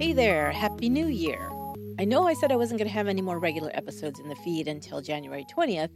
Hey 0.00 0.12
there, 0.12 0.50
Happy 0.50 0.88
New 0.88 1.06
Year! 1.06 1.50
I 1.98 2.04
know 2.04 2.26
I 2.26 2.34
said 2.34 2.52
I 2.52 2.56
wasn't 2.56 2.78
going 2.78 2.88
to 2.88 2.94
have 2.94 3.08
any 3.08 3.22
more 3.22 3.38
regular 3.38 3.70
episodes 3.72 4.20
in 4.20 4.28
the 4.28 4.34
feed 4.36 4.68
until 4.68 5.00
January 5.00 5.46
20th, 5.56 5.88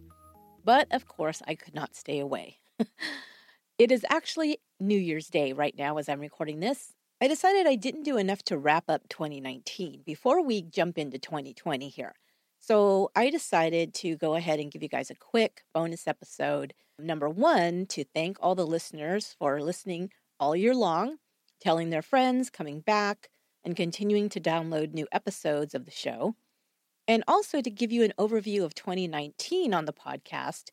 but 0.65 0.87
of 0.93 1.07
course 1.07 1.43
I 1.47 1.57
could 1.57 1.75
not 1.75 1.95
stay 1.97 2.21
away. 2.21 2.59
it 3.79 3.93
is 3.93 4.07
actually 4.09 4.61
New 4.81 4.97
Year's 4.97 5.27
Day 5.27 5.53
right 5.53 5.75
now 5.77 5.99
as 5.99 6.09
I'm 6.09 6.21
recording 6.21 6.61
this. 6.61 6.95
I 7.21 7.29
decided 7.29 7.67
I 7.67 7.75
didn't 7.75 8.05
do 8.05 8.17
enough 8.17 8.43
to 8.45 8.57
wrap 8.57 8.85
up 8.89 9.09
2019 9.09 10.03
before 10.07 10.43
we 10.43 10.63
jump 10.63 10.97
into 10.97 11.19
2020 11.19 11.89
here. 11.89 12.15
So 12.61 13.11
I 13.15 13.31
decided 13.31 13.95
to 13.95 14.17
go 14.17 14.35
ahead 14.35 14.61
and 14.61 14.71
give 14.71 14.83
you 14.83 14.89
guys 14.89 15.11
a 15.11 15.15
quick 15.15 15.63
bonus 15.73 16.07
episode. 16.07 16.75
Number 16.99 17.29
one, 17.29 17.87
to 17.87 18.05
thank 18.05 18.37
all 18.41 18.55
the 18.55 18.67
listeners 18.67 19.35
for 19.39 19.63
listening 19.63 20.11
all 20.41 20.55
year 20.57 20.75
long, 20.75 21.19
telling 21.61 21.91
their 21.91 22.03
friends, 22.03 22.51
coming 22.51 22.81
back, 22.81 23.31
and 23.65 23.77
continuing 23.77 24.29
to 24.31 24.41
download 24.41 24.93
new 24.93 25.07
episodes 25.13 25.75
of 25.75 25.85
the 25.85 25.91
show. 25.91 26.35
And 27.07 27.25
also 27.27 27.63
to 27.63 27.71
give 27.71 27.91
you 27.93 28.03
an 28.05 28.13
overview 28.19 28.65
of 28.65 28.75
2019 28.75 29.73
on 29.73 29.87
the 29.87 29.93
podcast 29.93 30.65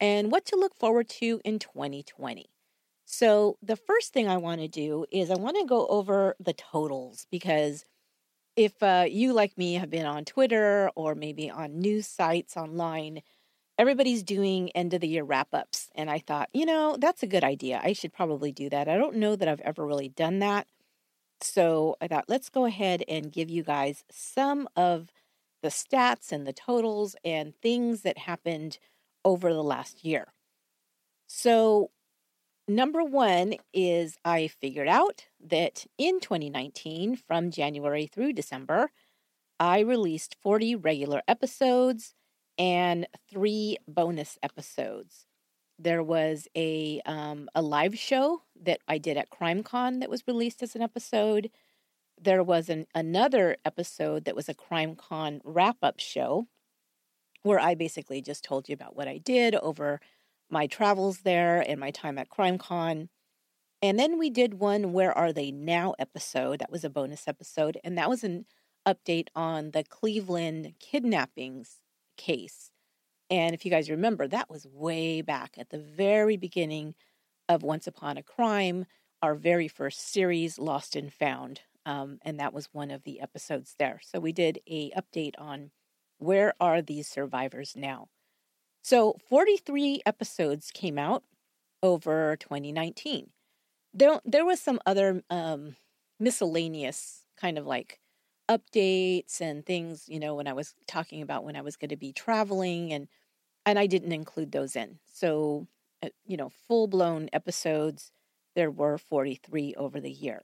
and 0.00 0.32
what 0.32 0.44
to 0.46 0.56
look 0.56 0.74
forward 0.74 1.08
to 1.08 1.40
in 1.44 1.58
2020. 1.58 2.46
So, 3.06 3.58
the 3.62 3.76
first 3.76 4.12
thing 4.14 4.28
I 4.28 4.38
want 4.38 4.62
to 4.62 4.68
do 4.68 5.04
is 5.12 5.30
I 5.30 5.36
want 5.36 5.58
to 5.58 5.66
go 5.66 5.86
over 5.88 6.34
the 6.40 6.54
totals 6.54 7.26
because 7.30 7.84
if 8.56 8.82
uh, 8.82 9.06
you, 9.08 9.32
like 9.32 9.56
me, 9.58 9.74
have 9.74 9.90
been 9.90 10.06
on 10.06 10.24
Twitter 10.24 10.90
or 10.94 11.14
maybe 11.14 11.50
on 11.50 11.80
news 11.80 12.06
sites 12.06 12.56
online, 12.56 13.22
everybody's 13.78 14.22
doing 14.22 14.70
end 14.70 14.94
of 14.94 15.00
the 15.00 15.08
year 15.08 15.24
wrap 15.24 15.48
ups. 15.52 15.90
And 15.94 16.10
I 16.10 16.18
thought, 16.20 16.48
you 16.52 16.66
know, 16.66 16.96
that's 16.98 17.22
a 17.22 17.26
good 17.28 17.44
idea. 17.44 17.80
I 17.82 17.92
should 17.92 18.12
probably 18.12 18.52
do 18.52 18.70
that. 18.70 18.88
I 18.88 18.96
don't 18.96 19.16
know 19.16 19.36
that 19.36 19.48
I've 19.48 19.60
ever 19.60 19.86
really 19.86 20.08
done 20.08 20.40
that. 20.40 20.66
So 21.40 21.96
I 22.00 22.08
thought, 22.08 22.26
let's 22.28 22.48
go 22.48 22.64
ahead 22.66 23.04
and 23.08 23.32
give 23.32 23.50
you 23.50 23.62
guys 23.62 24.04
some 24.10 24.68
of 24.76 25.10
the 25.62 25.68
stats 25.68 26.32
and 26.32 26.46
the 26.46 26.52
totals 26.52 27.16
and 27.24 27.54
things 27.62 28.02
that 28.02 28.18
happened 28.18 28.78
over 29.24 29.52
the 29.52 29.62
last 29.64 30.04
year. 30.04 30.32
So, 31.26 31.90
number 32.68 33.02
one 33.02 33.54
is 33.72 34.16
I 34.24 34.48
figured 34.48 34.88
out 34.88 35.26
that 35.40 35.86
in 35.98 36.20
2019, 36.20 37.16
from 37.16 37.50
January 37.50 38.06
through 38.06 38.32
December, 38.32 38.90
I 39.60 39.80
released 39.80 40.36
40 40.42 40.76
regular 40.76 41.22
episodes 41.28 42.14
and 42.58 43.06
three 43.30 43.76
bonus 43.86 44.38
episodes. 44.42 45.26
There 45.78 46.02
was 46.02 46.46
a 46.56 47.00
um, 47.04 47.48
a 47.54 47.62
live 47.62 47.98
show 47.98 48.42
that 48.62 48.80
I 48.86 48.98
did 48.98 49.16
at 49.16 49.30
CrimeCon 49.30 50.00
that 50.00 50.10
was 50.10 50.26
released 50.26 50.62
as 50.62 50.76
an 50.76 50.82
episode. 50.82 51.50
There 52.20 52.42
was 52.42 52.68
an, 52.68 52.86
another 52.94 53.56
episode 53.64 54.24
that 54.24 54.36
was 54.36 54.48
a 54.48 54.54
CrimeCon 54.54 55.40
wrap 55.44 55.78
up 55.82 55.98
show 55.98 56.46
where 57.42 57.58
I 57.58 57.74
basically 57.74 58.22
just 58.22 58.44
told 58.44 58.68
you 58.68 58.74
about 58.74 58.96
what 58.96 59.08
I 59.08 59.18
did 59.18 59.54
over 59.56 60.00
my 60.54 60.68
travels 60.68 61.22
there 61.22 61.68
and 61.68 61.80
my 61.80 61.90
time 61.90 62.16
at 62.16 62.30
CrimeCon. 62.30 63.08
And 63.82 63.98
then 63.98 64.18
we 64.20 64.30
did 64.30 64.54
one 64.54 64.92
Where 64.92 65.12
Are 65.12 65.32
They 65.32 65.50
Now 65.50 65.96
episode. 65.98 66.60
That 66.60 66.70
was 66.70 66.84
a 66.84 66.88
bonus 66.88 67.26
episode. 67.26 67.76
And 67.82 67.98
that 67.98 68.08
was 68.08 68.22
an 68.22 68.46
update 68.86 69.26
on 69.34 69.72
the 69.72 69.82
Cleveland 69.82 70.74
kidnappings 70.78 71.80
case. 72.16 72.70
And 73.28 73.52
if 73.52 73.64
you 73.64 73.70
guys 73.72 73.90
remember, 73.90 74.28
that 74.28 74.48
was 74.48 74.64
way 74.64 75.22
back 75.22 75.56
at 75.58 75.70
the 75.70 75.80
very 75.80 76.36
beginning 76.36 76.94
of 77.48 77.64
Once 77.64 77.88
Upon 77.88 78.16
a 78.16 78.22
Crime, 78.22 78.86
our 79.22 79.34
very 79.34 79.66
first 79.66 80.08
series, 80.12 80.56
Lost 80.56 80.94
and 80.94 81.12
Found. 81.12 81.62
Um, 81.84 82.20
and 82.22 82.38
that 82.38 82.54
was 82.54 82.68
one 82.72 82.92
of 82.92 83.02
the 83.02 83.20
episodes 83.20 83.74
there. 83.76 84.00
So 84.04 84.20
we 84.20 84.30
did 84.30 84.60
a 84.68 84.92
update 84.92 85.34
on 85.36 85.72
where 86.18 86.54
are 86.60 86.80
these 86.80 87.08
survivors 87.08 87.74
now. 87.76 88.06
So 88.84 89.16
43 89.30 90.02
episodes 90.04 90.70
came 90.70 90.98
out 90.98 91.24
over 91.82 92.36
2019. 92.36 93.30
There, 93.94 94.20
there 94.26 94.44
was 94.44 94.60
some 94.60 94.78
other 94.84 95.22
um, 95.30 95.76
miscellaneous 96.20 97.22
kind 97.40 97.56
of 97.56 97.66
like 97.66 97.98
updates 98.50 99.40
and 99.40 99.64
things, 99.64 100.04
you 100.06 100.20
know, 100.20 100.34
when 100.34 100.46
I 100.46 100.52
was 100.52 100.74
talking 100.86 101.22
about 101.22 101.44
when 101.44 101.56
I 101.56 101.62
was 101.62 101.76
going 101.76 101.88
to 101.88 101.96
be 101.96 102.12
traveling 102.12 102.92
and 102.92 103.08
and 103.66 103.78
I 103.78 103.86
didn't 103.86 104.12
include 104.12 104.52
those 104.52 104.76
in. 104.76 104.98
So, 105.12 105.68
uh, 106.02 106.10
you 106.26 106.36
know, 106.36 106.50
full-blown 106.68 107.30
episodes 107.32 108.12
there 108.54 108.70
were 108.70 108.98
43 108.98 109.74
over 109.76 110.00
the 110.00 110.12
year. 110.12 110.42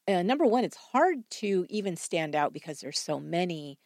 uh, 0.09 0.23
number 0.23 0.47
one, 0.47 0.65
it's 0.65 0.77
hard 0.77 1.29
to 1.31 1.67
even 1.69 1.97
stand 1.97 2.35
out 2.35 2.53
because 2.53 2.81
there's 2.81 2.99
so 2.99 3.21
many. 3.21 3.79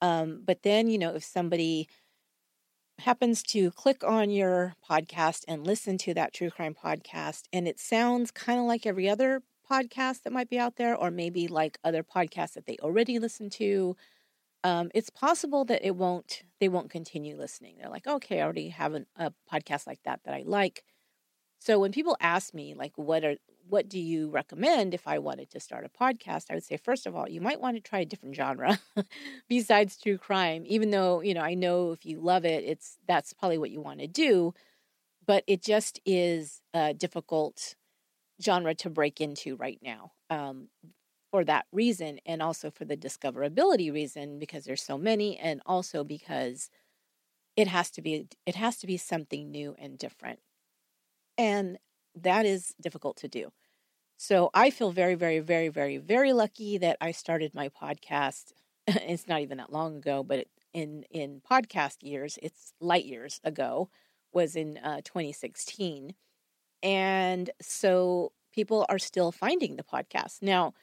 Um, 0.00 0.42
but 0.44 0.62
then, 0.62 0.88
you 0.88 0.98
know, 0.98 1.14
if 1.14 1.24
somebody 1.24 1.88
happens 3.00 3.42
to 3.42 3.70
click 3.70 4.04
on 4.04 4.30
your 4.30 4.74
podcast 4.88 5.44
and 5.48 5.66
listen 5.66 5.98
to 5.98 6.14
that 6.14 6.32
true 6.32 6.50
crime 6.50 6.74
podcast, 6.74 7.42
and 7.52 7.68
it 7.68 7.78
sounds 7.78 8.30
kind 8.30 8.58
of 8.58 8.66
like 8.66 8.86
every 8.86 9.08
other 9.08 9.42
podcast 9.70 10.22
that 10.22 10.32
might 10.32 10.50
be 10.50 10.58
out 10.58 10.76
there, 10.76 10.96
or 10.96 11.10
maybe 11.10 11.46
like 11.46 11.78
other 11.84 12.02
podcasts 12.02 12.54
that 12.54 12.66
they 12.66 12.76
already 12.82 13.18
listen 13.18 13.50
to, 13.50 13.96
um, 14.64 14.90
it's 14.94 15.10
possible 15.10 15.64
that 15.66 15.86
it 15.86 15.96
won't 15.96 16.42
they 16.60 16.68
won't 16.68 16.90
continue 16.90 17.36
listening. 17.36 17.76
They're 17.78 17.90
like, 17.90 18.06
okay, 18.06 18.40
I 18.40 18.44
already 18.44 18.68
have 18.70 18.94
an, 18.94 19.06
a 19.16 19.32
podcast 19.52 19.86
like 19.86 20.00
that 20.04 20.20
that 20.24 20.34
I 20.34 20.42
like. 20.46 20.84
So 21.60 21.78
when 21.78 21.92
people 21.92 22.16
ask 22.20 22.54
me 22.54 22.74
like, 22.74 22.92
what 22.96 23.24
are 23.24 23.36
what 23.70 23.88
do 23.88 23.98
you 23.98 24.30
recommend 24.30 24.94
if 24.94 25.06
I 25.06 25.18
wanted 25.18 25.50
to 25.50 25.60
start 25.60 25.86
a 25.86 25.88
podcast? 25.88 26.46
I 26.50 26.54
would 26.54 26.64
say, 26.64 26.76
first 26.76 27.06
of 27.06 27.14
all, 27.16 27.28
you 27.28 27.40
might 27.40 27.60
want 27.60 27.76
to 27.76 27.80
try 27.82 28.00
a 28.00 28.04
different 28.04 28.34
genre 28.36 28.78
besides 29.48 29.96
true 29.96 30.18
crime. 30.18 30.64
Even 30.66 30.90
though 30.90 31.20
you 31.22 31.34
know, 31.34 31.42
I 31.42 31.54
know 31.54 31.92
if 31.92 32.04
you 32.04 32.20
love 32.20 32.44
it, 32.44 32.64
it's 32.64 32.98
that's 33.06 33.32
probably 33.32 33.58
what 33.58 33.70
you 33.70 33.80
want 33.80 34.00
to 34.00 34.06
do, 34.06 34.52
but 35.26 35.44
it 35.46 35.62
just 35.62 36.00
is 36.04 36.60
a 36.74 36.94
difficult 36.94 37.76
genre 38.42 38.74
to 38.76 38.90
break 38.90 39.20
into 39.20 39.56
right 39.56 39.78
now. 39.82 40.12
Um, 40.30 40.68
for 41.30 41.44
that 41.44 41.66
reason 41.72 42.18
and 42.26 42.42
also 42.42 42.70
for 42.70 42.84
the 42.84 42.96
discoverability 42.96 43.92
reason 43.92 44.38
because 44.38 44.64
there's 44.64 44.82
so 44.82 44.98
many 44.98 45.38
and 45.38 45.60
also 45.64 46.02
because 46.02 46.70
it 47.56 47.68
has 47.68 47.90
to 47.90 48.02
be 48.02 48.26
it 48.46 48.56
has 48.56 48.78
to 48.78 48.86
be 48.86 48.96
something 48.96 49.50
new 49.50 49.76
and 49.78 49.98
different 49.98 50.40
and 51.38 51.78
that 52.14 52.46
is 52.46 52.74
difficult 52.80 53.16
to 53.16 53.28
do 53.28 53.50
so 54.22 54.50
i 54.52 54.68
feel 54.68 54.90
very 54.92 55.14
very 55.14 55.38
very 55.38 55.68
very 55.68 55.96
very 55.96 56.32
lucky 56.32 56.76
that 56.76 56.96
i 57.00 57.10
started 57.10 57.54
my 57.54 57.68
podcast. 57.68 58.52
It's 58.86 59.26
not 59.28 59.40
even 59.40 59.58
that 59.58 59.72
long 59.72 59.96
ago 59.96 60.22
but 60.22 60.46
in 60.74 61.04
in 61.10 61.40
podcast 61.48 62.02
years 62.02 62.38
it's 62.42 62.72
light 62.80 63.06
years 63.06 63.40
ago 63.44 63.88
was 64.32 64.56
in 64.56 64.78
uh, 64.78 65.00
2016 65.04 66.14
and 66.82 67.50
so 67.60 68.32
people 68.52 68.86
are 68.88 68.98
still 68.98 69.32
finding 69.32 69.76
the 69.76 69.82
podcast. 69.82 70.42
Now 70.42 70.74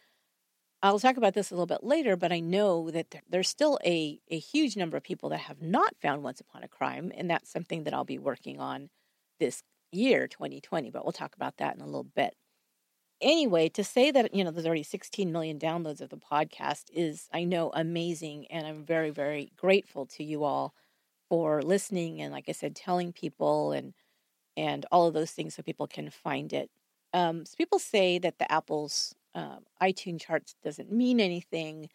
I'll 0.84 1.00
talk 1.00 1.18
about 1.18 1.34
this 1.34 1.50
a 1.50 1.56
little 1.56 1.66
bit 1.66 1.84
later, 1.84 2.16
but 2.16 2.32
I 2.32 2.40
know 2.40 2.92
that 2.92 3.16
there's 3.28 3.50
still 3.50 3.80
a, 3.84 4.20
a 4.30 4.38
huge 4.38 4.78
number 4.78 4.96
of 4.96 5.04
people 5.04 5.30
that 5.30 5.40
have 5.40 5.62
not 5.62 5.96
found 6.00 6.22
Once 6.22 6.40
Upon 6.40 6.64
a 6.64 6.68
Crime, 6.68 7.12
and 7.18 7.30
that's 7.30 7.52
something 7.52 7.84
that 7.84 7.96
I'll 7.96 8.04
be 8.04 8.20
working 8.20 8.60
on 8.60 8.90
this 9.40 9.64
year, 9.92 10.28
2020, 10.28 10.92
but 10.92 11.04
we'll 11.04 11.14
talk 11.14 11.36
about 11.36 11.58
that 11.58 11.76
in 11.76 11.82
a 11.82 11.86
little 11.86 12.04
bit. 12.04 12.36
Anyway, 13.22 13.68
to 13.70 13.84
say 13.84 14.12
that, 14.12 14.34
you 14.34 14.44
know, 14.44 14.52
there's 14.52 14.66
already 14.68 14.84
16 14.84 15.32
million 15.32 15.58
downloads 15.58 16.02
of 16.02 16.10
the 16.10 16.18
podcast 16.18 16.86
is, 16.94 17.28
I 17.34 17.46
know, 17.46 17.72
amazing, 17.74 18.46
and 18.52 18.68
I'm 18.68 18.86
very, 18.86 19.10
very 19.10 19.52
grateful 19.58 20.06
to 20.08 20.24
you 20.24 20.44
all 20.44 20.74
for 21.30 21.62
listening 21.64 22.22
and, 22.22 22.32
like 22.32 22.46
I 22.48 22.52
said, 22.52 22.76
telling 22.76 23.14
people 23.14 23.72
and 23.72 23.94
and 24.58 24.86
all 24.92 25.08
of 25.08 25.14
those 25.14 25.32
things 25.32 25.56
so 25.56 25.64
people 25.64 25.88
can 25.88 26.10
find 26.10 26.52
it. 26.54 26.72
Um, 27.14 27.46
so 27.46 27.56
people 27.58 27.80
say 27.80 28.20
that 28.20 28.40
the 28.40 28.52
Apple's 28.52 29.16
um, 29.36 29.60
iTunes 29.82 30.22
charts 30.22 30.56
doesn't 30.64 30.92
mean 30.92 31.20
anything. 31.20 31.90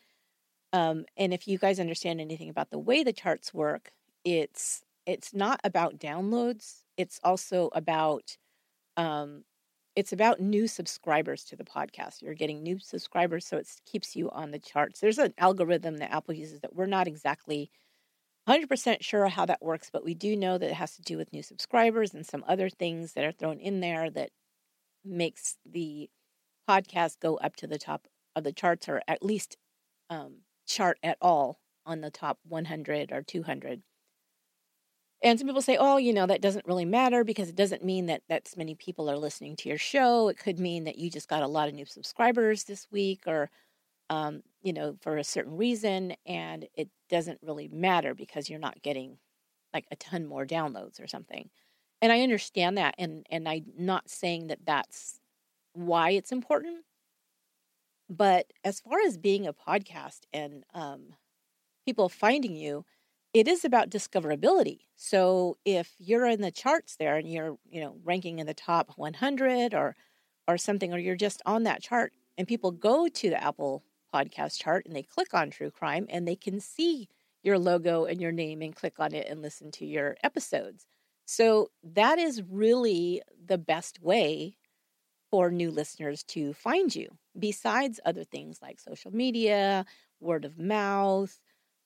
Um, 0.72 1.04
and 1.16 1.34
if 1.34 1.48
you 1.48 1.58
guys 1.58 1.80
understand 1.80 2.20
anything 2.20 2.48
about 2.48 2.70
the 2.70 2.78
way 2.78 3.02
the 3.04 3.12
charts 3.12 3.52
work, 3.52 3.92
it's 4.24 4.82
it's 5.06 5.34
not 5.34 5.60
about 5.64 5.98
downloads. 5.98 6.82
It's 6.96 7.20
also 7.24 7.70
about 7.74 8.36
um, 8.96 9.44
it's 9.94 10.12
about 10.12 10.40
new 10.40 10.66
subscribers 10.66 11.44
to 11.44 11.56
the 11.56 11.64
podcast. 11.64 12.22
You're 12.22 12.34
getting 12.34 12.62
new 12.62 12.78
subscribers, 12.78 13.46
so 13.46 13.58
it 13.58 13.68
keeps 13.84 14.16
you 14.16 14.30
on 14.30 14.50
the 14.50 14.58
charts. 14.58 15.00
There's 15.00 15.18
an 15.18 15.34
algorithm 15.38 15.98
that 15.98 16.12
Apple 16.12 16.34
uses 16.34 16.60
that 16.60 16.74
we're 16.74 16.86
not 16.86 17.06
exactly 17.06 17.70
100% 18.48 19.02
sure 19.02 19.28
how 19.28 19.46
that 19.46 19.62
works, 19.62 19.90
but 19.92 20.04
we 20.04 20.14
do 20.14 20.34
know 20.34 20.58
that 20.58 20.70
it 20.70 20.74
has 20.74 20.96
to 20.96 21.02
do 21.02 21.16
with 21.16 21.32
new 21.32 21.42
subscribers 21.42 22.14
and 22.14 22.26
some 22.26 22.44
other 22.48 22.68
things 22.68 23.12
that 23.12 23.24
are 23.24 23.32
thrown 23.32 23.58
in 23.58 23.80
there 23.80 24.10
that 24.10 24.30
makes 25.04 25.58
the 25.64 26.08
podcast 26.68 27.20
go 27.20 27.36
up 27.36 27.56
to 27.56 27.66
the 27.66 27.78
top 27.78 28.08
of 28.34 28.44
the 28.44 28.52
charts 28.52 28.88
or 28.88 29.02
at 29.06 29.22
least 29.22 29.56
um, 30.10 30.38
chart 30.66 30.98
at 31.02 31.18
all 31.20 31.58
on 31.84 32.00
the 32.00 32.10
top 32.10 32.38
100 32.44 33.12
or 33.12 33.22
200. 33.22 33.82
And 35.22 35.38
some 35.38 35.46
people 35.46 35.62
say, 35.62 35.76
oh, 35.78 35.98
you 35.98 36.12
know, 36.12 36.26
that 36.26 36.40
doesn't 36.40 36.66
really 36.66 36.84
matter 36.84 37.22
because 37.22 37.48
it 37.48 37.54
doesn't 37.54 37.84
mean 37.84 38.06
that 38.06 38.22
that's 38.28 38.56
many 38.56 38.74
people 38.74 39.08
are 39.08 39.16
listening 39.16 39.54
to 39.56 39.68
your 39.68 39.78
show. 39.78 40.28
It 40.28 40.36
could 40.38 40.58
mean 40.58 40.84
that 40.84 40.98
you 40.98 41.10
just 41.10 41.28
got 41.28 41.44
a 41.44 41.48
lot 41.48 41.68
of 41.68 41.74
new 41.74 41.86
subscribers 41.86 42.64
this 42.64 42.88
week 42.90 43.22
or, 43.26 43.48
um, 44.10 44.42
you 44.62 44.72
know, 44.72 44.96
for 45.00 45.16
a 45.16 45.24
certain 45.24 45.56
reason. 45.56 46.14
And 46.26 46.66
it 46.74 46.88
doesn't 47.08 47.38
really 47.40 47.68
matter 47.68 48.14
because 48.14 48.50
you're 48.50 48.58
not 48.58 48.82
getting 48.82 49.18
like 49.72 49.86
a 49.92 49.96
ton 49.96 50.26
more 50.26 50.44
downloads 50.44 51.00
or 51.00 51.06
something. 51.06 51.50
And 52.00 52.10
I 52.10 52.22
understand 52.22 52.76
that. 52.78 52.96
And, 52.98 53.24
and 53.30 53.48
I'm 53.48 53.66
not 53.78 54.10
saying 54.10 54.48
that 54.48 54.66
that's 54.66 55.20
why 55.72 56.10
it's 56.10 56.32
important. 56.32 56.84
But 58.10 58.52
as 58.64 58.80
far 58.80 58.98
as 59.06 59.16
being 59.16 59.46
a 59.46 59.52
podcast 59.54 60.22
and 60.32 60.64
um, 60.74 61.14
people 61.86 62.08
finding 62.08 62.56
you, 62.56 62.84
it 63.34 63.48
is 63.48 63.64
about 63.64 63.90
discoverability. 63.90 64.80
So 64.96 65.56
if 65.64 65.94
you're 65.98 66.26
in 66.26 66.42
the 66.42 66.50
charts 66.50 66.96
there 66.96 67.16
and 67.16 67.30
you're, 67.30 67.56
you 67.70 67.80
know, 67.80 67.96
ranking 68.04 68.38
in 68.38 68.46
the 68.46 68.54
top 68.54 68.92
100 68.96 69.74
or 69.74 69.96
or 70.48 70.58
something, 70.58 70.92
or 70.92 70.98
you're 70.98 71.14
just 71.14 71.40
on 71.46 71.62
that 71.62 71.82
chart, 71.82 72.12
and 72.36 72.48
people 72.48 72.72
go 72.72 73.06
to 73.08 73.30
the 73.30 73.42
Apple 73.42 73.84
podcast 74.12 74.60
chart 74.60 74.84
and 74.86 74.94
they 74.94 75.02
click 75.02 75.32
on 75.34 75.50
True 75.50 75.70
Crime 75.70 76.06
and 76.10 76.26
they 76.26 76.36
can 76.36 76.60
see 76.60 77.08
your 77.42 77.58
logo 77.58 78.04
and 78.04 78.20
your 78.20 78.32
name 78.32 78.60
and 78.60 78.74
click 78.74 78.94
on 78.98 79.14
it 79.14 79.26
and 79.28 79.40
listen 79.40 79.70
to 79.72 79.86
your 79.86 80.16
episodes. 80.22 80.86
So 81.24 81.70
that 81.82 82.18
is 82.18 82.42
really 82.42 83.22
the 83.44 83.58
best 83.58 84.00
way 84.02 84.56
for 85.30 85.50
new 85.50 85.70
listeners 85.70 86.22
to 86.24 86.52
find 86.52 86.94
you, 86.94 87.16
besides 87.38 88.00
other 88.04 88.24
things 88.24 88.58
like 88.60 88.80
social 88.80 89.12
media, 89.14 89.86
word 90.20 90.44
of 90.44 90.58
mouth, 90.58 91.40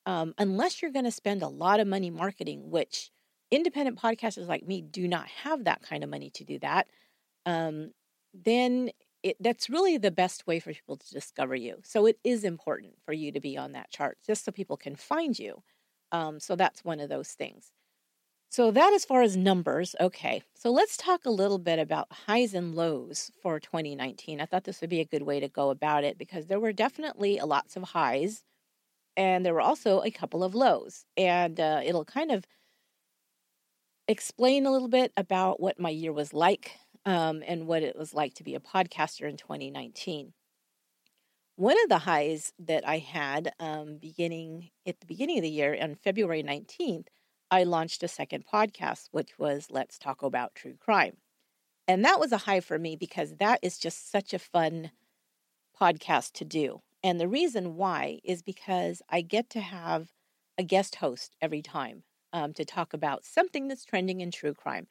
um, 0.06 0.34
unless 0.38 0.80
you're 0.80 0.92
going 0.92 1.04
to 1.04 1.10
spend 1.10 1.42
a 1.42 1.48
lot 1.48 1.80
of 1.80 1.86
money 1.86 2.10
marketing, 2.10 2.70
which 2.70 3.10
independent 3.50 3.98
podcasters 3.98 4.46
like 4.46 4.66
me 4.66 4.80
do 4.80 5.06
not 5.08 5.26
have 5.28 5.64
that 5.64 5.82
kind 5.82 6.02
of 6.04 6.10
money 6.10 6.30
to 6.30 6.44
do 6.44 6.58
that, 6.60 6.88
um, 7.44 7.90
then 8.32 8.90
it, 9.22 9.36
that's 9.40 9.68
really 9.68 9.98
the 9.98 10.10
best 10.10 10.46
way 10.46 10.60
for 10.60 10.72
people 10.72 10.96
to 10.96 11.10
discover 11.10 11.54
you. 11.56 11.80
So 11.84 12.06
it 12.06 12.18
is 12.22 12.44
important 12.44 12.94
for 13.04 13.12
you 13.12 13.32
to 13.32 13.40
be 13.40 13.58
on 13.58 13.72
that 13.72 13.90
chart 13.90 14.18
just 14.24 14.44
so 14.44 14.52
people 14.52 14.76
can 14.76 14.94
find 14.96 15.38
you. 15.38 15.62
Um, 16.12 16.38
so 16.38 16.54
that's 16.54 16.84
one 16.84 17.00
of 17.00 17.08
those 17.08 17.30
things. 17.30 17.72
So 18.50 18.70
that 18.70 18.92
as 18.94 19.04
far 19.04 19.22
as 19.22 19.36
numbers, 19.36 19.96
okay. 20.00 20.42
So 20.54 20.70
let's 20.70 20.96
talk 20.96 21.26
a 21.26 21.30
little 21.30 21.58
bit 21.58 21.78
about 21.78 22.06
highs 22.12 22.54
and 22.54 22.74
lows 22.74 23.30
for 23.42 23.58
2019. 23.58 24.40
I 24.40 24.46
thought 24.46 24.64
this 24.64 24.80
would 24.80 24.90
be 24.90 25.00
a 25.00 25.04
good 25.04 25.22
way 25.22 25.40
to 25.40 25.48
go 25.48 25.70
about 25.70 26.04
it 26.04 26.16
because 26.16 26.46
there 26.46 26.60
were 26.60 26.72
definitely 26.72 27.40
lots 27.40 27.76
of 27.76 27.82
highs 27.82 28.44
and 29.16 29.44
there 29.44 29.54
were 29.54 29.60
also 29.60 30.02
a 30.02 30.10
couple 30.10 30.44
of 30.44 30.54
lows. 30.54 31.04
And 31.16 31.58
uh, 31.58 31.80
it'll 31.84 32.04
kind 32.04 32.30
of 32.30 32.44
explain 34.08 34.66
a 34.66 34.72
little 34.72 34.88
bit 34.88 35.12
about 35.16 35.60
what 35.60 35.80
my 35.80 35.90
year 35.90 36.12
was 36.12 36.32
like 36.32 36.72
um, 37.04 37.42
and 37.46 37.66
what 37.66 37.82
it 37.82 37.96
was 37.96 38.14
like 38.14 38.34
to 38.34 38.44
be 38.44 38.54
a 38.54 38.60
podcaster 38.60 39.28
in 39.28 39.36
2019. 39.36 40.32
One 41.56 41.76
of 41.82 41.88
the 41.88 41.98
highs 41.98 42.52
that 42.58 42.86
I 42.86 42.98
had 42.98 43.52
um, 43.58 43.96
beginning 43.98 44.70
at 44.86 45.00
the 45.00 45.06
beginning 45.06 45.38
of 45.38 45.42
the 45.42 45.50
year 45.50 45.76
on 45.80 45.94
February 45.94 46.42
19th 46.42 47.06
I 47.50 47.62
launched 47.62 48.02
a 48.02 48.08
second 48.08 48.44
podcast, 48.52 49.08
which 49.12 49.38
was 49.38 49.68
Let's 49.70 49.98
Talk 49.98 50.22
About 50.22 50.54
True 50.54 50.74
Crime. 50.78 51.18
And 51.86 52.04
that 52.04 52.18
was 52.18 52.32
a 52.32 52.38
high 52.38 52.60
for 52.60 52.78
me 52.78 52.96
because 52.96 53.36
that 53.36 53.60
is 53.62 53.78
just 53.78 54.10
such 54.10 54.34
a 54.34 54.38
fun 54.38 54.90
podcast 55.80 56.32
to 56.32 56.44
do. 56.44 56.80
And 57.06 57.20
the 57.20 57.28
reason 57.28 57.76
why 57.76 58.18
is 58.24 58.42
because 58.42 59.00
I 59.08 59.22
get 59.22 59.48
to 59.50 59.60
have 59.60 60.12
a 60.58 60.64
guest 60.64 60.96
host 60.96 61.36
every 61.40 61.62
time 61.62 62.02
um, 62.32 62.52
to 62.54 62.64
talk 62.64 62.92
about 62.92 63.24
something 63.24 63.68
that's 63.68 63.84
trending 63.84 64.22
in 64.22 64.32
true 64.32 64.54
crime. 64.54 64.88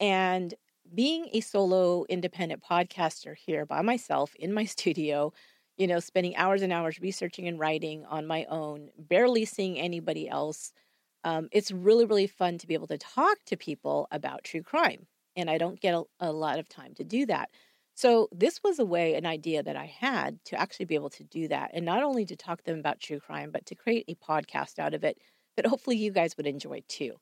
And 0.00 0.54
being 0.94 1.28
a 1.34 1.40
solo 1.42 2.06
independent 2.08 2.62
podcaster 2.64 3.36
here 3.36 3.66
by 3.66 3.82
myself 3.82 4.34
in 4.36 4.54
my 4.54 4.64
studio, 4.76 5.34
you 5.76 5.86
know, 5.86 6.00
spending 6.00 6.36
hours 6.36 6.62
and 6.62 6.72
hours 6.72 7.00
researching 7.00 7.48
and 7.48 7.60
writing 7.60 8.06
on 8.06 8.26
my 8.26 8.46
own, 8.46 8.90
barely 8.98 9.44
seeing 9.44 9.78
anybody 9.78 10.28
else 10.28 10.72
um, 11.24 11.48
it's 11.52 11.72
really, 11.72 12.06
really 12.06 12.28
fun 12.28 12.58
to 12.58 12.68
be 12.68 12.74
able 12.74 12.88
to 12.88 12.98
talk 12.98 13.38
to 13.46 13.56
people 13.56 14.08
about 14.12 14.44
true 14.44 14.62
crime. 14.62 15.06
And 15.36 15.50
I 15.50 15.58
don't 15.58 15.80
get 15.80 15.94
a, 15.94 16.04
a 16.20 16.32
lot 16.32 16.60
of 16.60 16.68
time 16.68 16.94
to 16.96 17.04
do 17.04 17.26
that. 17.26 17.50
So, 17.94 18.28
this 18.32 18.62
was 18.62 18.78
a 18.78 18.84
way, 18.84 19.14
an 19.14 19.26
idea 19.26 19.62
that 19.62 19.76
I 19.76 19.86
had 19.86 20.42
to 20.46 20.60
actually 20.60 20.86
be 20.86 20.94
able 20.94 21.10
to 21.10 21.24
do 21.24 21.48
that. 21.48 21.70
And 21.74 21.84
not 21.84 22.02
only 22.02 22.24
to 22.26 22.36
talk 22.36 22.58
to 22.58 22.64
them 22.64 22.78
about 22.78 23.00
true 23.00 23.20
crime, 23.20 23.50
but 23.52 23.66
to 23.66 23.74
create 23.74 24.06
a 24.08 24.14
podcast 24.14 24.78
out 24.78 24.94
of 24.94 25.04
it 25.04 25.18
that 25.56 25.66
hopefully 25.66 25.96
you 25.96 26.10
guys 26.10 26.36
would 26.36 26.46
enjoy 26.46 26.82
too. 26.88 27.16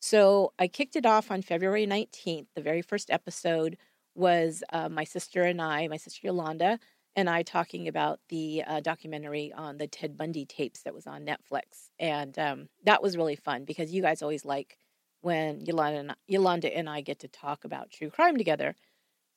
So, 0.00 0.52
I 0.58 0.68
kicked 0.68 0.96
it 0.96 1.06
off 1.06 1.30
on 1.30 1.42
February 1.42 1.86
19th. 1.86 2.46
The 2.54 2.62
very 2.62 2.82
first 2.82 3.10
episode 3.10 3.76
was 4.14 4.62
uh, 4.72 4.88
my 4.88 5.04
sister 5.04 5.42
and 5.42 5.60
I, 5.60 5.88
my 5.88 5.96
sister 5.96 6.20
Yolanda, 6.26 6.78
and 7.16 7.28
I 7.28 7.42
talking 7.42 7.88
about 7.88 8.20
the 8.28 8.62
uh, 8.66 8.80
documentary 8.80 9.52
on 9.52 9.78
the 9.78 9.88
Ted 9.88 10.16
Bundy 10.16 10.46
tapes 10.46 10.82
that 10.82 10.94
was 10.94 11.06
on 11.06 11.26
Netflix. 11.26 11.90
And 11.98 12.38
um, 12.38 12.68
that 12.84 13.02
was 13.02 13.16
really 13.16 13.36
fun 13.36 13.64
because 13.64 13.92
you 13.92 14.02
guys 14.02 14.22
always 14.22 14.44
like 14.44 14.76
when 15.22 15.60
Yolanda 15.64 15.98
and, 15.98 16.14
Yolanda 16.28 16.74
and 16.76 16.88
I 16.88 17.00
get 17.00 17.20
to 17.20 17.28
talk 17.28 17.64
about 17.64 17.90
true 17.90 18.10
crime 18.10 18.36
together. 18.36 18.74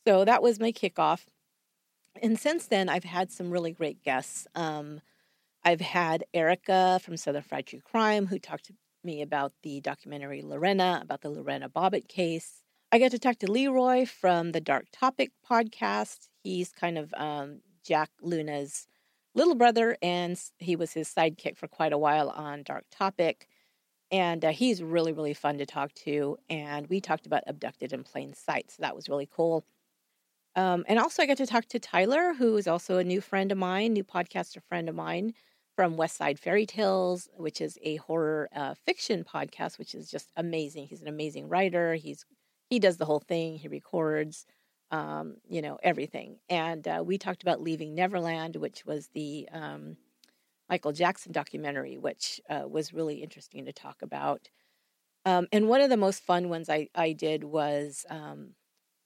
So 0.06 0.26
that 0.26 0.44
was 0.44 0.60
my 0.60 0.72
kickoff. 0.72 1.26
And 2.22 2.40
since 2.40 2.68
then, 2.68 2.90
I've 2.90 3.04
had 3.04 3.32
some 3.32 3.52
really 3.52 3.72
great 3.72 4.04
guests. 4.04 4.48
Um, 4.56 5.02
I've 5.64 5.82
had 5.82 6.26
Erica 6.34 7.00
from 7.04 7.18
Southern 7.18 7.42
Fried 7.42 7.68
True 7.68 7.82
Crime 7.82 8.28
who 8.28 8.38
talked 8.38 8.66
to 8.66 8.74
me 9.04 9.22
about 9.22 9.54
the 9.64 9.82
documentary 9.82 10.42
Lorena, 10.42 11.00
about 11.02 11.22
the 11.22 11.30
Lorena 11.30 11.70
Bobbitt 11.70 12.08
case. 12.08 12.62
I 12.92 13.00
got 13.00 13.12
to 13.12 13.20
talk 13.20 13.40
to 13.40 13.52
Leroy 13.52 14.06
from 14.06 14.52
the 14.52 14.62
Dark 14.62 14.86
Topic 14.92 15.32
podcast. 15.50 16.28
He's 16.44 16.72
kind 16.72 16.98
of 16.98 17.14
um, 17.18 17.62
Jack 17.84 18.12
Luna's 18.22 18.88
little 19.34 19.56
brother, 19.56 19.98
and 20.02 20.40
he 20.60 20.76
was 20.76 20.94
his 20.94 21.10
sidekick 21.10 21.58
for 21.58 21.68
quite 21.68 21.92
a 21.92 21.98
while 21.98 22.30
on 22.30 22.64
Dark 22.64 22.86
Topic. 22.92 23.48
And 24.12 24.46
uh, 24.46 24.52
he's 24.52 24.84
really, 24.84 25.12
really 25.12 25.34
fun 25.34 25.58
to 25.58 25.66
talk 25.66 25.92
to. 26.06 26.38
And 26.50 26.88
we 26.88 27.02
talked 27.02 27.26
about 27.26 27.44
Abducted 27.48 27.94
in 27.94 28.04
Plain 28.04 28.36
Sight. 28.36 28.70
So 28.70 28.82
that 28.82 28.96
was 28.96 29.10
really 29.10 29.28
cool. 29.32 29.66
Um, 30.56 30.86
and 30.88 31.00
also, 31.00 31.24
I 31.24 31.26
got 31.26 31.38
to 31.38 31.48
talk 31.48 31.66
to 31.68 31.80
Tyler, 31.80 32.34
who 32.34 32.56
is 32.58 32.68
also 32.68 32.98
a 32.98 33.04
new 33.04 33.22
friend 33.22 33.52
of 33.52 33.58
mine, 33.58 33.94
new 33.94 34.04
podcaster 34.04 34.62
friend 34.62 34.88
of 34.88 34.96
mine 34.96 35.34
from 35.76 35.98
West 35.98 36.18
Side 36.18 36.40
Fairy 36.40 36.66
Tales, 36.66 37.28
which 37.36 37.60
is 37.60 37.80
a 37.82 37.96
horror 37.98 38.50
uh, 38.56 38.76
fiction 38.86 39.24
podcast, 39.24 39.80
which 39.80 39.96
is 39.96 40.10
just 40.10 40.30
amazing. 40.38 40.88
He's 40.88 41.02
an 41.02 41.08
amazing 41.08 41.50
writer. 41.50 41.96
He's 41.96 42.26
he 42.70 42.80
does 42.80 42.98
the 42.98 43.06
whole 43.06 43.20
thing. 43.20 43.58
He 43.58 43.68
records, 43.68 44.46
um, 44.92 45.38
you 45.48 45.62
know, 45.62 45.80
everything. 45.84 46.38
And 46.50 46.88
uh, 46.88 47.04
we 47.06 47.18
talked 47.18 47.42
about 47.44 47.62
Leaving 47.62 47.96
Neverland, 47.96 48.56
which 48.56 48.86
was 48.86 49.10
the 49.14 49.48
um, 49.52 49.98
Michael 50.70 50.92
Jackson 50.92 51.32
documentary, 51.32 51.98
which 51.98 52.40
uh, 52.50 52.68
was 52.68 52.94
really 52.94 53.22
interesting 53.24 53.66
to 53.66 53.74
talk 53.74 54.02
about. 54.02 54.50
Um, 55.26 55.48
and 55.52 55.68
one 55.70 55.82
of 55.82 55.90
the 55.90 55.98
most 55.98 56.24
fun 56.24 56.50
ones 56.50 56.70
I, 56.70 56.90
I 56.96 57.14
did 57.14 57.44
was 57.44 58.06
um, 58.10 58.56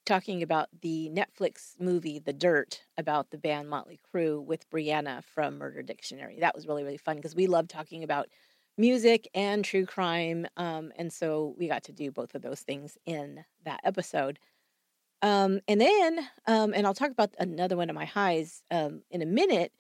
talking 0.08 0.42
about 0.42 0.70
the 0.82 1.12
Netflix 1.14 1.76
movie 1.80 2.18
The 2.18 2.34
Dirt 2.34 2.82
about 2.98 3.30
the 3.30 3.38
band 3.38 3.70
Motley 3.70 4.00
Crue 4.00 4.44
with 4.44 4.70
Brianna 4.70 5.24
from 5.24 5.58
Murder 5.58 5.84
Dictionary. 5.84 6.38
That 6.40 6.56
was 6.56 6.66
really, 6.66 6.84
really 6.84 6.98
fun 6.98 7.18
because 7.18 7.36
we 7.36 7.46
love 7.46 7.68
talking 7.68 8.04
about 8.04 8.30
music 8.78 9.28
and 9.36 9.66
true 9.66 9.86
crime. 9.86 10.48
Um, 10.56 10.94
and 10.96 11.12
so 11.12 11.56
we 11.58 11.68
got 11.68 11.84
to 11.84 11.92
do 11.92 12.10
both 12.10 12.36
of 12.36 12.42
those 12.42 12.62
things 12.62 12.98
in 13.06 13.44
that 13.66 13.82
episode. 13.84 14.40
Um, 15.22 15.60
and 15.68 15.82
then, 15.82 16.20
um, 16.48 16.74
and 16.74 16.88
I'll 16.88 16.94
talk 16.94 17.12
about 17.12 17.34
another 17.38 17.76
one 17.76 17.90
of 17.90 17.96
my 17.96 18.06
highs 18.06 18.64
um, 18.72 19.02
in 19.12 19.22
a 19.22 19.26
minute. 19.26 19.74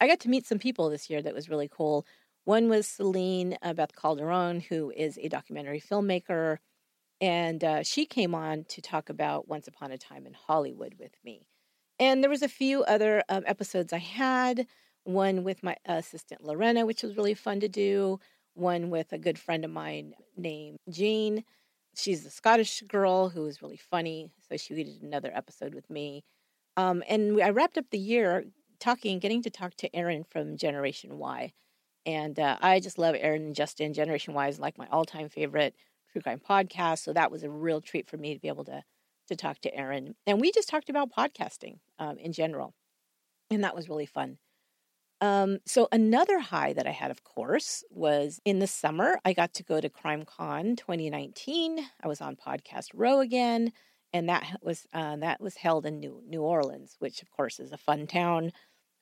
I 0.00 0.08
got 0.08 0.20
to 0.20 0.28
meet 0.28 0.46
some 0.46 0.58
people 0.58 0.90
this 0.90 1.08
year 1.08 1.22
that 1.22 1.34
was 1.34 1.48
really 1.48 1.68
cool. 1.68 2.06
One 2.44 2.68
was 2.68 2.88
Celine 2.88 3.56
uh, 3.62 3.74
Beth 3.74 3.94
Calderon, 3.94 4.60
who 4.60 4.90
is 4.90 5.16
a 5.18 5.28
documentary 5.28 5.80
filmmaker 5.80 6.58
and 7.20 7.62
uh, 7.62 7.82
she 7.82 8.06
came 8.06 8.34
on 8.34 8.64
to 8.68 8.80
talk 8.80 9.08
about 9.08 9.48
Once 9.48 9.68
Upon 9.68 9.92
a 9.92 9.98
Time 9.98 10.26
in 10.26 10.34
Hollywood 10.34 10.94
with 10.98 11.12
me. 11.24 11.46
And 11.98 12.22
there 12.22 12.30
was 12.30 12.42
a 12.42 12.48
few 12.48 12.82
other 12.84 13.22
um, 13.28 13.44
episodes 13.46 13.92
I 13.92 13.98
had. 13.98 14.66
One 15.04 15.44
with 15.44 15.62
my 15.62 15.76
assistant 15.86 16.44
Lorena, 16.44 16.86
which 16.86 17.02
was 17.02 17.16
really 17.16 17.34
fun 17.34 17.60
to 17.60 17.68
do. 17.68 18.20
One 18.54 18.90
with 18.90 19.12
a 19.12 19.18
good 19.18 19.38
friend 19.38 19.64
of 19.64 19.70
mine 19.70 20.14
named 20.36 20.78
Jean. 20.90 21.44
She's 21.94 22.24
a 22.24 22.30
Scottish 22.30 22.82
girl 22.82 23.28
who 23.28 23.42
was 23.42 23.62
really 23.62 23.76
funny, 23.76 24.30
so 24.48 24.56
she 24.56 24.74
did 24.74 25.02
another 25.02 25.30
episode 25.34 25.74
with 25.74 25.88
me. 25.90 26.22
Um, 26.76 27.02
and 27.08 27.42
I 27.42 27.50
wrapped 27.50 27.78
up 27.78 27.90
the 27.90 27.98
year 27.98 28.44
talking, 28.78 29.18
getting 29.18 29.42
to 29.42 29.50
talk 29.50 29.74
to 29.76 29.94
Aaron 29.94 30.24
from 30.24 30.56
Generation 30.56 31.18
Why. 31.18 31.52
And 32.06 32.38
uh, 32.38 32.56
I 32.60 32.80
just 32.80 32.98
love 32.98 33.14
Aaron 33.18 33.42
and 33.42 33.54
Justin. 33.54 33.92
Generation 33.92 34.32
Why 34.32 34.48
is 34.48 34.58
like 34.58 34.78
my 34.78 34.86
all-time 34.90 35.28
favorite 35.28 35.74
true 36.12 36.22
crime 36.22 36.40
podcast. 36.40 37.00
So 37.00 37.12
that 37.12 37.30
was 37.30 37.42
a 37.42 37.50
real 37.50 37.80
treat 37.80 38.08
for 38.08 38.16
me 38.16 38.34
to 38.34 38.40
be 38.40 38.48
able 38.48 38.64
to 38.64 38.82
to 39.28 39.36
talk 39.36 39.60
to 39.60 39.74
Aaron. 39.74 40.16
And 40.26 40.40
we 40.40 40.50
just 40.50 40.68
talked 40.68 40.90
about 40.90 41.12
podcasting 41.12 41.78
um, 41.98 42.18
in 42.18 42.32
general, 42.32 42.74
and 43.50 43.62
that 43.64 43.76
was 43.76 43.88
really 43.88 44.06
fun. 44.06 44.38
Um, 45.20 45.58
so 45.66 45.86
another 45.92 46.38
high 46.40 46.72
that 46.72 46.86
I 46.86 46.92
had, 46.92 47.10
of 47.10 47.22
course, 47.24 47.84
was 47.90 48.40
in 48.44 48.58
the 48.58 48.66
summer. 48.66 49.18
I 49.24 49.34
got 49.34 49.52
to 49.54 49.62
go 49.62 49.80
to 49.80 49.88
CrimeCon 49.88 50.78
2019. 50.78 51.78
I 52.02 52.08
was 52.08 52.20
on 52.20 52.36
Podcast 52.36 52.88
Row 52.94 53.20
again, 53.20 53.72
and 54.12 54.28
that 54.28 54.58
was 54.62 54.86
uh, 54.92 55.16
that 55.16 55.40
was 55.40 55.56
held 55.56 55.86
in 55.86 56.00
New 56.00 56.22
New 56.26 56.42
Orleans, 56.42 56.96
which 56.98 57.22
of 57.22 57.30
course 57.30 57.60
is 57.60 57.72
a 57.72 57.78
fun 57.78 58.06
town. 58.06 58.52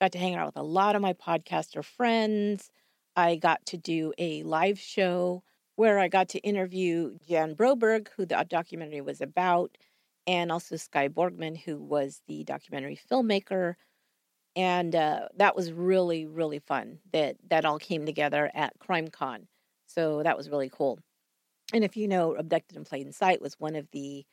Got 0.01 0.11
to 0.13 0.17
hang 0.17 0.35
out 0.35 0.45
with 0.45 0.57
a 0.57 0.63
lot 0.63 0.95
of 0.95 1.01
my 1.01 1.13
podcaster 1.13 1.83
friends. 1.83 2.69
I 3.15 3.35
got 3.35 3.65
to 3.67 3.77
do 3.77 4.13
a 4.17 4.43
live 4.43 4.79
show 4.79 5.43
where 5.79 5.97
I 5.97 6.09
got 6.09 6.27
to 6.29 6.39
interview 6.39 7.17
Jan 7.25 7.55
Broberg, 7.55 8.09
who 8.17 8.25
the 8.25 8.45
documentary 8.49 8.99
was 8.99 9.21
about, 9.21 9.77
and 10.27 10.51
also 10.51 10.75
Skye 10.75 11.07
Borgman, 11.07 11.55
who 11.55 11.77
was 11.77 12.21
the 12.27 12.43
documentary 12.43 12.99
filmmaker. 13.09 13.75
And 14.57 14.93
uh, 14.93 15.29
that 15.37 15.55
was 15.55 15.71
really, 15.71 16.25
really 16.25 16.59
fun 16.59 16.99
that 17.13 17.37
that 17.47 17.63
all 17.63 17.79
came 17.79 18.05
together 18.05 18.51
at 18.53 18.77
CrimeCon. 18.79 19.47
So 19.85 20.21
that 20.23 20.35
was 20.35 20.49
really 20.49 20.69
cool. 20.69 20.99
And 21.73 21.85
if 21.85 21.95
you 21.95 22.09
know, 22.09 22.35
Abducted 22.35 22.75
and 22.75 22.85
Played 22.85 23.07
in 23.07 23.13
Plain 23.13 23.13
Sight 23.13 23.41
was 23.41 23.57
one 23.57 23.77
of 23.77 23.87
the 23.93 24.25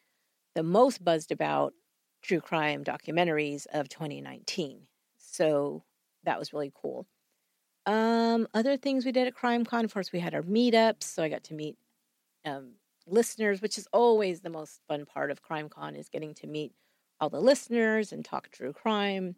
the 0.56 0.64
most 0.64 1.04
buzzed 1.04 1.30
about 1.30 1.74
true 2.22 2.40
crime 2.40 2.82
documentaries 2.82 3.68
of 3.72 3.88
2019. 3.88 4.80
So 5.16 5.84
that 6.24 6.40
was 6.40 6.52
really 6.52 6.72
cool. 6.74 7.06
Um, 7.86 8.48
other 8.52 8.76
things 8.76 9.04
we 9.04 9.12
did 9.12 9.28
at 9.28 9.36
CrimeCon, 9.36 9.84
of 9.84 9.94
course, 9.94 10.12
we 10.12 10.18
had 10.18 10.34
our 10.34 10.42
meetups, 10.42 11.04
so 11.04 11.22
I 11.22 11.28
got 11.28 11.44
to 11.44 11.54
meet 11.54 11.76
um, 12.44 12.72
listeners, 13.06 13.62
which 13.62 13.78
is 13.78 13.86
always 13.92 14.40
the 14.40 14.50
most 14.50 14.80
fun 14.88 15.06
part 15.06 15.30
of 15.30 15.42
CrimeCon 15.42 15.96
is 15.96 16.08
getting 16.08 16.34
to 16.34 16.46
meet 16.46 16.72
all 17.20 17.30
the 17.30 17.40
listeners 17.40 18.12
and 18.12 18.24
talk 18.24 18.50
true 18.50 18.72
crime. 18.72 19.36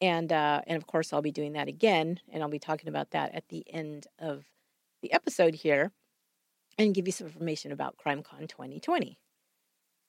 And 0.00 0.32
uh, 0.32 0.62
and 0.66 0.76
of 0.76 0.86
course, 0.86 1.12
I'll 1.12 1.20
be 1.20 1.32
doing 1.32 1.52
that 1.52 1.68
again, 1.68 2.20
and 2.32 2.42
I'll 2.42 2.48
be 2.48 2.58
talking 2.58 2.88
about 2.88 3.10
that 3.10 3.34
at 3.34 3.48
the 3.48 3.64
end 3.70 4.06
of 4.18 4.44
the 5.02 5.12
episode 5.12 5.54
here, 5.54 5.92
and 6.78 6.94
give 6.94 7.06
you 7.06 7.12
some 7.12 7.26
information 7.26 7.70
about 7.72 7.96
CrimeCon 7.98 8.48
2020. 8.48 9.18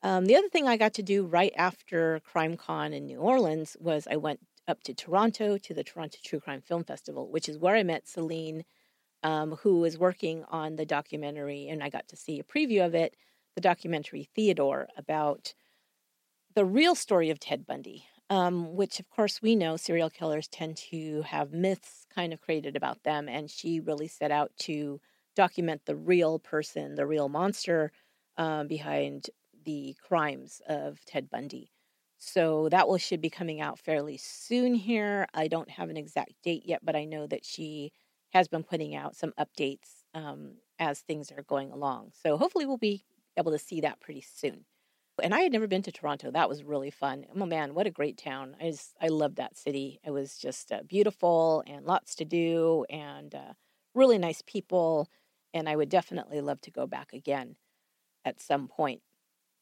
Um, 0.03 0.25
the 0.25 0.35
other 0.35 0.49
thing 0.49 0.67
I 0.67 0.77
got 0.77 0.93
to 0.95 1.03
do 1.03 1.25
right 1.25 1.53
after 1.57 2.21
CrimeCon 2.33 2.93
in 2.93 3.05
New 3.05 3.19
Orleans 3.19 3.75
was 3.79 4.07
I 4.09 4.15
went 4.15 4.39
up 4.67 4.83
to 4.83 4.93
Toronto 4.93 5.57
to 5.57 5.73
the 5.73 5.83
Toronto 5.83 6.17
True 6.23 6.39
Crime 6.39 6.61
Film 6.61 6.83
Festival, 6.83 7.29
which 7.29 7.49
is 7.49 7.57
where 7.57 7.75
I 7.75 7.83
met 7.83 8.07
Celine, 8.07 8.63
um, 9.23 9.57
who 9.63 9.79
was 9.79 9.97
working 9.97 10.43
on 10.49 10.75
the 10.75 10.85
documentary, 10.85 11.67
and 11.67 11.83
I 11.83 11.89
got 11.89 12.07
to 12.09 12.15
see 12.15 12.39
a 12.39 12.43
preview 12.43 12.85
of 12.85 12.95
it 12.95 13.15
the 13.55 13.61
documentary 13.61 14.29
Theodore 14.33 14.87
about 14.95 15.53
the 16.55 16.65
real 16.65 16.95
story 16.95 17.29
of 17.29 17.39
Ted 17.39 17.65
Bundy, 17.65 18.05
um, 18.29 18.75
which, 18.75 18.99
of 18.99 19.09
course, 19.09 19.41
we 19.41 19.55
know 19.55 19.75
serial 19.77 20.09
killers 20.09 20.47
tend 20.47 20.77
to 20.77 21.21
have 21.23 21.51
myths 21.51 22.05
kind 22.13 22.33
of 22.33 22.41
created 22.41 22.75
about 22.75 23.03
them, 23.03 23.27
and 23.27 23.49
she 23.49 23.79
really 23.79 24.07
set 24.07 24.31
out 24.31 24.51
to 24.59 25.01
document 25.35 25.81
the 25.85 25.95
real 25.95 26.39
person, 26.39 26.95
the 26.95 27.05
real 27.05 27.29
monster 27.29 27.91
um, 28.37 28.67
behind 28.67 29.29
the 29.65 29.95
crimes 30.07 30.61
of 30.67 31.03
Ted 31.05 31.29
Bundy. 31.29 31.71
So 32.23 32.69
that 32.69 32.87
will 32.87 32.99
should 32.99 33.19
be 33.19 33.31
coming 33.31 33.61
out 33.61 33.79
fairly 33.79 34.15
soon 34.15 34.75
here. 34.75 35.25
I 35.33 35.47
don't 35.47 35.71
have 35.71 35.89
an 35.89 35.97
exact 35.97 36.33
date 36.43 36.61
yet, 36.65 36.85
but 36.85 36.95
I 36.95 37.03
know 37.03 37.25
that 37.25 37.43
she 37.43 37.91
has 38.31 38.47
been 38.47 38.63
putting 38.63 38.95
out 38.95 39.15
some 39.15 39.33
updates 39.39 40.03
um, 40.13 40.57
as 40.77 40.99
things 40.99 41.31
are 41.31 41.41
going 41.41 41.71
along. 41.71 42.11
So 42.13 42.37
hopefully 42.37 42.67
we'll 42.67 42.77
be 42.77 43.03
able 43.37 43.51
to 43.51 43.57
see 43.57 43.81
that 43.81 43.99
pretty 44.01 44.21
soon. 44.21 44.65
And 45.21 45.33
I 45.33 45.39
had 45.39 45.51
never 45.51 45.65
been 45.65 45.81
to 45.81 45.91
Toronto. 45.91 46.29
That 46.29 46.47
was 46.47 46.63
really 46.63 46.91
fun. 46.91 47.25
Oh 47.35 47.45
man, 47.47 47.73
what 47.73 47.87
a 47.87 47.91
great 47.91 48.19
town! 48.19 48.55
I 48.61 48.69
just 48.69 48.95
I 49.01 49.07
loved 49.07 49.37
that 49.37 49.57
city. 49.57 49.99
It 50.05 50.11
was 50.11 50.37
just 50.37 50.71
uh, 50.71 50.83
beautiful 50.87 51.63
and 51.65 51.85
lots 51.87 52.13
to 52.15 52.25
do 52.25 52.85
and 52.87 53.33
uh, 53.33 53.53
really 53.95 54.19
nice 54.19 54.43
people. 54.45 55.09
And 55.55 55.67
I 55.67 55.75
would 55.75 55.89
definitely 55.89 56.39
love 56.41 56.61
to 56.61 56.71
go 56.71 56.85
back 56.85 57.13
again 57.13 57.55
at 58.25 58.39
some 58.39 58.67
point. 58.67 59.01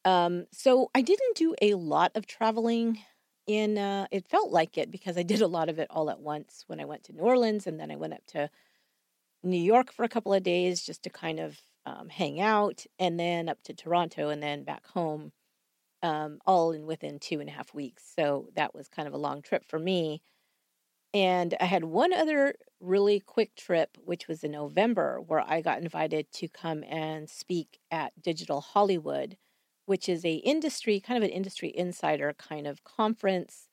Um, 0.06 0.46
so 0.52 0.90
I 0.96 1.02
didn't 1.02 1.36
do 1.36 1.56
a 1.62 1.74
lot 1.74 2.12
of 2.16 2.26
traveling 2.26 3.00
in 3.48 3.78
uh, 3.80 4.06
it 4.12 4.28
felt 4.28 4.52
like 4.52 4.78
it 4.78 4.92
because 4.92 5.18
I 5.18 5.24
did 5.24 5.42
a 5.42 5.48
lot 5.48 5.70
of 5.70 5.80
it 5.80 5.88
all 5.90 6.10
at 6.10 6.20
once 6.20 6.64
when 6.68 6.80
I 6.80 6.86
went 6.86 7.04
to 7.06 7.14
New 7.14 7.24
Orleans 7.24 7.66
and 7.66 7.80
then 7.80 7.90
I 7.90 7.96
went 7.96 8.14
up 8.14 8.26
to 8.28 8.50
New 9.44 9.58
York 9.58 9.92
for 9.92 10.04
a 10.04 10.10
couple 10.10 10.34
of 10.34 10.44
days 10.44 10.84
just 10.86 11.04
to 11.04 11.10
kind 11.10 11.40
of 11.40 11.60
um, 11.86 12.10
hang 12.10 12.40
out 12.40 12.86
and 13.00 13.20
then 13.20 13.50
up 13.50 13.62
to 13.64 13.74
Toronto 13.74 14.30
and 14.30 14.44
then 14.44 14.64
back 14.64 14.86
home 14.88 15.32
um, 16.04 16.40
all 16.46 16.72
in 16.72 16.86
within 16.86 17.20
two 17.20 17.40
and 17.40 17.50
a 17.50 17.52
half 17.52 17.74
weeks. 17.74 18.04
So 18.16 18.50
that 18.56 18.76
was 18.76 18.88
kind 18.88 19.08
of 19.08 19.14
a 19.14 19.18
long 19.18 19.42
trip 19.42 19.66
for 19.68 19.80
me. 19.80 20.22
And 21.14 21.56
I 21.60 21.66
had 21.66 21.86
one 21.86 22.14
other 22.14 22.54
really 22.80 23.20
quick 23.20 23.56
trip, 23.56 23.98
which 24.04 24.28
was 24.28 24.44
in 24.44 24.52
November, 24.52 25.20
where 25.20 25.44
I 25.46 25.62
got 25.62 25.82
invited 25.82 26.32
to 26.34 26.48
come 26.48 26.84
and 26.84 27.28
speak 27.28 27.80
at 27.90 28.14
Digital 28.22 28.62
Hollywood 28.62 29.38
which 29.90 30.08
is 30.08 30.24
a 30.24 30.36
industry 30.36 31.00
kind 31.00 31.18
of 31.18 31.28
an 31.28 31.36
industry 31.36 31.74
insider 31.76 32.32
kind 32.38 32.68
of 32.68 32.84
conference. 32.84 33.68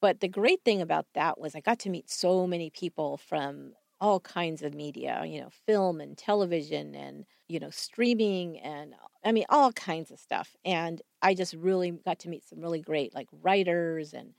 But 0.00 0.20
the 0.20 0.28
great 0.28 0.60
thing 0.64 0.80
about 0.80 1.06
that 1.14 1.40
was 1.40 1.56
I 1.56 1.60
got 1.60 1.80
to 1.80 1.90
meet 1.90 2.08
so 2.08 2.46
many 2.46 2.70
people 2.70 3.16
from 3.16 3.72
all 4.00 4.20
kinds 4.20 4.62
of 4.62 4.74
media, 4.74 5.24
you 5.26 5.40
know, 5.40 5.50
film 5.66 6.00
and 6.00 6.16
television 6.16 6.94
and, 6.94 7.24
you 7.48 7.58
know, 7.58 7.70
streaming 7.70 8.60
and 8.60 8.94
I 9.24 9.32
mean 9.32 9.44
all 9.48 9.72
kinds 9.72 10.12
of 10.12 10.20
stuff. 10.20 10.54
And 10.64 11.02
I 11.20 11.34
just 11.34 11.54
really 11.54 11.90
got 11.90 12.20
to 12.20 12.28
meet 12.28 12.44
some 12.48 12.60
really 12.60 12.80
great 12.80 13.12
like 13.12 13.28
writers 13.42 14.14
and 14.14 14.34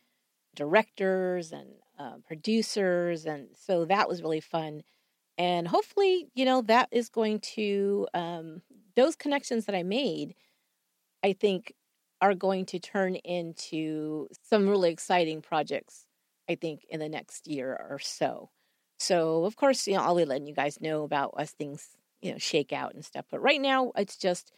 directors 0.56 1.52
and 1.52 1.72
uh, 2.00 2.20
producers. 2.26 3.26
And 3.26 3.50
so 3.54 3.84
that 3.84 4.08
was 4.08 4.22
really 4.22 4.40
fun. 4.40 4.82
And 5.38 5.68
hopefully, 5.68 6.30
you 6.36 6.46
know, 6.46 6.62
that 6.62 6.88
is 6.90 7.10
going 7.10 7.42
to, 7.56 8.08
um, 8.14 8.62
those 8.96 9.18
connections 9.18 9.66
that 9.66 9.76
I 9.76 9.84
made, 9.84 10.36
I 11.24 11.34
think 11.34 11.74
are 12.22 12.36
going 12.36 12.66
to 12.68 12.80
turn 12.80 13.16
into 13.16 14.28
some 14.48 14.70
really 14.70 14.92
exciting 14.92 15.42
projects, 15.42 16.06
I 16.50 16.56
think, 16.56 16.86
in 16.90 17.00
the 17.00 17.10
next 17.10 17.48
year 17.48 17.74
or 17.90 18.00
so. 18.00 18.52
So, 19.00 19.46
of 19.46 19.56
course, 19.56 19.88
you 19.88 19.96
know, 19.96 20.02
I'll 20.02 20.16
be 20.16 20.26
letting 20.26 20.46
you 20.46 20.54
guys 20.54 20.80
know 20.80 21.04
about 21.04 21.34
as 21.38 21.52
things, 21.52 21.90
you 22.22 22.32
know, 22.32 22.38
shake 22.38 22.72
out 22.72 22.94
and 22.94 23.04
stuff. 23.04 23.26
But 23.32 23.42
right 23.42 23.60
now, 23.60 23.92
it's 23.98 24.18
just 24.18 24.52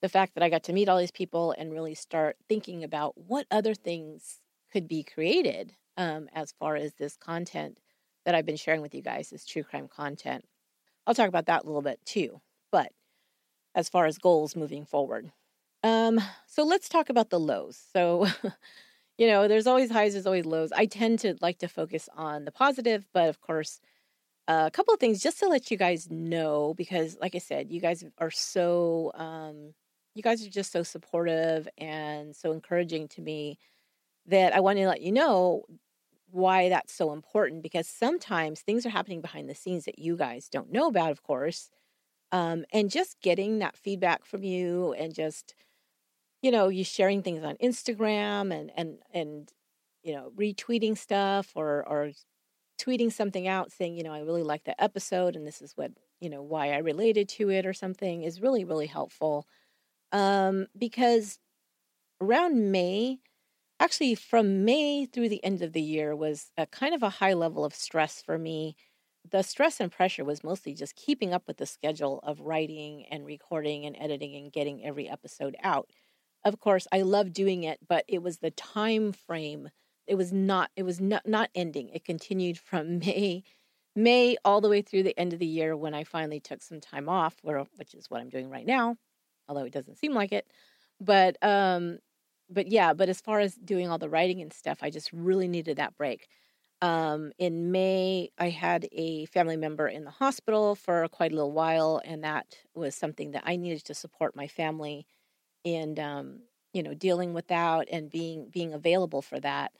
the 0.00 0.08
fact 0.08 0.34
that 0.34 0.42
I 0.42 0.48
got 0.48 0.62
to 0.64 0.72
meet 0.72 0.88
all 0.88 0.98
these 0.98 1.10
people 1.10 1.54
and 1.56 1.72
really 1.72 1.94
start 1.94 2.36
thinking 2.48 2.82
about 2.82 3.12
what 3.16 3.46
other 3.50 3.74
things 3.74 4.40
could 4.72 4.88
be 4.88 5.02
created 5.02 5.74
um, 5.96 6.28
as 6.32 6.52
far 6.58 6.76
as 6.76 6.94
this 6.94 7.16
content 7.16 7.78
that 8.24 8.34
I've 8.34 8.46
been 8.46 8.56
sharing 8.56 8.80
with 8.80 8.94
you 8.94 9.02
guys, 9.02 9.30
this 9.30 9.44
true 9.44 9.62
crime 9.62 9.88
content. 9.88 10.44
I'll 11.06 11.14
talk 11.14 11.28
about 11.28 11.46
that 11.46 11.64
a 11.64 11.66
little 11.66 11.82
bit 11.82 12.00
too. 12.06 12.40
But 12.72 12.92
as 13.74 13.88
far 13.88 14.06
as 14.06 14.18
goals 14.18 14.56
moving 14.56 14.86
forward, 14.86 15.30
um, 15.84 16.18
so 16.46 16.64
let's 16.64 16.88
talk 16.88 17.10
about 17.10 17.28
the 17.30 17.38
lows. 17.38 17.78
So, 17.92 18.26
you 19.18 19.26
know, 19.28 19.46
there's 19.46 19.66
always 19.66 19.90
highs, 19.90 20.14
there's 20.14 20.26
always 20.26 20.46
lows. 20.46 20.72
I 20.72 20.86
tend 20.86 21.18
to 21.20 21.36
like 21.42 21.58
to 21.58 21.68
focus 21.68 22.08
on 22.16 22.46
the 22.46 22.52
positive, 22.52 23.06
but 23.12 23.28
of 23.28 23.40
course, 23.42 23.80
uh, 24.48 24.64
a 24.66 24.70
couple 24.70 24.94
of 24.94 25.00
things 25.00 25.22
just 25.22 25.38
to 25.40 25.46
let 25.46 25.70
you 25.70 25.76
guys 25.76 26.10
know 26.10 26.74
because, 26.76 27.18
like 27.20 27.34
I 27.34 27.38
said, 27.38 27.70
you 27.70 27.80
guys 27.80 28.02
are 28.18 28.30
so, 28.30 29.12
um, 29.14 29.74
you 30.14 30.22
guys 30.22 30.46
are 30.46 30.50
just 30.50 30.72
so 30.72 30.82
supportive 30.82 31.68
and 31.76 32.34
so 32.34 32.52
encouraging 32.52 33.08
to 33.08 33.20
me 33.20 33.58
that 34.26 34.54
I 34.54 34.60
want 34.60 34.78
to 34.78 34.88
let 34.88 35.02
you 35.02 35.12
know 35.12 35.64
why 36.30 36.70
that's 36.70 36.94
so 36.94 37.12
important 37.12 37.62
because 37.62 37.86
sometimes 37.86 38.60
things 38.60 38.86
are 38.86 38.90
happening 38.90 39.20
behind 39.20 39.50
the 39.50 39.54
scenes 39.54 39.84
that 39.84 39.98
you 39.98 40.16
guys 40.16 40.48
don't 40.48 40.72
know 40.72 40.88
about, 40.88 41.10
of 41.10 41.22
course. 41.22 41.70
Um, 42.32 42.64
and 42.72 42.90
just 42.90 43.20
getting 43.20 43.58
that 43.58 43.76
feedback 43.76 44.24
from 44.24 44.42
you 44.42 44.94
and 44.94 45.14
just 45.14 45.54
you 46.44 46.50
know, 46.50 46.68
you 46.68 46.84
sharing 46.84 47.22
things 47.22 47.42
on 47.42 47.56
Instagram 47.56 48.52
and 48.54 48.70
and 48.76 48.98
and 49.14 49.50
you 50.02 50.14
know, 50.14 50.30
retweeting 50.36 50.98
stuff 50.98 51.52
or 51.56 51.88
or 51.88 52.12
tweeting 52.80 53.12
something 53.12 53.48
out 53.48 53.72
saying, 53.72 53.96
you 53.96 54.04
know, 54.04 54.12
I 54.12 54.20
really 54.20 54.42
like 54.42 54.64
that 54.64 54.82
episode 54.82 55.36
and 55.36 55.46
this 55.46 55.62
is 55.62 55.72
what, 55.76 55.92
you 56.20 56.30
know, 56.30 56.42
why 56.42 56.72
I 56.72 56.78
related 56.78 57.28
to 57.30 57.50
it 57.50 57.66
or 57.66 57.72
something 57.72 58.22
is 58.24 58.42
really 58.42 58.64
really 58.64 58.86
helpful. 58.88 59.46
Um 60.12 60.68
because 60.78 61.38
around 62.20 62.72
May, 62.72 63.20
actually 63.80 64.14
from 64.14 64.64
May 64.64 65.06
through 65.06 65.28
the 65.30 65.44
end 65.44 65.62
of 65.62 65.72
the 65.74 65.82
year 65.82 66.16
was 66.16 66.52
a 66.56 66.66
kind 66.66 66.94
of 66.94 67.02
a 67.02 67.10
high 67.10 67.34
level 67.34 67.64
of 67.64 67.74
stress 67.74 68.22
for 68.22 68.38
me. 68.38 68.76
The 69.30 69.42
stress 69.42 69.80
and 69.80 69.92
pressure 69.92 70.24
was 70.24 70.44
mostly 70.44 70.74
just 70.74 70.96
keeping 70.96 71.34
up 71.34 71.44
with 71.46 71.58
the 71.58 71.66
schedule 71.66 72.20
of 72.24 72.40
writing 72.40 73.06
and 73.10 73.26
recording 73.26 73.86
and 73.86 73.96
editing 73.98 74.36
and 74.36 74.52
getting 74.52 74.84
every 74.84 75.08
episode 75.08 75.56
out 75.62 75.90
of 76.44 76.60
course 76.60 76.86
i 76.92 77.02
love 77.02 77.32
doing 77.32 77.64
it 77.64 77.78
but 77.88 78.04
it 78.08 78.22
was 78.22 78.38
the 78.38 78.50
time 78.52 79.12
frame. 79.12 79.70
It 80.06 80.16
was 80.16 80.32
not 80.32 80.70
it 80.76 80.82
was 80.82 81.00
not 81.00 81.26
not 81.26 81.50
ending. 81.54 81.88
It 81.90 82.04
continued 82.04 82.58
from 82.58 82.98
may 83.04 83.42
may 83.96 84.36
all 84.44 84.60
the 84.60 84.68
way 84.68 84.82
through 84.82 85.04
the 85.04 85.18
end 85.18 85.32
of 85.32 85.38
the 85.38 85.46
year 85.46 85.76
when 85.76 85.94
i 85.94 86.02
finally 86.04 86.40
took 86.40 86.60
some 86.62 86.80
time 86.80 87.08
off 87.08 87.36
which 87.42 87.94
is 87.94 88.10
what 88.10 88.20
i'm 88.20 88.28
doing 88.28 88.50
right 88.50 88.66
now 88.66 88.96
although 89.48 89.64
it 89.64 89.72
doesn't 89.72 89.96
seem 89.98 90.14
like 90.14 90.32
it. 90.32 90.46
But 91.00 91.36
um 91.42 91.98
but 92.50 92.66
yeah 92.68 92.92
but 92.94 93.08
as 93.08 93.20
far 93.20 93.40
as 93.40 93.54
doing 93.56 93.88
all 93.88 93.98
the 93.98 94.08
writing 94.08 94.40
and 94.42 94.52
stuff 94.52 94.78
i 94.82 94.90
just 94.90 95.12
really 95.12 95.48
needed 95.48 95.76
that 95.78 95.96
break. 95.96 96.28
Um, 96.82 97.32
in 97.38 97.72
May, 97.72 98.30
I 98.38 98.50
had 98.50 98.88
a 98.92 99.24
family 99.26 99.56
member 99.56 99.88
in 99.88 100.04
the 100.04 100.10
hospital 100.10 100.74
for 100.74 101.08
quite 101.08 101.32
a 101.32 101.34
little 101.34 101.52
while, 101.52 102.02
and 102.04 102.22
that 102.24 102.56
was 102.74 102.94
something 102.94 103.30
that 103.30 103.44
I 103.46 103.56
needed 103.56 103.84
to 103.86 103.94
support 103.94 104.36
my 104.36 104.48
family 104.48 105.06
and 105.64 105.98
um, 105.98 106.40
you 106.72 106.82
know 106.82 106.94
dealing 106.94 107.34
with 107.34 107.48
that 107.48 107.88
and 107.90 108.10
being 108.10 108.48
being 108.50 108.74
available 108.74 109.22
for 109.22 109.40
that. 109.40 109.72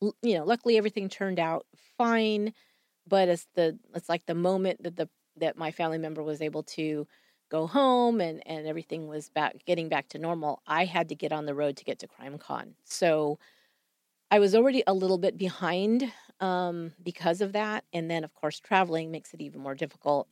You 0.00 0.34
know 0.38 0.44
luckily 0.44 0.76
everything 0.76 1.08
turned 1.08 1.40
out 1.40 1.66
fine 1.96 2.54
but 3.06 3.28
it's 3.28 3.46
the 3.54 3.78
it's 3.94 4.08
like 4.08 4.26
the 4.26 4.34
moment 4.34 4.82
that 4.82 4.96
the 4.96 5.08
that 5.36 5.56
my 5.56 5.70
family 5.72 5.98
member 5.98 6.22
was 6.22 6.42
able 6.42 6.64
to 6.64 7.06
go 7.50 7.66
home 7.66 8.20
and 8.20 8.42
and 8.46 8.66
everything 8.66 9.08
was 9.08 9.30
back 9.30 9.56
getting 9.66 9.88
back 9.88 10.08
to 10.10 10.18
normal 10.18 10.62
i 10.66 10.84
had 10.84 11.08
to 11.10 11.16
get 11.16 11.32
on 11.32 11.46
the 11.46 11.54
road 11.54 11.76
to 11.78 11.84
get 11.84 11.98
to 12.00 12.08
crimecon. 12.08 12.74
So 12.84 13.38
i 14.30 14.38
was 14.38 14.54
already 14.54 14.82
a 14.86 14.94
little 14.94 15.18
bit 15.18 15.36
behind 15.38 16.12
um, 16.40 16.92
because 17.02 17.40
of 17.40 17.52
that 17.52 17.84
and 17.92 18.10
then 18.10 18.24
of 18.24 18.34
course 18.34 18.60
traveling 18.60 19.10
makes 19.10 19.34
it 19.34 19.40
even 19.40 19.60
more 19.60 19.74
difficult. 19.74 20.28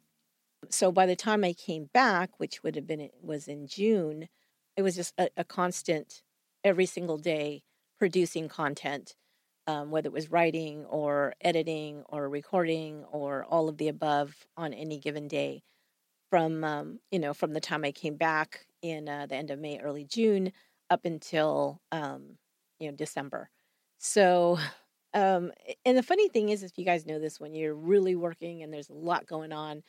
So 0.70 0.92
by 0.92 1.06
the 1.06 1.16
time 1.16 1.44
i 1.44 1.52
came 1.54 1.87
back 1.94 2.40
which 2.40 2.62
would 2.62 2.76
have 2.76 2.87
been 2.87 3.00
it 3.00 3.14
was 3.22 3.48
in 3.48 3.66
june 3.68 4.28
it 4.76 4.82
was 4.82 4.96
just 4.96 5.14
a, 5.18 5.28
a 5.36 5.44
constant 5.44 6.22
every 6.64 6.86
single 6.86 7.18
day 7.18 7.62
producing 7.98 8.48
content 8.48 9.14
um, 9.66 9.90
whether 9.90 10.08
it 10.08 10.12
was 10.12 10.30
writing 10.30 10.84
or 10.86 11.34
editing 11.40 12.02
or 12.08 12.28
recording 12.28 13.04
or 13.10 13.44
all 13.44 13.68
of 13.68 13.78
the 13.78 13.88
above 13.88 14.46
on 14.56 14.72
any 14.72 14.98
given 14.98 15.28
day. 15.28 15.62
From 16.30 16.64
um, 16.64 16.98
you 17.12 17.20
know 17.20 17.32
from 17.32 17.52
the 17.52 17.60
time 17.60 17.84
i 17.84 17.92
came 17.92 18.16
back 18.16 18.66
in 18.82 19.08
uh, 19.08 19.26
the 19.26 19.36
end 19.36 19.50
of 19.50 19.60
may 19.60 19.78
early 19.78 20.04
june 20.04 20.52
up 20.90 21.04
until 21.04 21.80
um, 21.92 22.36
you 22.80 22.90
know 22.90 22.96
december. 22.96 23.48
So 23.98 24.58
um, 25.14 25.52
and 25.84 25.96
the 25.96 26.02
funny 26.02 26.28
thing 26.28 26.48
is 26.48 26.62
if 26.64 26.76
you 26.78 26.84
guys 26.84 27.06
know 27.06 27.20
this 27.20 27.38
when 27.38 27.54
you're 27.54 27.74
really 27.74 28.16
working 28.16 28.62
and 28.62 28.72
there's 28.72 28.90
a 28.90 28.94
lot 28.94 29.26
going 29.26 29.52
on 29.52 29.82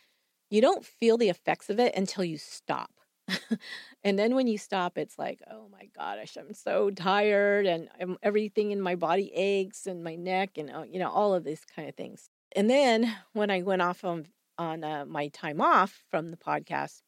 you 0.50 0.62
don't 0.62 0.86
feel 0.86 1.18
the 1.18 1.30
effects 1.30 1.70
of 1.70 1.80
it 1.80 1.94
until 1.96 2.24
you 2.24 2.38
stop 2.38 2.92
and 4.04 4.18
then 4.18 4.36
when 4.36 4.48
you 4.48 4.58
stop, 4.58 4.98
it's 4.98 5.18
like, 5.18 5.42
oh 5.50 5.68
my 5.72 5.90
gosh, 5.96 6.38
I'm 6.38 6.54
so 6.54 6.90
tired, 6.90 7.66
and 7.66 7.90
everything 8.24 8.72
in 8.72 8.82
my 8.82 8.96
body 8.96 9.32
aches, 9.34 9.86
and 9.86 10.04
my 10.04 10.16
neck, 10.16 10.58
and 10.58 10.70
uh, 10.70 10.84
you 10.90 11.00
know 11.00 11.10
all 11.10 11.34
of 11.34 11.44
these 11.44 11.62
kind 11.76 11.90
of 11.90 11.96
things. 11.96 12.30
And 12.56 12.70
then 12.70 13.14
when 13.34 13.52
I 13.52 13.62
went 13.62 13.82
off 13.82 14.04
on 14.04 14.28
on 14.58 14.84
uh, 14.84 15.06
my 15.06 15.28
time 15.30 15.62
off 15.62 16.04
from 16.10 16.30
the 16.30 16.38
podcast, 16.38 17.02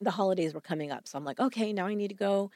the 0.00 0.12
holidays 0.12 0.54
were 0.54 0.60
coming 0.60 0.90
up, 0.90 1.08
so 1.08 1.18
I'm 1.18 1.24
like, 1.24 1.40
okay, 1.40 1.72
now 1.72 1.86
I 1.86 1.94
need 1.94 2.08
to 2.08 2.14
go, 2.14 2.50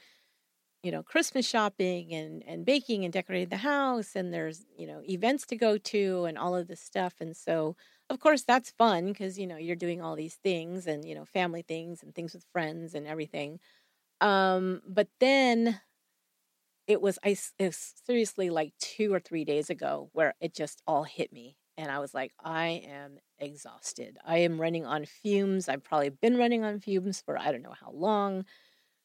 you 0.83 0.91
know, 0.91 1.03
Christmas 1.03 1.47
shopping 1.47 2.13
and 2.13 2.43
and 2.47 2.65
baking 2.65 3.03
and 3.03 3.13
decorating 3.13 3.49
the 3.49 3.57
house, 3.57 4.15
and 4.15 4.33
there's 4.33 4.65
you 4.77 4.87
know 4.87 5.01
events 5.07 5.45
to 5.47 5.55
go 5.57 5.77
to 5.77 6.25
and 6.25 6.37
all 6.37 6.55
of 6.55 6.67
this 6.67 6.81
stuff, 6.81 7.15
and 7.19 7.35
so 7.35 7.75
of 8.09 8.19
course 8.19 8.43
that's 8.43 8.71
fun 8.71 9.07
because 9.07 9.37
you 9.37 9.47
know 9.47 9.57
you're 9.57 9.75
doing 9.75 10.01
all 10.01 10.15
these 10.15 10.35
things 10.35 10.87
and 10.87 11.05
you 11.07 11.15
know 11.15 11.25
family 11.25 11.61
things 11.61 12.03
and 12.03 12.13
things 12.15 12.33
with 12.33 12.45
friends 12.51 12.93
and 12.95 13.07
everything 13.07 13.59
um 14.21 14.81
but 14.87 15.07
then 15.19 15.79
it 16.87 17.01
was 17.01 17.19
i 17.23 17.29
it 17.57 17.67
was 17.67 17.93
seriously 18.05 18.49
like 18.49 18.73
two 18.79 19.13
or 19.13 19.19
three 19.19 19.45
days 19.45 19.69
ago 19.69 20.09
where 20.13 20.33
it 20.41 20.53
just 20.53 20.81
all 20.87 21.03
hit 21.03 21.31
me 21.31 21.57
and 21.77 21.91
i 21.91 21.99
was 21.99 22.13
like 22.13 22.33
i 22.43 22.67
am 22.87 23.17
exhausted. 23.41 24.17
I 24.25 24.39
am 24.39 24.59
running 24.59 24.85
on 24.85 25.05
fumes. 25.05 25.69
I've 25.69 25.81
probably 25.83 26.09
been 26.09 26.37
running 26.37 26.63
on 26.65 26.79
fumes 26.79 27.21
for 27.21 27.37
i 27.37 27.51
don't 27.51 27.61
know 27.61 27.75
how 27.79 27.91
long. 27.91 28.45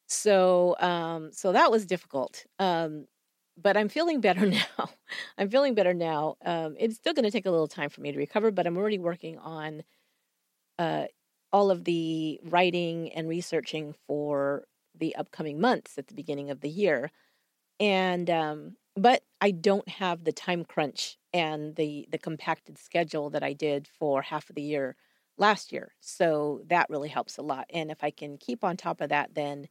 So 0.07 0.75
um 0.79 1.31
so 1.33 1.51
that 1.53 1.71
was 1.71 1.85
difficult 1.85 2.45
um 2.59 3.07
but 3.57 3.77
I'm 3.77 3.89
feeling 3.89 4.21
better 4.21 4.45
now. 4.45 4.89
I'm 5.37 5.49
feeling 5.49 5.75
better 5.75 5.93
now. 5.93 6.37
Um, 6.45 6.75
it's 6.79 6.95
still 6.95 7.13
going 7.13 7.25
to 7.25 7.31
take 7.31 7.45
a 7.45 7.51
little 7.51 7.67
time 7.67 7.89
for 7.89 8.01
me 8.01 8.11
to 8.11 8.17
recover, 8.17 8.51
but 8.51 8.67
I'm 8.67 8.77
already 8.77 8.99
working 8.99 9.37
on 9.39 9.83
uh, 10.77 11.05
all 11.51 11.71
of 11.71 11.83
the 11.85 12.39
writing 12.43 13.11
and 13.13 13.27
researching 13.29 13.95
for 14.07 14.65
the 14.97 15.15
upcoming 15.15 15.59
months 15.59 15.97
at 15.97 16.07
the 16.07 16.13
beginning 16.13 16.49
of 16.49 16.61
the 16.61 16.69
year. 16.69 17.11
And 17.79 18.29
um, 18.29 18.77
but 18.95 19.23
I 19.41 19.51
don't 19.51 19.87
have 19.89 20.23
the 20.23 20.31
time 20.31 20.65
crunch 20.65 21.17
and 21.33 21.75
the 21.75 22.07
the 22.11 22.17
compacted 22.17 22.77
schedule 22.77 23.29
that 23.31 23.43
I 23.43 23.53
did 23.53 23.87
for 23.87 24.21
half 24.21 24.49
of 24.49 24.55
the 24.55 24.61
year 24.61 24.95
last 25.37 25.71
year. 25.71 25.93
So 25.99 26.61
that 26.67 26.89
really 26.89 27.09
helps 27.09 27.37
a 27.37 27.41
lot. 27.41 27.65
And 27.73 27.91
if 27.91 28.03
I 28.03 28.11
can 28.11 28.37
keep 28.37 28.63
on 28.63 28.77
top 28.77 29.01
of 29.01 29.09
that, 29.09 29.35
then 29.35 29.67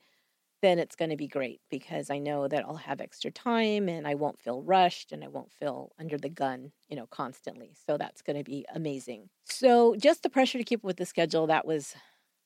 then 0.64 0.79
it's 0.79 0.96
going 0.96 1.11
to 1.11 1.16
be 1.16 1.29
great 1.29 1.61
because 1.70 2.09
I 2.09 2.18
know 2.18 2.48
that 2.48 2.64
I'll 2.64 2.77
have 2.77 3.03
extra 3.03 3.31
time 3.31 3.87
and 3.87 4.09
I 4.09 4.14
won't 4.14 4.40
feel 4.40 4.62
rushed 4.62 5.12
and 5.12 5.22
I 5.22 5.29
won't 5.29 5.53
feel 5.53 5.92
under 5.98 6.16
the 6.16 6.31
gun, 6.31 6.72
you 6.88 6.96
know, 6.96 7.07
constantly. 7.07 7.74
So 7.87 7.98
that's 7.98 8.22
going 8.22 8.38
to 8.38 8.44
be 8.44 8.64
amazing. 8.74 9.29
So 9.44 9.94
just 9.96 10.22
the 10.22 10.31
pressure 10.31 10.57
to 10.57 10.64
keep 10.64 10.81
up 10.81 10.85
with 10.85 10.96
the 10.96 11.05
schedule 11.05 11.46
that 11.48 11.66
was 11.66 11.94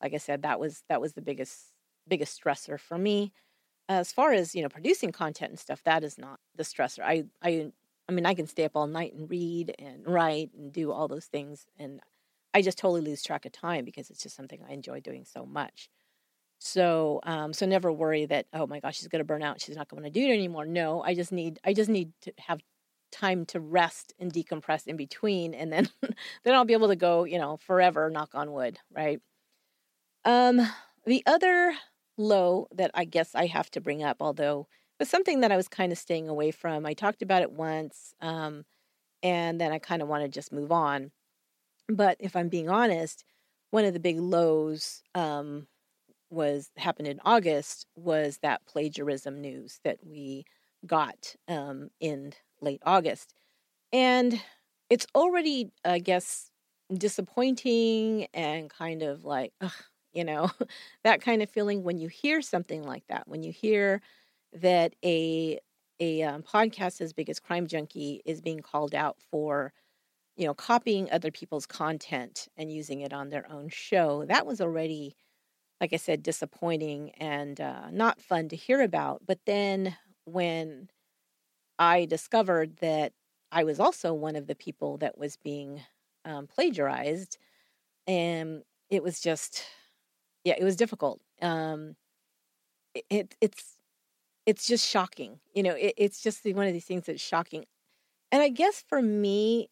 like 0.02 0.14
I 0.14 0.16
said 0.18 0.42
that 0.42 0.58
was 0.58 0.82
that 0.88 1.00
was 1.00 1.12
the 1.12 1.22
biggest 1.22 1.72
biggest 2.08 2.40
stressor 2.42 2.80
for 2.80 2.98
me. 2.98 3.32
As 3.88 4.12
far 4.12 4.32
as, 4.32 4.54
you 4.54 4.62
know, 4.62 4.68
producing 4.68 5.12
content 5.12 5.50
and 5.50 5.58
stuff, 5.60 5.82
that 5.84 6.02
is 6.02 6.18
not 6.18 6.40
the 6.56 6.64
stressor. 6.64 7.04
I 7.04 7.26
I 7.40 7.70
I 8.08 8.12
mean, 8.12 8.26
I 8.26 8.34
can 8.34 8.48
stay 8.48 8.64
up 8.64 8.72
all 8.74 8.88
night 8.88 9.14
and 9.14 9.30
read 9.30 9.76
and 9.78 10.04
write 10.08 10.50
and 10.54 10.72
do 10.72 10.90
all 10.90 11.06
those 11.06 11.26
things 11.26 11.66
and 11.78 12.00
I 12.52 12.62
just 12.62 12.78
totally 12.78 13.02
lose 13.02 13.22
track 13.22 13.44
of 13.44 13.52
time 13.52 13.84
because 13.84 14.10
it's 14.10 14.22
just 14.22 14.34
something 14.34 14.60
I 14.68 14.72
enjoy 14.72 15.00
doing 15.00 15.24
so 15.24 15.46
much. 15.46 15.88
So, 16.60 17.20
um, 17.22 17.52
so 17.52 17.66
never 17.66 17.92
worry 17.92 18.26
that 18.26 18.46
oh 18.52 18.66
my 18.66 18.80
gosh 18.80 18.98
she's 18.98 19.08
going 19.08 19.20
to 19.20 19.24
burn 19.24 19.42
out. 19.42 19.60
She's 19.60 19.76
not 19.76 19.88
going 19.88 20.02
to 20.02 20.10
do 20.10 20.20
it 20.20 20.32
anymore. 20.32 20.66
No, 20.66 21.02
I 21.02 21.14
just 21.14 21.32
need 21.32 21.58
I 21.64 21.72
just 21.72 21.90
need 21.90 22.12
to 22.22 22.32
have 22.38 22.60
time 23.12 23.46
to 23.46 23.60
rest 23.60 24.12
and 24.18 24.32
decompress 24.32 24.86
in 24.86 24.96
between 24.96 25.54
and 25.54 25.72
then 25.72 25.88
then 26.44 26.54
I'll 26.54 26.64
be 26.64 26.74
able 26.74 26.88
to 26.88 26.96
go, 26.96 27.24
you 27.24 27.38
know, 27.38 27.56
forever 27.58 28.10
knock 28.10 28.34
on 28.34 28.52
wood, 28.52 28.78
right? 28.92 29.20
Um 30.24 30.60
the 31.06 31.22
other 31.26 31.74
low 32.16 32.68
that 32.72 32.90
I 32.94 33.04
guess 33.04 33.34
I 33.34 33.46
have 33.46 33.70
to 33.72 33.80
bring 33.80 34.02
up 34.02 34.18
although 34.20 34.66
it 34.98 35.02
was 35.02 35.08
something 35.08 35.40
that 35.40 35.52
I 35.52 35.56
was 35.56 35.68
kind 35.68 35.92
of 35.92 35.98
staying 35.98 36.28
away 36.28 36.50
from. 36.50 36.84
I 36.86 36.94
talked 36.94 37.22
about 37.22 37.42
it 37.42 37.52
once 37.52 38.14
um 38.20 38.64
and 39.22 39.60
then 39.60 39.72
I 39.72 39.78
kind 39.78 40.02
of 40.02 40.08
want 40.08 40.24
to 40.24 40.28
just 40.28 40.52
move 40.52 40.72
on. 40.72 41.12
But 41.88 42.18
if 42.20 42.36
I'm 42.36 42.48
being 42.50 42.70
honest, 42.70 43.24
one 43.70 43.84
of 43.86 43.94
the 43.94 44.00
big 44.00 44.20
lows 44.20 45.02
um 45.14 45.68
was 46.30 46.70
happened 46.76 47.08
in 47.08 47.20
August 47.24 47.86
was 47.96 48.38
that 48.42 48.66
plagiarism 48.66 49.40
news 49.40 49.80
that 49.84 49.98
we 50.04 50.44
got 50.86 51.34
um, 51.48 51.88
in 52.00 52.32
late 52.60 52.82
August. 52.84 53.34
And 53.92 54.40
it's 54.90 55.06
already, 55.14 55.70
I 55.84 55.98
guess, 55.98 56.50
disappointing 56.92 58.26
and 58.34 58.70
kind 58.70 59.02
of 59.02 59.24
like, 59.24 59.52
ugh, 59.60 59.72
you 60.12 60.24
know, 60.24 60.50
that 61.04 61.20
kind 61.20 61.42
of 61.42 61.50
feeling 61.50 61.82
when 61.82 61.98
you 61.98 62.08
hear 62.08 62.42
something 62.42 62.82
like 62.82 63.04
that, 63.08 63.28
when 63.28 63.42
you 63.42 63.52
hear 63.52 64.00
that 64.52 64.94
a 65.04 65.58
a 66.00 66.22
um, 66.22 66.42
podcast 66.42 67.00
as 67.00 67.12
big 67.12 67.28
as 67.28 67.40
Crime 67.40 67.66
Junkie 67.66 68.22
is 68.24 68.40
being 68.40 68.60
called 68.60 68.94
out 68.94 69.16
for, 69.30 69.72
you 70.36 70.46
know, 70.46 70.54
copying 70.54 71.10
other 71.10 71.30
people's 71.32 71.66
content 71.66 72.48
and 72.56 72.70
using 72.70 73.00
it 73.00 73.12
on 73.12 73.30
their 73.30 73.50
own 73.50 73.68
show. 73.68 74.24
That 74.26 74.46
was 74.46 74.60
already, 74.60 75.16
like 75.80 75.92
I 75.92 75.96
said, 75.96 76.22
disappointing 76.22 77.10
and 77.12 77.60
uh, 77.60 77.90
not 77.90 78.20
fun 78.20 78.48
to 78.50 78.56
hear 78.56 78.80
about. 78.82 79.22
But 79.26 79.40
then 79.46 79.96
when 80.24 80.90
I 81.78 82.06
discovered 82.06 82.78
that 82.78 83.12
I 83.52 83.64
was 83.64 83.80
also 83.80 84.14
one 84.14 84.36
of 84.36 84.46
the 84.46 84.54
people 84.56 84.98
that 84.98 85.18
was 85.18 85.36
being 85.36 85.82
um, 86.24 86.46
plagiarized, 86.46 87.38
and 88.06 88.62
it 88.90 89.02
was 89.02 89.20
just, 89.20 89.64
yeah, 90.44 90.54
it 90.58 90.64
was 90.64 90.76
difficult. 90.76 91.20
Um, 91.42 91.96
it, 93.10 93.34
it's 93.40 93.76
it's 94.46 94.66
just 94.66 94.86
shocking, 94.88 95.40
you 95.54 95.62
know. 95.62 95.74
It, 95.74 95.94
it's 95.98 96.22
just 96.22 96.44
one 96.46 96.66
of 96.66 96.72
these 96.72 96.84
things 96.86 97.06
that's 97.06 97.22
shocking, 97.22 97.66
and 98.32 98.42
I 98.42 98.50
guess 98.50 98.84
for 98.88 99.02
me, 99.02 99.68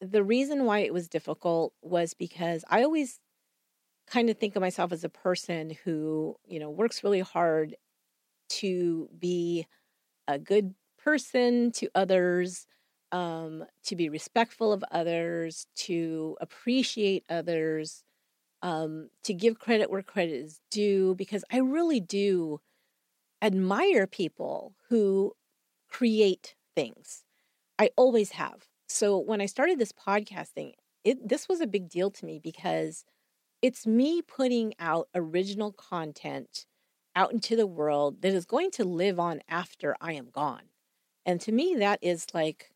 the 0.00 0.24
reason 0.24 0.64
why 0.64 0.80
it 0.80 0.94
was 0.94 1.08
difficult 1.08 1.74
was 1.82 2.14
because 2.14 2.64
I 2.70 2.82
always 2.84 3.20
kind 4.06 4.30
of 4.30 4.38
think 4.38 4.56
of 4.56 4.62
myself 4.62 4.92
as 4.92 5.04
a 5.04 5.08
person 5.08 5.76
who, 5.84 6.36
you 6.46 6.60
know, 6.60 6.70
works 6.70 7.02
really 7.02 7.20
hard 7.20 7.76
to 8.48 9.08
be 9.18 9.66
a 10.28 10.38
good 10.38 10.74
person 11.02 11.72
to 11.72 11.88
others, 11.94 12.66
um, 13.12 13.64
to 13.84 13.96
be 13.96 14.08
respectful 14.08 14.72
of 14.72 14.84
others, 14.90 15.66
to 15.76 16.36
appreciate 16.40 17.24
others, 17.28 18.04
um, 18.62 19.08
to 19.22 19.34
give 19.34 19.58
credit 19.58 19.90
where 19.90 20.02
credit 20.02 20.34
is 20.34 20.60
due, 20.70 21.14
because 21.16 21.44
I 21.52 21.58
really 21.58 22.00
do 22.00 22.60
admire 23.42 24.06
people 24.06 24.74
who 24.88 25.32
create 25.88 26.54
things. 26.74 27.24
I 27.78 27.90
always 27.96 28.30
have. 28.32 28.66
So 28.88 29.18
when 29.18 29.40
I 29.40 29.46
started 29.46 29.78
this 29.78 29.92
podcasting, 29.92 30.72
it 31.04 31.28
this 31.28 31.48
was 31.48 31.60
a 31.60 31.66
big 31.66 31.88
deal 31.88 32.10
to 32.10 32.24
me 32.24 32.40
because 32.42 33.04
it's 33.66 33.84
me 33.84 34.22
putting 34.22 34.72
out 34.78 35.08
original 35.12 35.72
content 35.72 36.66
out 37.16 37.32
into 37.32 37.56
the 37.56 37.66
world 37.66 38.22
that 38.22 38.32
is 38.32 38.44
going 38.44 38.70
to 38.70 38.84
live 38.84 39.18
on 39.18 39.40
after 39.48 39.96
I 40.00 40.12
am 40.12 40.28
gone. 40.30 40.68
And 41.24 41.40
to 41.40 41.50
me, 41.50 41.74
that 41.80 41.98
is 42.00 42.26
like 42.32 42.70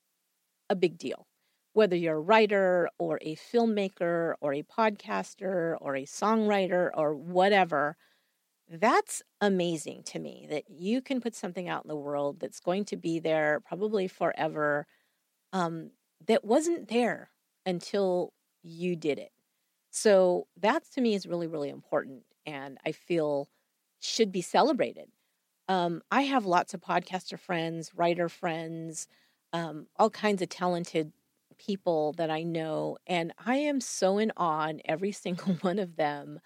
a 0.69 0.75
big 0.75 0.99
deal. 0.99 1.29
Whether 1.75 1.95
you're 1.95 2.17
a 2.17 2.21
writer 2.21 2.89
or 2.99 3.21
a 3.23 3.37
filmmaker 3.37 4.35
or 4.41 4.53
a 4.53 4.65
podcaster 4.65 5.77
or 5.81 5.95
a 5.95 6.07
songwriter 6.07 6.91
or 6.93 7.15
whatever, 7.15 7.97
that's 8.69 9.23
amazing 9.41 10.03
to 10.07 10.19
me 10.19 10.49
that 10.51 10.65
you 10.69 11.01
can 11.01 11.21
put 11.21 11.37
something 11.37 11.69
out 11.69 11.85
in 11.85 11.89
the 11.89 11.95
world 11.95 12.41
that's 12.41 12.59
going 12.59 12.85
to 12.87 12.97
be 12.97 13.21
there 13.21 13.61
probably 13.65 14.09
forever 14.09 14.89
um, 15.53 15.93
that 16.27 16.45
wasn't 16.45 16.89
there 16.89 17.31
until 17.65 18.33
you 18.65 18.97
did 18.97 19.21
it. 19.21 19.31
So 19.91 20.47
that 20.61 20.85
to 20.93 21.01
me 21.01 21.15
is 21.15 21.27
really, 21.27 21.47
really 21.47 21.69
important 21.69 22.23
and 22.47 22.79
I 22.87 22.93
feel 22.93 23.49
should 24.01 24.33
be 24.33 24.43
celebrated. 24.43 25.09
Um, 25.69 26.03
I 26.11 26.23
have 26.23 26.47
lots 26.47 26.75
of 26.75 26.81
podcaster 26.81 27.39
friends, 27.39 27.93
writer 27.95 28.29
friends, 28.29 29.07
um, 29.53 29.87
all 29.97 30.11
kinds 30.11 30.43
of 30.43 30.49
talented 30.49 31.13
people 31.59 32.13
that 32.15 32.31
I 32.31 32.43
know, 32.43 32.97
and 33.07 33.33
I 33.45 33.57
am 33.57 33.81
so 33.81 34.19
in 34.19 34.33
awe 34.37 34.69
in 34.69 34.81
every 34.85 35.13
single 35.25 35.55
one 35.61 35.79
of 35.79 35.97
them 35.97 36.41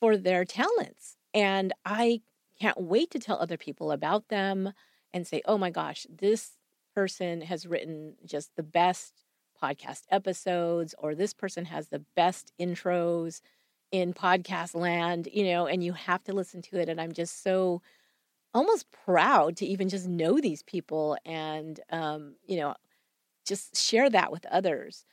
for 0.00 0.16
their 0.16 0.44
talents. 0.44 1.16
And 1.34 1.72
I 1.84 2.22
can't 2.60 2.80
wait 2.80 3.10
to 3.12 3.18
tell 3.18 3.38
other 3.38 3.56
people 3.56 3.92
about 3.92 4.28
them 4.28 4.72
and 5.12 5.26
say, 5.26 5.42
oh 5.44 5.58
my 5.58 5.70
gosh, 5.70 6.06
this 6.10 6.52
person 6.94 7.40
has 7.42 7.66
written 7.66 8.14
just 8.24 8.54
the 8.56 8.62
best 8.62 9.21
podcast 9.62 10.02
episodes, 10.10 10.94
or 10.98 11.14
this 11.14 11.34
person 11.34 11.66
has 11.66 11.88
the 11.88 12.04
best 12.16 12.52
intros 12.60 13.40
in 13.90 14.14
podcast 14.14 14.74
land, 14.74 15.28
you 15.32 15.44
know, 15.44 15.66
and 15.66 15.84
you 15.84 15.92
have 15.92 16.24
to 16.24 16.32
listen 16.32 16.62
to 16.62 16.76
it. 16.80 16.88
And 16.88 17.00
I'm 17.00 17.12
just 17.12 17.42
so 17.42 17.82
almost 18.54 18.90
proud 18.90 19.56
to 19.56 19.66
even 19.66 19.88
just 19.88 20.06
know 20.06 20.38
these 20.40 20.62
people 20.62 21.16
and 21.24 21.80
um, 21.90 22.34
you 22.46 22.56
know 22.56 22.74
just 23.46 23.76
share 23.76 24.08
that 24.10 24.30
with 24.30 24.46
others 24.46 25.04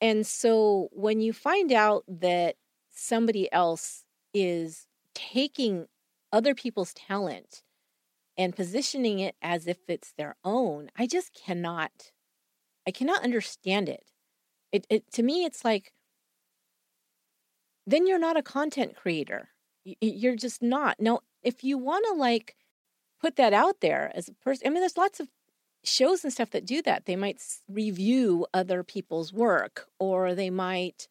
and 0.00 0.26
so 0.26 0.88
when 0.92 1.20
you 1.20 1.32
find 1.32 1.72
out 1.72 2.04
that 2.08 2.56
somebody 2.90 3.50
else 3.52 4.04
is 4.34 4.86
taking 5.14 5.86
other 6.32 6.54
people's 6.54 6.92
talent 6.94 7.62
and 8.36 8.56
positioning 8.56 9.18
it 9.18 9.34
as 9.40 9.66
if 9.66 9.78
it's 9.88 10.12
their 10.12 10.36
own 10.44 10.90
i 10.96 11.06
just 11.06 11.32
cannot 11.34 12.12
i 12.86 12.90
cannot 12.90 13.22
understand 13.22 13.88
it 13.88 14.10
it, 14.72 14.86
it 14.90 15.10
to 15.12 15.22
me 15.22 15.44
it's 15.44 15.64
like 15.64 15.92
then 17.86 18.06
you're 18.06 18.18
not 18.18 18.36
a 18.36 18.42
content 18.42 18.96
creator 18.96 19.48
you're 20.00 20.36
just 20.36 20.62
not 20.62 20.96
now 21.00 21.20
if 21.42 21.62
you 21.62 21.78
want 21.78 22.04
to 22.06 22.12
like 22.14 22.56
put 23.20 23.36
that 23.36 23.52
out 23.54 23.80
there 23.80 24.12
as 24.14 24.28
a 24.28 24.34
person. 24.34 24.66
I 24.66 24.70
mean, 24.70 24.80
there's 24.80 24.96
lots 24.98 25.20
of 25.20 25.28
shows 25.84 26.24
and 26.24 26.32
stuff 26.32 26.50
that 26.50 26.66
do 26.66 26.82
that. 26.82 27.06
They 27.06 27.16
might 27.16 27.42
review 27.68 28.46
other 28.54 28.82
people's 28.84 29.32
work, 29.32 29.88
or 30.00 30.34
they 30.34 30.50
might, 30.50 31.08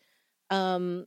um, 0.52 1.06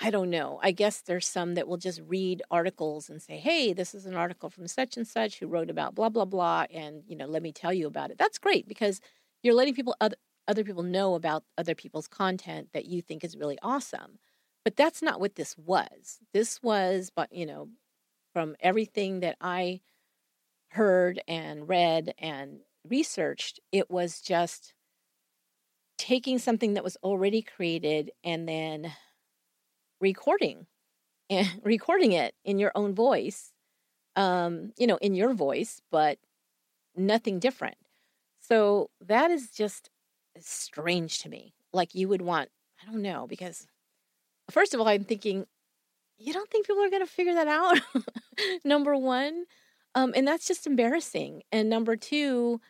I 0.00 0.10
don't 0.10 0.30
know. 0.30 0.60
I 0.62 0.72
guess 0.72 1.00
there's 1.02 1.26
some 1.28 1.54
that 1.54 1.68
will 1.68 1.76
just 1.78 2.00
read 2.06 2.42
articles 2.50 3.10
and 3.10 3.22
say, 3.22 3.38
"Hey, 3.38 3.72
this 3.72 3.94
is 3.94 4.06
an 4.06 4.14
article 4.16 4.50
from 4.50 4.68
such 4.68 4.96
and 4.96 5.06
such 5.08 5.38
who 5.40 5.46
wrote 5.48 5.70
about 5.70 5.94
blah 5.94 6.08
blah 6.10 6.24
blah," 6.26 6.66
and 6.70 7.04
you 7.08 7.16
know, 7.16 7.26
let 7.26 7.42
me 7.42 7.52
tell 7.52 7.72
you 7.72 7.86
about 7.86 8.10
it. 8.10 8.18
That's 8.18 8.38
great 8.38 8.68
because 8.68 9.00
you're 9.44 9.54
letting 9.54 9.74
people 9.74 9.96
other 10.02 10.16
other 10.48 10.64
people 10.64 10.84
know 10.84 11.16
about 11.16 11.44
other 11.58 11.76
people's 11.76 12.08
content 12.08 12.70
that 12.74 12.86
you 12.86 13.02
think 13.02 13.24
is 13.24 13.36
really 13.38 13.58
awesome. 13.62 14.18
But 14.64 14.76
that's 14.76 15.02
not 15.02 15.20
what 15.20 15.36
this 15.36 15.56
was. 15.58 16.20
This 16.34 16.62
was, 16.62 17.12
but 17.14 17.32
you 17.32 17.46
know, 17.46 17.70
from 18.34 18.56
everything 18.60 19.20
that 19.20 19.36
I 19.40 19.82
heard 20.70 21.20
and 21.28 21.68
read 21.68 22.14
and 22.18 22.60
researched. 22.88 23.60
It 23.72 23.90
was 23.90 24.20
just 24.20 24.74
taking 25.98 26.38
something 26.38 26.74
that 26.74 26.84
was 26.84 26.96
already 27.02 27.42
created 27.42 28.10
and 28.24 28.48
then 28.48 28.92
recording 30.00 30.66
and 31.30 31.48
recording 31.64 32.12
it 32.12 32.34
in 32.44 32.58
your 32.58 32.72
own 32.74 32.94
voice 32.94 33.52
um 34.16 34.72
you 34.78 34.86
know 34.86 34.96
in 34.98 35.14
your 35.14 35.34
voice 35.34 35.80
but 35.90 36.18
nothing 36.96 37.38
different 37.38 37.76
so 38.46 38.90
that 39.00 39.30
is 39.30 39.50
just 39.50 39.90
strange 40.38 41.20
to 41.20 41.28
me 41.28 41.54
like 41.72 41.94
you 41.94 42.08
would 42.08 42.22
want 42.22 42.48
i 42.82 42.90
don't 42.90 43.02
know 43.02 43.26
because 43.26 43.66
first 44.50 44.74
of 44.74 44.80
all 44.80 44.88
i'm 44.88 45.04
thinking 45.04 45.46
you 46.18 46.32
don't 46.32 46.50
think 46.50 46.66
people 46.66 46.82
are 46.82 46.90
going 46.90 47.04
to 47.04 47.10
figure 47.10 47.34
that 47.34 47.48
out 47.48 47.80
number 48.64 48.96
1 48.96 49.44
um, 49.94 50.12
and 50.16 50.26
that's 50.26 50.46
just 50.46 50.66
embarrassing. 50.66 51.42
And 51.52 51.70
number 51.70 51.96
two, 51.96 52.60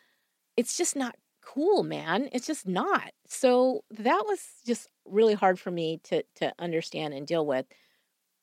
it's 0.57 0.77
just 0.77 0.97
not 0.97 1.17
cool, 1.43 1.83
man. 1.83 2.29
It's 2.33 2.47
just 2.47 2.67
not. 2.67 3.13
So 3.27 3.83
that 3.91 4.25
was 4.27 4.41
just 4.67 4.89
really 5.07 5.35
hard 5.35 5.59
for 5.59 5.71
me 5.71 6.01
to 6.05 6.23
to 6.37 6.53
understand 6.59 7.15
and 7.15 7.27
deal 7.27 7.47
with. 7.47 7.67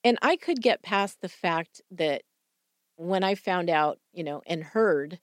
And 0.04 0.18
I 0.22 0.36
could 0.36 0.62
get 0.62 0.84
past 0.84 1.22
the 1.22 1.30
fact 1.30 1.82
that 1.92 2.24
when 2.98 3.24
I 3.24 3.36
found 3.36 3.70
out, 3.70 4.00
you 4.14 4.24
know, 4.24 4.42
and 4.48 4.64
heard, 4.64 5.20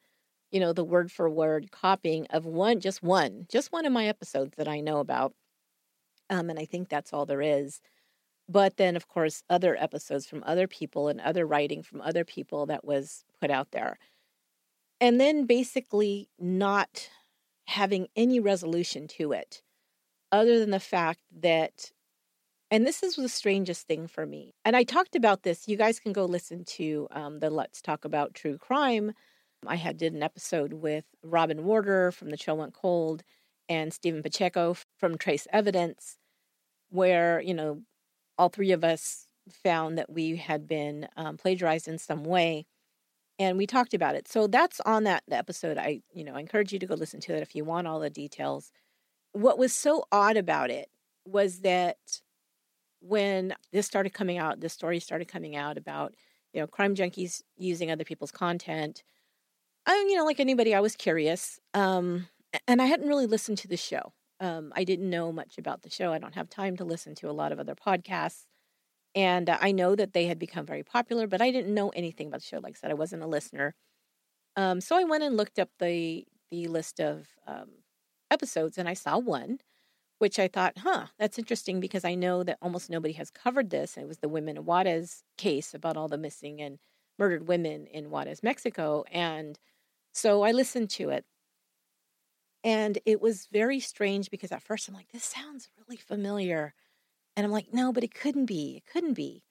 you 0.50 0.61
know, 0.61 0.72
the 0.72 0.84
word 0.84 1.12
for 1.12 1.28
word 1.28 1.70
copying 1.70 2.26
of 2.30 2.46
one, 2.46 2.80
just 2.80 3.02
one, 3.02 3.46
just 3.50 3.72
one 3.72 3.87
of 3.87 3.92
my 3.92 4.06
episodes 4.06 4.54
that 4.56 4.68
I 4.68 4.80
know 4.80 4.98
about. 4.98 5.34
Um, 6.30 6.50
and 6.50 6.58
I 6.58 6.64
think 6.64 6.88
that's 6.88 7.12
all 7.12 7.26
there 7.26 7.42
is 7.42 7.80
but 8.48 8.78
then 8.78 8.96
of 8.96 9.06
course 9.08 9.42
other 9.50 9.76
episodes 9.76 10.26
from 10.26 10.42
other 10.46 10.66
people 10.66 11.08
and 11.08 11.20
other 11.20 11.46
writing 11.46 11.82
from 11.82 12.00
other 12.00 12.24
people 12.24 12.66
that 12.66 12.84
was 12.84 13.24
put 13.40 13.50
out 13.50 13.70
there 13.72 13.98
and 15.00 15.20
then 15.20 15.44
basically 15.44 16.28
not 16.38 17.11
having 17.66 18.08
any 18.16 18.40
resolution 18.40 19.06
to 19.06 19.32
it 19.32 19.62
other 20.32 20.58
than 20.58 20.70
the 20.70 20.80
fact 20.80 21.20
that 21.40 21.92
and 22.70 22.87
this 22.87 23.02
is 23.02 23.16
the 23.16 23.30
strangest 23.30 23.87
thing 23.87 24.06
for 24.06 24.26
me. 24.26 24.52
And 24.62 24.76
I 24.76 24.82
talked 24.82 25.16
about 25.16 25.42
this. 25.42 25.68
You 25.68 25.78
guys 25.78 25.98
can 25.98 26.12
go 26.12 26.26
listen 26.26 26.64
to 26.64 27.08
um, 27.12 27.38
the 27.38 27.48
Let's 27.48 27.80
Talk 27.80 28.04
About 28.04 28.34
True 28.34 28.58
Crime. 28.58 29.12
I 29.66 29.76
had 29.76 29.96
did 29.96 30.14
an 30.14 30.22
episode 30.22 30.72
with 30.72 31.04
Robin 31.22 31.64
Warder 31.64 32.12
from 32.12 32.30
The 32.30 32.36
Trail 32.36 32.56
Went 32.56 32.74
Cold 32.74 33.22
and 33.68 33.92
Stephen 33.92 34.22
Pacheco 34.22 34.76
from 34.98 35.18
Trace 35.18 35.46
Evidence, 35.52 36.18
where, 36.90 37.40
you 37.40 37.54
know, 37.54 37.82
all 38.38 38.48
three 38.48 38.72
of 38.72 38.84
us 38.84 39.26
found 39.50 39.98
that 39.98 40.10
we 40.10 40.36
had 40.36 40.66
been 40.66 41.08
um, 41.16 41.36
plagiarized 41.36 41.88
in 41.88 41.98
some 41.98 42.24
way. 42.24 42.66
And 43.38 43.56
we 43.56 43.66
talked 43.66 43.94
about 43.94 44.14
it. 44.14 44.26
So 44.26 44.46
that's 44.46 44.80
on 44.80 45.04
that 45.04 45.22
episode. 45.30 45.78
I, 45.78 46.00
you 46.12 46.24
know, 46.24 46.34
I 46.34 46.40
encourage 46.40 46.72
you 46.72 46.78
to 46.78 46.86
go 46.86 46.94
listen 46.94 47.20
to 47.20 47.34
it 47.34 47.42
if 47.42 47.54
you 47.54 47.64
want 47.64 47.86
all 47.86 48.00
the 48.00 48.10
details. 48.10 48.72
What 49.32 49.58
was 49.58 49.72
so 49.72 50.04
odd 50.10 50.36
about 50.36 50.70
it 50.70 50.88
was 51.24 51.60
that 51.60 51.98
when 53.00 53.54
this 53.72 53.86
started 53.86 54.12
coming 54.12 54.38
out, 54.38 54.60
this 54.60 54.72
story 54.72 54.98
started 54.98 55.28
coming 55.28 55.54
out 55.54 55.78
about, 55.78 56.14
you 56.52 56.60
know, 56.60 56.66
crime 56.66 56.94
junkies 56.94 57.42
using 57.56 57.90
other 57.90 58.04
people's 58.04 58.32
content. 58.32 59.04
I, 59.88 60.07
you 60.09 60.16
know, 60.16 60.24
like 60.24 60.38
anybody, 60.40 60.74
I 60.74 60.81
was 60.81 60.94
curious. 60.94 61.59
Um, 61.74 62.29
and 62.66 62.81
I 62.81 62.87
hadn't 62.87 63.09
really 63.09 63.27
listened 63.27 63.59
to 63.59 63.68
the 63.68 63.77
show. 63.77 64.12
Um, 64.40 64.72
I 64.77 64.85
didn't 64.85 65.11
know 65.11 65.33
much 65.33 65.59
about 65.59 65.83
the 65.83 65.90
show. 65.90 66.12
I 66.12 66.18
don't 66.18 66.35
have 66.37 66.48
time 66.48 66.77
to 66.77 66.85
listen 66.85 67.14
to 67.16 67.31
a 67.31 67.33
lot 67.33 67.53
of 67.53 67.59
other 67.59 67.74
podcasts. 67.74 68.44
And 69.14 69.51
uh, 69.51 69.59
I 69.61 69.72
know 69.72 69.96
that 69.96 70.12
they 70.12 70.27
had 70.27 70.38
become 70.38 70.66
very 70.66 70.85
popular, 70.85 71.27
but 71.27 71.42
I 71.42 71.51
didn't 71.51 71.74
know 71.74 71.88
anything 71.90 72.29
about 72.29 72.40
the 72.40 72.46
show. 72.46 72.61
Like 72.61 72.77
I 72.77 72.81
said, 72.81 72.90
I 72.90 72.94
wasn't 72.94 73.22
a 73.22 73.27
listener. 73.27 73.74
Um, 74.57 74.81
so 74.81 74.96
I 74.96 75.05
went 75.05 75.24
and 75.24 75.37
looked 75.37 75.59
up 75.59 75.70
the 75.79 76.24
the 76.51 76.66
list 76.68 76.98
of 76.98 77.27
um, 77.46 77.68
episodes, 78.31 78.79
and 78.79 78.88
I 78.88 78.94
saw 78.94 79.18
one 79.18 79.59
which 80.18 80.38
I 80.38 80.48
thought, 80.48 80.79
huh, 80.79 81.07
that's 81.18 81.38
interesting 81.38 81.81
because 81.81 82.05
I 82.05 82.14
know 82.14 82.42
that 82.42 82.59
almost 82.61 82.90
nobody 82.90 83.14
has 83.14 83.31
covered 83.31 83.70
this. 83.70 83.96
It 83.96 84.09
was 84.09 84.18
the 84.18 84.29
women 84.29 84.57
in 84.57 84.64
Juarez 84.64 85.22
case 85.37 85.74
about 85.74 85.96
all 85.96 86.09
the 86.09 86.18
missing 86.18 86.61
and 86.61 86.79
murdered 87.18 87.48
women 87.48 87.87
in 87.87 88.11
Juarez, 88.11 88.42
Mexico. 88.42 89.05
And 89.12 89.59
so 90.18 90.42
I 90.42 90.52
listened 90.52 90.90
to 90.90 91.11
it. 91.11 91.24
And 92.64 92.98
it 93.07 93.20
was 93.20 93.46
very 93.52 93.78
strange 93.78 94.31
because 94.31 94.50
at 94.50 94.62
first 94.62 94.88
I'm 94.88 94.94
like, 94.94 95.12
this 95.12 95.24
sounds 95.24 95.70
really 95.78 95.96
familiar. 95.96 96.74
And 97.37 97.46
I'm 97.46 97.52
like, 97.52 97.72
no, 97.72 97.92
but 97.92 98.02
it 98.02 98.14
couldn't 98.14 98.46
be. 98.46 98.76
It 98.78 98.90
couldn't 98.90 99.14
be. 99.14 99.44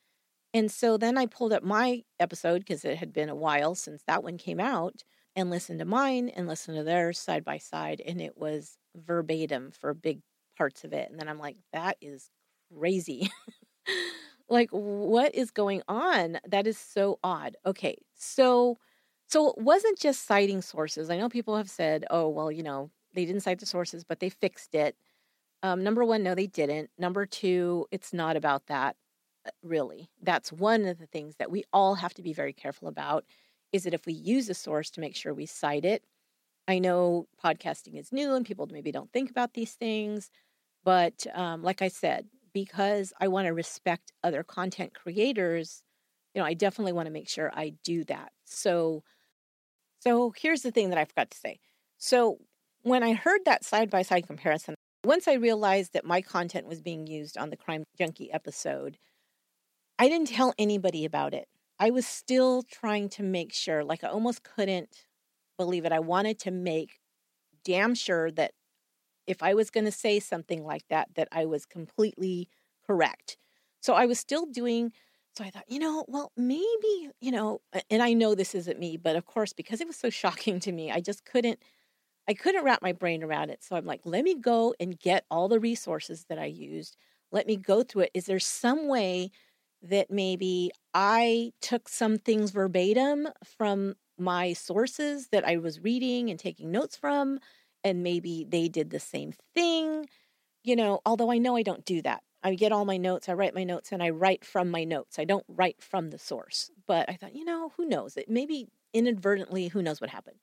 And 0.54 0.72
so 0.72 0.98
then 0.98 1.18
I 1.18 1.26
pulled 1.26 1.54
up 1.54 1.64
my 1.64 2.04
episode 2.20 2.60
because 2.60 2.84
it 2.84 2.98
had 2.98 3.14
been 3.14 3.30
a 3.30 3.36
while 3.36 3.76
since 3.76 4.04
that 4.08 4.24
one 4.24 4.38
came 4.38 4.60
out 4.60 5.04
and 5.36 5.50
listened 5.50 5.80
to 5.80 5.86
mine 5.86 6.30
and 6.30 6.48
listened 6.48 6.78
to 6.78 6.84
theirs 6.84 7.18
side 7.18 7.46
by 7.46 7.58
side. 7.58 8.02
And 8.06 8.20
it 8.20 8.38
was 8.38 8.78
verbatim 8.96 9.72
for 9.72 9.94
big 9.94 10.22
parts 10.58 10.84
of 10.84 10.92
it. 10.92 11.10
And 11.10 11.20
then 11.20 11.30
I'm 11.30 11.40
like, 11.40 11.58
that 11.72 11.98
is 12.02 12.30
crazy. 12.78 13.30
like, 14.50 14.70
what 14.72 15.34
is 15.34 15.52
going 15.52 15.82
on? 15.88 16.40
That 16.48 16.68
is 16.68 16.78
so 16.78 17.20
odd. 17.24 17.56
Okay. 17.66 17.98
So, 18.16 18.78
so 19.28 19.50
it 19.50 19.58
wasn't 19.58 20.00
just 20.00 20.26
citing 20.26 20.62
sources. 20.62 21.10
I 21.10 21.18
know 21.18 21.30
people 21.30 21.58
have 21.58 21.70
said, 21.70 22.06
oh, 22.10 22.30
well, 22.30 22.52
you 22.52 22.64
know, 22.64 22.92
they 23.14 23.26
didn't 23.26 23.42
cite 23.42 23.60
the 23.60 23.66
sources, 23.66 24.04
but 24.04 24.20
they 24.20 24.30
fixed 24.30 24.74
it. 24.76 24.96
Um, 25.64 25.84
number 25.84 26.06
one, 26.06 26.24
no, 26.24 26.36
they 26.36 26.48
didn't. 26.48 26.90
Number 26.98 27.26
two, 27.26 27.88
it's 27.92 28.14
not 28.14 28.38
about 28.38 28.68
that, 28.68 28.96
uh, 29.46 29.52
really. 29.64 30.10
That's 30.22 30.52
one 30.52 30.86
of 30.86 31.00
the 31.00 31.08
things 31.08 31.36
that 31.38 31.52
we 31.52 31.64
all 31.74 31.96
have 31.96 32.14
to 32.16 32.22
be 32.22 32.34
very 32.34 32.54
careful 32.54 32.88
about 32.88 33.26
is 33.74 33.84
that 33.84 33.94
if 33.94 34.06
we 34.06 34.14
use 34.14 34.50
a 34.50 34.54
source 34.54 34.90
to 34.92 35.02
make 35.02 35.16
sure 35.16 35.34
we 35.34 35.46
cite 35.46 35.84
it, 35.86 36.04
I 36.68 36.80
know 36.80 37.28
podcasting 37.44 38.00
is 38.00 38.12
new 38.12 38.34
and 38.34 38.46
people 38.46 38.68
maybe 38.72 38.92
don't 38.92 39.12
think 39.12 39.30
about 39.30 39.54
these 39.54 39.74
things. 39.74 40.30
But 40.84 41.26
um, 41.34 41.64
like 41.64 41.82
I 41.82 41.90
said, 41.90 42.28
because 42.54 43.14
I 43.20 43.28
want 43.28 43.48
to 43.48 43.54
respect 43.54 44.12
other 44.24 44.44
content 44.44 44.94
creators, 44.94 45.84
you 46.34 46.42
know, 46.42 46.46
I 46.46 46.54
definitely 46.54 46.94
want 46.94 47.08
to 47.08 47.12
make 47.12 47.30
sure 47.30 47.52
I 47.54 47.74
do 47.84 48.04
that. 48.06 48.32
So, 48.46 49.04
so 50.08 50.34
here's 50.38 50.62
the 50.62 50.72
thing 50.72 50.90
that 50.90 50.98
I 50.98 51.04
forgot 51.04 51.32
to 51.32 51.38
say. 51.38 51.60
So 51.98 52.38
when 52.84 53.04
I 53.04 53.14
heard 53.14 53.42
that 53.44 53.66
side 53.66 53.90
by 53.90 54.04
side 54.04 54.26
comparison, 54.26 54.76
once 55.04 55.28
I 55.28 55.34
realized 55.34 55.92
that 55.94 56.06
my 56.06 56.22
content 56.22 56.66
was 56.66 56.82
being 56.82 57.08
used 57.08 57.38
on 57.38 57.50
the 57.50 57.58
Crime 57.58 57.84
Junkie 57.98 58.32
episode, 58.32 58.98
I 60.00 60.08
didn't 60.08 60.30
tell 60.30 60.54
anybody 60.58 61.04
about 61.04 61.34
it. 61.34 61.50
I 61.78 61.90
was 61.90 62.08
still 62.08 62.64
trying 62.64 63.10
to 63.10 63.24
make 63.24 63.54
sure, 63.54 63.84
like, 63.84 64.04
I 64.04 64.08
almost 64.08 64.44
couldn't 64.44 65.08
believe 65.58 65.84
it. 65.84 65.92
I 65.92 66.00
wanted 66.00 66.40
to 66.40 66.52
make 66.52 67.00
damn 67.66 67.94
sure 67.94 68.32
that 68.32 68.52
if 69.28 69.44
I 69.44 69.54
was 69.56 69.70
going 69.70 69.86
to 69.86 69.92
say 69.92 70.22
something 70.22 70.64
like 70.64 70.84
that, 70.90 71.10
that 71.16 71.28
I 71.34 71.46
was 71.46 71.66
completely 71.66 72.48
correct. 72.86 73.38
So 73.82 73.94
I 73.94 74.06
was 74.06 74.20
still 74.20 74.46
doing. 74.46 74.94
So 75.38 75.44
I 75.44 75.52
thought, 75.52 75.70
you 75.70 75.78
know, 75.78 76.04
well, 76.08 76.32
maybe, 76.36 77.12
you 77.22 77.32
know, 77.32 77.62
and 77.92 78.02
I 78.02 78.14
know 78.14 78.34
this 78.34 78.56
isn't 78.56 78.80
me, 78.80 78.98
but 78.98 79.16
of 79.16 79.26
course, 79.26 79.54
because 79.54 79.82
it 79.82 79.88
was 79.88 79.96
so 79.96 80.10
shocking 80.22 80.60
to 80.62 80.72
me, 80.72 80.92
I 80.92 81.00
just 81.00 81.26
couldn't, 81.26 81.60
I 82.28 82.34
couldn't 82.34 82.64
wrap 82.64 82.82
my 82.82 82.94
brain 82.94 83.24
around 83.24 83.52
it. 83.52 83.64
So 83.64 83.76
I'm 83.76 83.86
like, 83.86 84.02
let 84.06 84.24
me 84.24 84.36
go 84.36 84.74
and 84.80 85.00
get 85.00 85.26
all 85.32 85.48
the 85.48 85.60
resources 85.60 86.26
that 86.30 86.40
I 86.40 86.46
used. 86.46 86.98
Let 87.32 87.48
me 87.48 87.58
go 87.58 87.84
through 87.84 88.04
it. 88.04 88.12
Is 88.16 88.26
there 88.26 88.40
some 88.40 88.88
way 88.88 89.32
that 89.84 90.12
maybe 90.12 90.72
I 90.94 91.54
took 91.62 91.90
some 91.90 92.18
things 92.18 92.52
verbatim 92.52 93.30
from 93.46 93.96
my 94.18 94.54
sources 94.54 95.30
that 95.30 95.48
I 95.48 95.58
was 95.58 95.82
reading 95.82 96.30
and 96.32 96.40
taking 96.40 96.72
notes 96.72 96.98
from? 96.98 97.40
and 97.84 98.04
maybe 98.04 98.46
they 98.50 98.68
did 98.70 98.92
the 98.92 99.00
same 99.00 99.34
thing. 99.56 100.08
You 100.64 100.76
know, 100.76 101.02
although 101.06 101.32
I 101.32 101.38
know 101.40 101.56
I 101.58 101.64
don't 101.64 101.86
do 101.86 102.02
that. 102.04 102.24
I 102.44 102.56
get 102.56 102.72
all 102.72 102.86
my 102.86 102.98
notes, 102.98 103.28
I 103.28 103.34
write 103.34 103.56
my 103.56 103.64
notes, 103.64 103.92
and 103.92 104.02
I 104.02 104.10
write 104.10 104.46
from 104.46 104.70
my 104.70 104.84
notes. 104.84 105.20
I 105.20 105.26
don't 105.26 105.46
write 105.48 105.82
from 105.82 106.10
the 106.10 106.20
source. 106.20 106.72
But 106.86 107.10
I 107.10 107.14
thought, 107.14 107.36
you 107.36 107.44
know, 107.44 107.74
who 107.78 107.86
knows? 107.86 108.16
It 108.16 108.30
maybe 108.30 108.68
inadvertently, 108.94 109.70
who 109.70 109.82
knows 109.82 110.00
what 110.00 110.10
happened. 110.10 110.38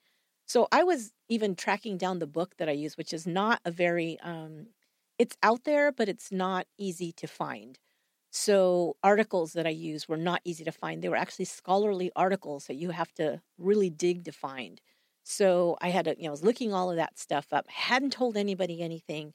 So 0.46 0.68
I 0.70 0.82
was 0.82 1.12
even 1.28 1.54
tracking 1.54 1.96
down 1.96 2.18
the 2.18 2.26
book 2.26 2.56
that 2.58 2.68
I 2.68 2.72
use, 2.72 2.96
which 2.96 3.12
is 3.12 3.26
not 3.26 3.60
a 3.64 3.70
very, 3.70 4.18
um, 4.22 4.66
it's 5.18 5.36
out 5.42 5.64
there, 5.64 5.92
but 5.92 6.08
it's 6.08 6.30
not 6.30 6.66
easy 6.76 7.12
to 7.12 7.26
find. 7.26 7.78
So 8.30 8.96
articles 9.02 9.52
that 9.52 9.66
I 9.66 9.70
use 9.70 10.08
were 10.08 10.16
not 10.16 10.40
easy 10.44 10.64
to 10.64 10.72
find. 10.72 11.00
They 11.00 11.08
were 11.08 11.16
actually 11.16 11.44
scholarly 11.44 12.10
articles 12.16 12.66
that 12.66 12.74
you 12.74 12.90
have 12.90 13.12
to 13.14 13.40
really 13.56 13.90
dig 13.90 14.24
to 14.24 14.32
find. 14.32 14.80
So 15.22 15.78
I 15.80 15.88
had 15.88 16.04
to, 16.04 16.16
you 16.18 16.24
know, 16.24 16.30
I 16.30 16.32
was 16.32 16.44
looking 16.44 16.74
all 16.74 16.90
of 16.90 16.96
that 16.96 17.18
stuff 17.18 17.52
up, 17.52 17.68
hadn't 17.68 18.12
told 18.12 18.36
anybody 18.36 18.82
anything. 18.82 19.32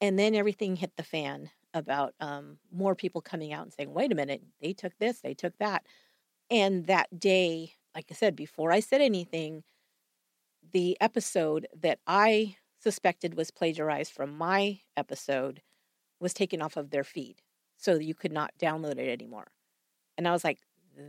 And 0.00 0.18
then 0.18 0.34
everything 0.34 0.76
hit 0.76 0.96
the 0.96 1.02
fan 1.02 1.50
about 1.74 2.14
um, 2.20 2.58
more 2.72 2.94
people 2.94 3.20
coming 3.20 3.52
out 3.52 3.62
and 3.62 3.72
saying, 3.72 3.92
wait 3.92 4.12
a 4.12 4.14
minute, 4.14 4.42
they 4.60 4.72
took 4.72 4.96
this, 4.98 5.20
they 5.20 5.34
took 5.34 5.56
that. 5.58 5.84
And 6.50 6.86
that 6.86 7.18
day, 7.18 7.74
like 7.94 8.06
I 8.10 8.14
said, 8.14 8.34
before 8.36 8.72
I 8.72 8.80
said 8.80 9.00
anything, 9.00 9.62
the 10.72 10.96
episode 11.00 11.66
that 11.80 11.98
I 12.06 12.56
suspected 12.78 13.34
was 13.34 13.50
plagiarized 13.50 14.12
from 14.12 14.36
my 14.36 14.80
episode 14.96 15.62
was 16.20 16.34
taken 16.34 16.62
off 16.62 16.76
of 16.76 16.90
their 16.90 17.04
feed. 17.04 17.42
So 17.76 17.94
you 17.94 18.14
could 18.14 18.32
not 18.32 18.52
download 18.60 18.98
it 18.98 19.10
anymore. 19.10 19.48
And 20.18 20.28
I 20.28 20.32
was 20.32 20.44
like, 20.44 20.58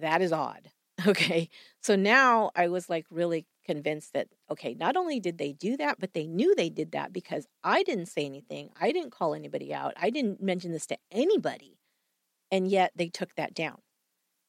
that 0.01 0.21
is 0.21 0.31
odd. 0.31 0.69
Okay. 1.07 1.49
So 1.81 1.95
now 1.95 2.51
I 2.55 2.67
was 2.67 2.87
like 2.87 3.07
really 3.09 3.47
convinced 3.65 4.13
that, 4.13 4.27
okay, 4.49 4.73
not 4.73 4.97
only 4.97 5.19
did 5.19 5.37
they 5.37 5.53
do 5.53 5.77
that, 5.77 5.99
but 5.99 6.13
they 6.13 6.27
knew 6.27 6.55
they 6.55 6.69
did 6.69 6.91
that 6.91 7.13
because 7.13 7.47
I 7.63 7.83
didn't 7.83 8.07
say 8.07 8.25
anything. 8.25 8.69
I 8.79 8.91
didn't 8.91 9.11
call 9.11 9.33
anybody 9.33 9.73
out. 9.73 9.93
I 9.97 10.09
didn't 10.09 10.41
mention 10.41 10.71
this 10.71 10.87
to 10.87 10.97
anybody. 11.11 11.77
And 12.51 12.67
yet 12.67 12.91
they 12.95 13.07
took 13.07 13.35
that 13.35 13.53
down. 13.53 13.79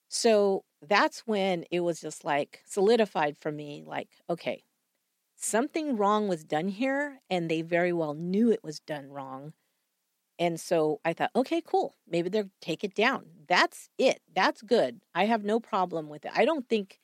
So 0.08 0.64
that's 0.86 1.20
when 1.20 1.64
it 1.70 1.80
was 1.80 2.00
just 2.00 2.24
like 2.24 2.62
solidified 2.66 3.36
for 3.38 3.52
me 3.52 3.84
like, 3.86 4.08
okay, 4.28 4.64
something 5.36 5.96
wrong 5.96 6.28
was 6.28 6.44
done 6.44 6.68
here, 6.68 7.20
and 7.30 7.50
they 7.50 7.62
very 7.62 7.92
well 7.92 8.14
knew 8.14 8.50
it 8.50 8.62
was 8.62 8.80
done 8.80 9.10
wrong. 9.10 9.52
And 10.38 10.60
so 10.60 11.00
I 11.04 11.12
thought, 11.12 11.30
okay, 11.36 11.62
cool. 11.64 11.94
Maybe 12.08 12.28
they'll 12.28 12.50
take 12.60 12.84
it 12.84 12.94
down. 12.94 13.26
That's 13.48 13.88
it. 13.98 14.20
That's 14.34 14.62
good. 14.62 15.00
I 15.14 15.26
have 15.26 15.44
no 15.44 15.60
problem 15.60 16.08
with 16.08 16.24
it. 16.24 16.32
I 16.34 16.44
don't 16.44 16.68
think 16.68 16.98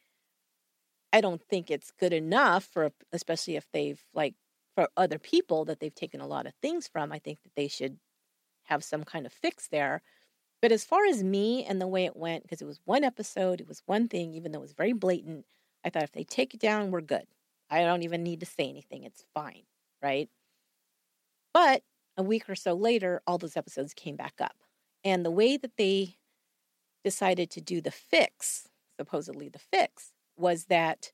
I 1.13 1.21
don't 1.21 1.43
think 1.43 1.71
it's 1.71 1.91
good 1.91 2.13
enough 2.13 2.65
for 2.65 2.93
especially 3.13 3.57
if 3.57 3.67
they've 3.73 4.03
like 4.15 4.35
for 4.75 4.89
other 4.97 5.19
people 5.19 5.65
that 5.65 5.81
they've 5.81 5.95
taken 5.95 6.21
a 6.21 6.27
lot 6.27 6.47
of 6.47 6.53
things 6.63 6.87
from. 6.87 7.13
I 7.13 7.19
think 7.19 7.43
that 7.43 7.55
they 7.57 7.69
should 7.69 7.99
have 8.65 8.85
some 8.85 9.05
kind 9.05 9.27
of 9.27 9.33
fix 9.33 9.69
there. 9.69 10.03
But 10.61 10.73
as 10.73 10.85
far 10.85 11.05
as 11.07 11.23
me 11.23 11.65
and 11.65 11.81
the 11.81 11.87
way 11.87 12.05
it 12.05 12.17
went, 12.17 12.43
because 12.43 12.61
it 12.61 12.67
was 12.67 12.81
one 12.85 13.05
episode, 13.05 13.61
it 13.61 13.69
was 13.69 13.83
one 13.87 14.09
thing, 14.09 14.35
even 14.35 14.53
though 14.53 14.59
it 14.59 14.63
was 14.63 14.73
very 14.73 14.93
blatant, 14.93 15.47
I 15.85 15.91
thought 15.91 16.03
if 16.03 16.13
they 16.13 16.25
take 16.25 16.53
it 16.55 16.61
down, 16.61 16.91
we're 16.91 17.01
good. 17.01 17.27
I 17.71 17.83
don't 17.83 18.03
even 18.03 18.23
need 18.23 18.41
to 18.41 18.47
say 18.47 18.69
anything. 18.69 19.05
It's 19.05 19.25
fine, 19.35 19.63
right? 20.03 20.29
But 21.55 21.83
a 22.17 22.23
week 22.23 22.49
or 22.49 22.57
so 22.57 22.75
later, 22.75 23.23
all 23.27 23.39
those 23.39 23.57
episodes 23.57 23.95
came 23.95 24.17
back 24.17 24.35
up. 24.41 24.57
And 25.05 25.25
the 25.25 25.31
way 25.31 25.57
that 25.57 25.77
they 25.77 26.17
decided 27.05 27.51
to 27.51 27.61
do 27.61 27.81
the 27.81 27.91
fix, 27.91 28.69
supposedly 28.99 29.49
the 29.49 29.59
fix, 29.59 30.13
was 30.39 30.67
that 30.67 31.13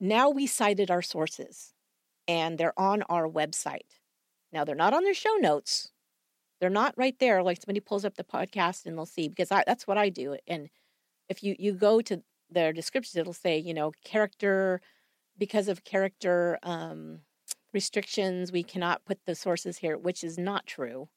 now 0.00 0.30
we 0.30 0.46
cited 0.46 0.90
our 0.90 1.02
sources. 1.02 1.72
and 2.28 2.58
they're 2.58 2.78
on 2.78 3.02
our 3.04 3.28
website. 3.28 4.00
Now, 4.52 4.64
they're 4.64 4.74
not 4.76 4.94
on 4.94 5.04
their 5.04 5.14
show 5.14 5.34
notes. 5.36 5.92
They're 6.60 6.70
not 6.70 6.94
right 6.96 7.18
there. 7.18 7.42
Like 7.42 7.58
somebody 7.60 7.80
pulls 7.80 8.04
up 8.04 8.16
the 8.16 8.24
podcast 8.24 8.86
and 8.86 8.96
they'll 8.96 9.06
see 9.06 9.28
because 9.28 9.52
I, 9.52 9.64
that's 9.66 9.86
what 9.86 9.98
I 9.98 10.08
do. 10.10 10.36
And 10.46 10.68
if 11.28 11.42
you 11.44 11.56
you 11.58 11.72
go 11.74 12.00
to 12.02 12.22
their 12.50 12.72
descriptions, 12.72 13.16
it'll 13.16 13.32
say 13.34 13.58
you 13.58 13.74
know 13.74 13.92
character 14.04 14.80
because 15.38 15.68
of 15.68 15.84
character 15.84 16.58
um, 16.62 17.20
restrictions, 17.72 18.52
we 18.52 18.62
cannot 18.64 19.04
put 19.04 19.18
the 19.26 19.34
sources 19.34 19.78
here, 19.78 19.98
which 19.98 20.24
is 20.24 20.38
not 20.38 20.66
true. 20.66 21.08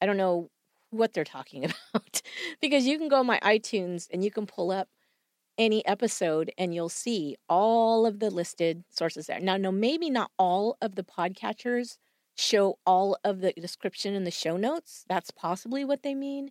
I 0.00 0.06
don't 0.06 0.16
know 0.16 0.50
what 0.90 1.12
they're 1.12 1.24
talking 1.24 1.64
about 1.94 2.22
because 2.60 2.86
you 2.86 2.98
can 2.98 3.08
go 3.08 3.20
on 3.20 3.26
my 3.26 3.40
iTunes 3.40 4.08
and 4.12 4.24
you 4.24 4.30
can 4.30 4.46
pull 4.46 4.70
up 4.70 4.88
any 5.58 5.86
episode 5.86 6.52
and 6.58 6.74
you'll 6.74 6.88
see 6.88 7.36
all 7.48 8.06
of 8.06 8.18
the 8.18 8.30
listed 8.30 8.84
sources 8.90 9.26
there. 9.26 9.40
Now, 9.40 9.56
no, 9.56 9.70
maybe 9.70 10.10
not 10.10 10.30
all 10.38 10.76
of 10.80 10.94
the 10.94 11.04
podcatchers 11.04 11.98
show 12.36 12.78
all 12.84 13.16
of 13.24 13.40
the 13.40 13.52
description 13.52 14.14
in 14.14 14.24
the 14.24 14.30
show 14.30 14.56
notes. 14.56 15.04
That's 15.08 15.30
possibly 15.30 15.84
what 15.84 16.02
they 16.02 16.14
mean. 16.14 16.50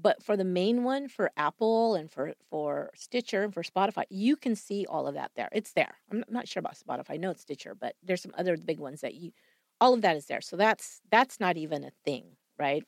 But 0.00 0.22
for 0.22 0.36
the 0.36 0.44
main 0.44 0.84
one, 0.84 1.08
for 1.08 1.30
Apple 1.36 1.94
and 1.94 2.10
for, 2.10 2.34
for 2.50 2.90
Stitcher 2.94 3.42
and 3.42 3.54
for 3.54 3.62
Spotify, 3.62 4.04
you 4.10 4.36
can 4.36 4.54
see 4.54 4.84
all 4.86 5.06
of 5.06 5.14
that 5.14 5.30
there. 5.36 5.48
It's 5.52 5.72
there. 5.72 5.94
I'm 6.12 6.22
not 6.28 6.46
sure 6.46 6.60
about 6.60 6.76
Spotify. 6.76 7.14
I 7.14 7.16
know 7.16 7.30
it's 7.30 7.42
Stitcher, 7.42 7.74
but 7.74 7.94
there's 8.02 8.20
some 8.20 8.34
other 8.36 8.56
big 8.56 8.78
ones 8.78 9.00
that 9.00 9.14
you 9.14 9.32
all 9.80 9.94
of 9.94 10.02
that 10.02 10.16
is 10.16 10.26
there. 10.26 10.40
So 10.40 10.56
that's 10.56 11.00
that's 11.10 11.40
not 11.40 11.56
even 11.56 11.84
a 11.84 11.90
thing, 12.04 12.36
right? 12.58 12.84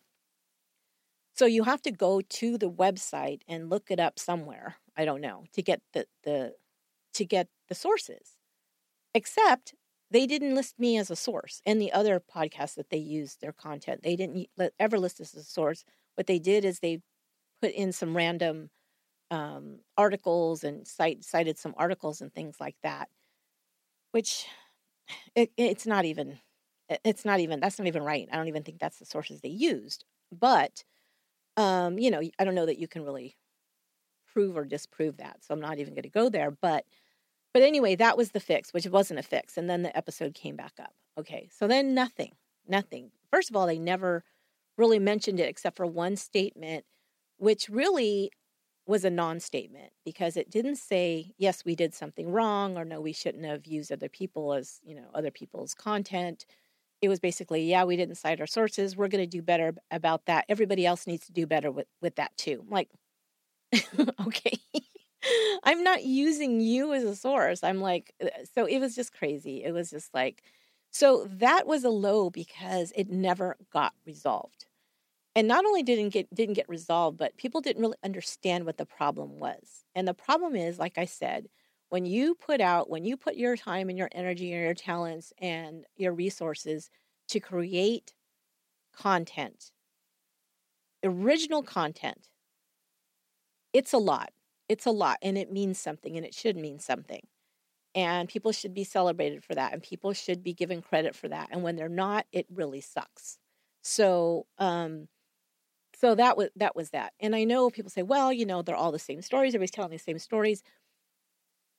So 1.34 1.46
you 1.46 1.64
have 1.64 1.82
to 1.82 1.92
go 1.92 2.20
to 2.20 2.58
the 2.58 2.70
website 2.70 3.42
and 3.46 3.70
look 3.70 3.90
it 3.90 4.00
up 4.00 4.18
somewhere. 4.18 4.76
I 4.98 5.06
don't 5.06 5.22
know 5.22 5.44
to 5.54 5.62
get 5.62 5.82
the 5.94 6.06
the 6.24 6.54
to 7.14 7.24
get 7.26 7.48
the 7.68 7.76
sources. 7.76 8.38
Except 9.14 9.74
they 10.10 10.26
didn't 10.26 10.54
list 10.54 10.78
me 10.78 10.98
as 10.98 11.10
a 11.10 11.16
source 11.16 11.60
and 11.66 11.80
the 11.80 11.92
other 11.92 12.20
podcasts 12.20 12.74
that 12.76 12.90
they 12.90 12.98
used 12.98 13.40
their 13.40 13.52
content. 13.52 14.02
They 14.02 14.16
didn't 14.16 14.48
ever 14.78 14.98
list 14.98 15.20
us 15.20 15.34
as 15.34 15.42
a 15.42 15.46
source. 15.50 15.84
What 16.16 16.26
they 16.26 16.38
did 16.38 16.64
is 16.64 16.80
they 16.80 17.00
put 17.62 17.72
in 17.72 17.92
some 17.92 18.16
random 18.16 18.70
um, 19.30 19.80
articles 19.98 20.64
and 20.64 20.86
cite, 20.88 21.24
cited 21.24 21.58
some 21.58 21.74
articles 21.78 22.20
and 22.22 22.32
things 22.34 22.56
like 22.60 22.76
that, 22.82 23.08
which 24.12 24.46
it, 25.34 25.52
it's 25.56 25.86
not 25.86 26.04
even 26.04 26.38
it's 27.04 27.24
not 27.24 27.40
even 27.40 27.60
that's 27.60 27.78
not 27.78 27.88
even 27.88 28.02
right. 28.04 28.28
I 28.32 28.36
don't 28.36 28.48
even 28.48 28.62
think 28.64 28.78
that's 28.80 28.98
the 28.98 29.06
sources 29.06 29.40
they 29.40 29.48
used. 29.50 30.04
But 30.32 30.84
um, 31.56 31.98
you 31.98 32.10
know, 32.10 32.22
I 32.38 32.44
don't 32.44 32.54
know 32.56 32.66
that 32.66 32.78
you 32.78 32.88
can 32.88 33.04
really 33.04 33.36
prove 34.32 34.56
or 34.56 34.64
disprove 34.64 35.16
that. 35.18 35.38
So 35.40 35.54
I'm 35.54 35.60
not 35.60 35.78
even 35.78 35.94
going 35.94 36.02
to 36.02 36.08
go 36.08 36.28
there. 36.28 36.50
But 36.50 36.84
but 37.54 37.62
anyway, 37.62 37.96
that 37.96 38.16
was 38.16 38.32
the 38.32 38.40
fix, 38.40 38.72
which 38.72 38.86
wasn't 38.86 39.20
a 39.20 39.22
fix. 39.22 39.56
And 39.56 39.68
then 39.68 39.82
the 39.82 39.96
episode 39.96 40.34
came 40.34 40.54
back 40.54 40.74
up. 40.80 40.92
Okay, 41.18 41.48
so 41.50 41.66
then 41.66 41.94
nothing, 41.94 42.32
nothing. 42.66 43.10
First 43.32 43.50
of 43.50 43.56
all, 43.56 43.66
they 43.66 43.78
never 43.78 44.22
really 44.76 44.98
mentioned 44.98 45.40
it 45.40 45.48
except 45.48 45.76
for 45.76 45.86
one 45.86 46.16
statement, 46.16 46.84
which 47.38 47.68
really 47.68 48.30
was 48.86 49.04
a 49.04 49.10
non-statement 49.10 49.92
because 50.04 50.36
it 50.36 50.50
didn't 50.50 50.76
say 50.76 51.32
yes 51.36 51.62
we 51.62 51.74
did 51.74 51.92
something 51.92 52.32
wrong 52.32 52.78
or 52.78 52.86
no 52.86 53.02
we 53.02 53.12
shouldn't 53.12 53.44
have 53.44 53.66
used 53.66 53.92
other 53.92 54.08
people 54.08 54.54
as 54.54 54.80
you 54.82 54.94
know 54.94 55.04
other 55.12 55.30
people's 55.30 55.74
content 55.74 56.46
it 57.00 57.08
was 57.08 57.20
basically, 57.20 57.62
yeah, 57.62 57.84
we 57.84 57.96
didn't 57.96 58.16
cite 58.16 58.40
our 58.40 58.46
sources. 58.46 58.96
We're 58.96 59.08
going 59.08 59.22
to 59.22 59.26
do 59.26 59.42
better 59.42 59.74
about 59.90 60.26
that. 60.26 60.44
Everybody 60.48 60.84
else 60.84 61.06
needs 61.06 61.26
to 61.26 61.32
do 61.32 61.46
better 61.46 61.70
with, 61.70 61.86
with 62.02 62.16
that 62.16 62.36
too. 62.36 62.60
I'm 62.62 62.70
like, 62.70 62.88
okay, 64.26 64.58
I'm 65.64 65.82
not 65.82 66.04
using 66.04 66.60
you 66.60 66.94
as 66.94 67.04
a 67.04 67.16
source. 67.16 67.62
I'm 67.62 67.80
like, 67.80 68.14
uh, 68.22 68.28
so 68.54 68.64
it 68.66 68.78
was 68.78 68.94
just 68.94 69.12
crazy. 69.12 69.64
It 69.64 69.72
was 69.72 69.90
just 69.90 70.14
like, 70.14 70.42
so 70.90 71.26
that 71.32 71.66
was 71.66 71.84
a 71.84 71.90
low 71.90 72.30
because 72.30 72.92
it 72.96 73.10
never 73.10 73.56
got 73.72 73.92
resolved. 74.06 74.66
And 75.36 75.48
not 75.48 75.66
only 75.66 75.82
didn't 75.82 76.10
get 76.10 76.34
didn't 76.34 76.54
get 76.56 76.68
resolved, 76.68 77.18
but 77.18 77.36
people 77.36 77.60
didn't 77.60 77.82
really 77.82 77.98
understand 78.04 78.66
what 78.66 78.78
the 78.78 78.86
problem 78.86 79.38
was. 79.38 79.84
And 79.94 80.08
the 80.08 80.14
problem 80.14 80.56
is, 80.56 80.78
like 80.78 80.98
I 80.98 81.06
said, 81.06 81.48
when 81.90 82.06
you 82.06 82.34
put 82.34 82.60
out, 82.60 82.90
when 82.90 83.04
you 83.04 83.16
put 83.16 83.36
your 83.36 83.56
time 83.56 83.88
and 83.88 83.98
your 83.98 84.10
energy 84.12 84.52
and 84.52 84.62
your 84.64 84.74
talents 84.74 85.32
and 85.38 85.84
your 85.96 86.12
resources 86.14 86.90
to 87.28 87.40
create 87.40 88.14
content, 88.94 89.72
original 91.04 91.62
content, 91.62 92.28
it's 93.72 93.92
a 93.92 93.98
lot. 93.98 94.30
It's 94.68 94.86
a 94.86 94.90
lot 94.90 95.18
and 95.22 95.38
it 95.38 95.52
means 95.52 95.78
something 95.78 96.16
and 96.16 96.26
it 96.26 96.34
should 96.34 96.56
mean 96.56 96.78
something. 96.78 97.22
And 97.94 98.28
people 98.28 98.52
should 98.52 98.74
be 98.74 98.84
celebrated 98.84 99.42
for 99.44 99.54
that 99.54 99.72
and 99.72 99.82
people 99.82 100.12
should 100.12 100.42
be 100.42 100.52
given 100.54 100.82
credit 100.82 101.16
for 101.16 101.28
that. 101.28 101.48
And 101.50 101.62
when 101.62 101.76
they're 101.76 101.88
not, 101.88 102.26
it 102.32 102.46
really 102.52 102.80
sucks. 102.80 103.38
So, 103.82 104.46
um, 104.58 105.08
so 105.94 106.14
that 106.14 106.36
was 106.36 106.50
that 106.56 106.76
was 106.76 106.90
that. 106.90 107.12
And 107.20 107.34
I 107.34 107.44
know 107.44 107.70
people 107.70 107.90
say, 107.90 108.02
well, 108.02 108.32
you 108.32 108.46
know, 108.46 108.62
they're 108.62 108.76
all 108.76 108.92
the 108.92 108.98
same 108.98 109.22
stories. 109.22 109.54
Everybody's 109.54 109.72
telling 109.72 109.90
the 109.92 109.98
same 109.98 110.18
stories 110.18 110.62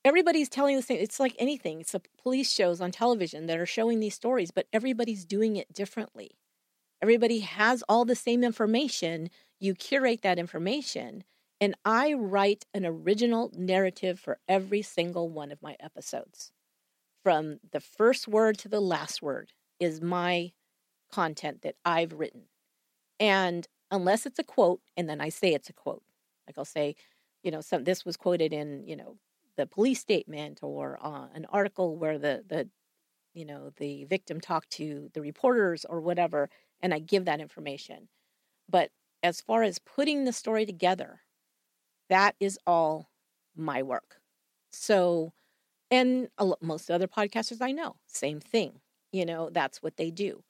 everybody's 0.06 0.50
telling 0.50 0.76
the 0.76 0.82
same 0.82 1.00
it's 1.00 1.20
like 1.20 1.36
anything 1.40 1.82
it's 1.82 1.92
the 1.92 2.02
police 2.22 2.52
shows 2.52 2.80
on 2.82 2.92
television 2.92 3.48
that 3.48 3.58
are 3.58 3.66
showing 3.66 4.00
these 4.00 4.16
stories 4.16 4.52
but 4.52 4.68
everybody's 4.72 5.26
doing 5.26 5.56
it 5.56 5.72
differently 5.74 6.32
everybody 7.02 7.40
has 7.40 7.84
all 7.90 8.06
the 8.06 8.16
same 8.16 8.44
information 8.44 9.30
you 9.60 9.74
curate 9.76 10.22
that 10.22 10.40
information 10.40 11.24
and 11.62 11.76
i 11.86 12.14
write 12.14 12.66
an 12.74 12.86
original 12.86 13.52
narrative 13.56 14.20
for 14.20 14.40
every 14.48 14.82
single 14.82 15.30
one 15.30 15.52
of 15.52 15.62
my 15.62 15.76
episodes. 15.80 16.52
From 17.24 17.60
the 17.72 17.82
first 17.82 18.28
word 18.28 18.58
to 18.60 18.70
the 18.70 18.80
last 18.80 19.22
word 19.22 19.52
is 19.80 20.02
my 20.02 20.52
content 21.12 21.62
that 21.64 21.76
i've 21.86 22.14
written. 22.14 22.44
And 23.20 23.68
unless 23.92 24.26
it's 24.26 24.40
a 24.40 24.44
quote 24.44 24.82
and 24.96 25.10
then 25.10 25.20
i 25.22 25.30
say 25.30 25.54
it's 25.54 25.70
a 25.70 25.74
quote 25.74 26.04
like 26.48 26.58
i'll 26.58 26.66
say 26.66 26.96
you 27.44 27.52
know 27.52 27.62
some 27.62 27.84
this 27.84 28.06
was 28.06 28.18
quoted 28.18 28.54
in 28.54 28.84
you 28.86 28.96
know 28.96 29.18
the 29.58 29.66
police 29.66 30.00
statement 30.00 30.60
or 30.62 31.00
uh, 31.02 31.28
an 31.34 31.46
article 31.52 31.98
where 31.98 32.18
the 32.18 32.44
the 32.48 32.70
you 33.34 33.46
know 33.46 33.72
the 33.78 34.06
victim 34.06 34.40
talked 34.40 34.70
to 34.70 35.10
the 35.14 35.22
reporters 35.22 35.86
or 35.90 36.00
whatever 36.02 36.50
and 36.82 36.94
i 36.94 37.00
give 37.00 37.26
that 37.26 37.42
information. 37.42 38.08
But 38.70 38.92
as 39.24 39.42
far 39.42 39.64
as 39.64 39.80
putting 39.80 40.24
the 40.24 40.32
story 40.32 40.66
together 40.66 41.22
that 42.10 42.36
is 42.40 42.60
all 42.68 43.10
my 43.56 43.84
work. 43.84 44.18
So 44.72 45.34
and 45.92 46.30
most 46.62 46.92
other 46.92 47.08
podcasters 47.08 47.62
i 47.62 47.72
know 47.72 47.96
same 48.08 48.40
thing 48.40 48.82
you 49.12 49.26
know 49.26 49.50
that's 49.52 49.82
what 49.84 49.98
they 49.98 50.12
do. 50.12 50.44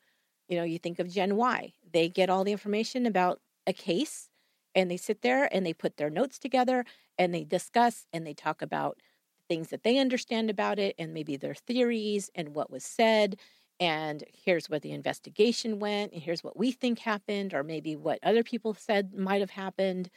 You 0.47 0.57
know 0.57 0.63
you 0.63 0.79
think 0.79 0.99
of 0.99 1.09
gen 1.09 1.35
y 1.35 1.73
they 1.93 2.09
get 2.09 2.29
all 2.29 2.43
the 2.43 2.51
information 2.51 3.05
about 3.05 3.39
a 3.67 3.73
case 3.73 4.29
and 4.75 4.89
they 4.91 4.97
sit 4.97 5.21
there 5.21 5.49
and 5.53 5.65
they 5.65 5.73
put 5.73 5.97
their 5.97 6.09
notes 6.09 6.39
together 6.39 6.85
and 7.17 7.33
they 7.33 7.43
discuss 7.43 8.05
and 8.13 8.25
they 8.25 8.33
talk 8.33 8.61
about 8.61 8.99
things 9.47 9.69
that 9.69 9.83
they 9.83 9.97
understand 9.97 10.49
about 10.49 10.79
it 10.79 10.95
and 10.99 11.13
maybe 11.13 11.37
their 11.37 11.55
theories 11.55 12.29
and 12.35 12.55
what 12.55 12.71
was 12.71 12.83
said 12.83 13.37
and 13.79 14.23
here's 14.33 14.69
where 14.69 14.79
the 14.79 14.91
investigation 14.91 15.79
went 15.79 16.11
and 16.13 16.21
here's 16.21 16.43
what 16.43 16.57
we 16.57 16.71
think 16.71 16.99
happened 16.99 17.53
or 17.53 17.63
maybe 17.63 17.95
what 17.95 18.19
other 18.23 18.43
people 18.43 18.73
said 18.73 19.13
might 19.13 19.41
have 19.41 19.51
happened 19.51 20.09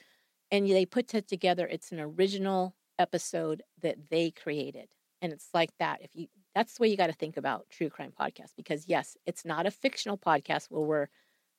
and 0.53 0.71
they 0.71 0.87
put 0.87 1.15
it 1.15 1.29
together 1.29 1.69
it's 1.69 1.93
an 1.93 2.01
original 2.01 2.77
episode 3.01 3.62
that 3.83 4.11
they 4.11 4.31
created 4.31 4.88
and 5.23 5.33
it's 5.33 5.49
like 5.55 5.73
that 5.81 6.03
if 6.03 6.15
you 6.15 6.29
that's 6.55 6.75
the 6.75 6.83
way 6.83 6.88
you 6.88 6.99
got 6.99 7.09
to 7.09 7.15
think 7.15 7.38
about 7.38 7.67
true 7.71 7.91
crime 7.91 8.12
podcast 8.21 8.53
because 8.57 8.87
yes 8.88 9.17
it's 9.27 9.45
not 9.47 9.67
a 9.67 9.73
fictional 9.73 10.19
podcast 10.19 10.67
where 10.71 10.83
we're 10.83 11.09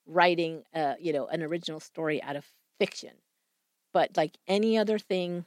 writing 0.08 0.64
uh, 0.76 0.96
you 1.00 1.14
know 1.14 1.28
an 1.28 1.44
original 1.44 1.82
story 1.82 2.24
out 2.24 2.38
of 2.38 2.46
fiction 2.80 3.12
but 3.94 4.18
like 4.18 4.38
any 4.48 4.78
other 4.78 5.00
thing 5.00 5.46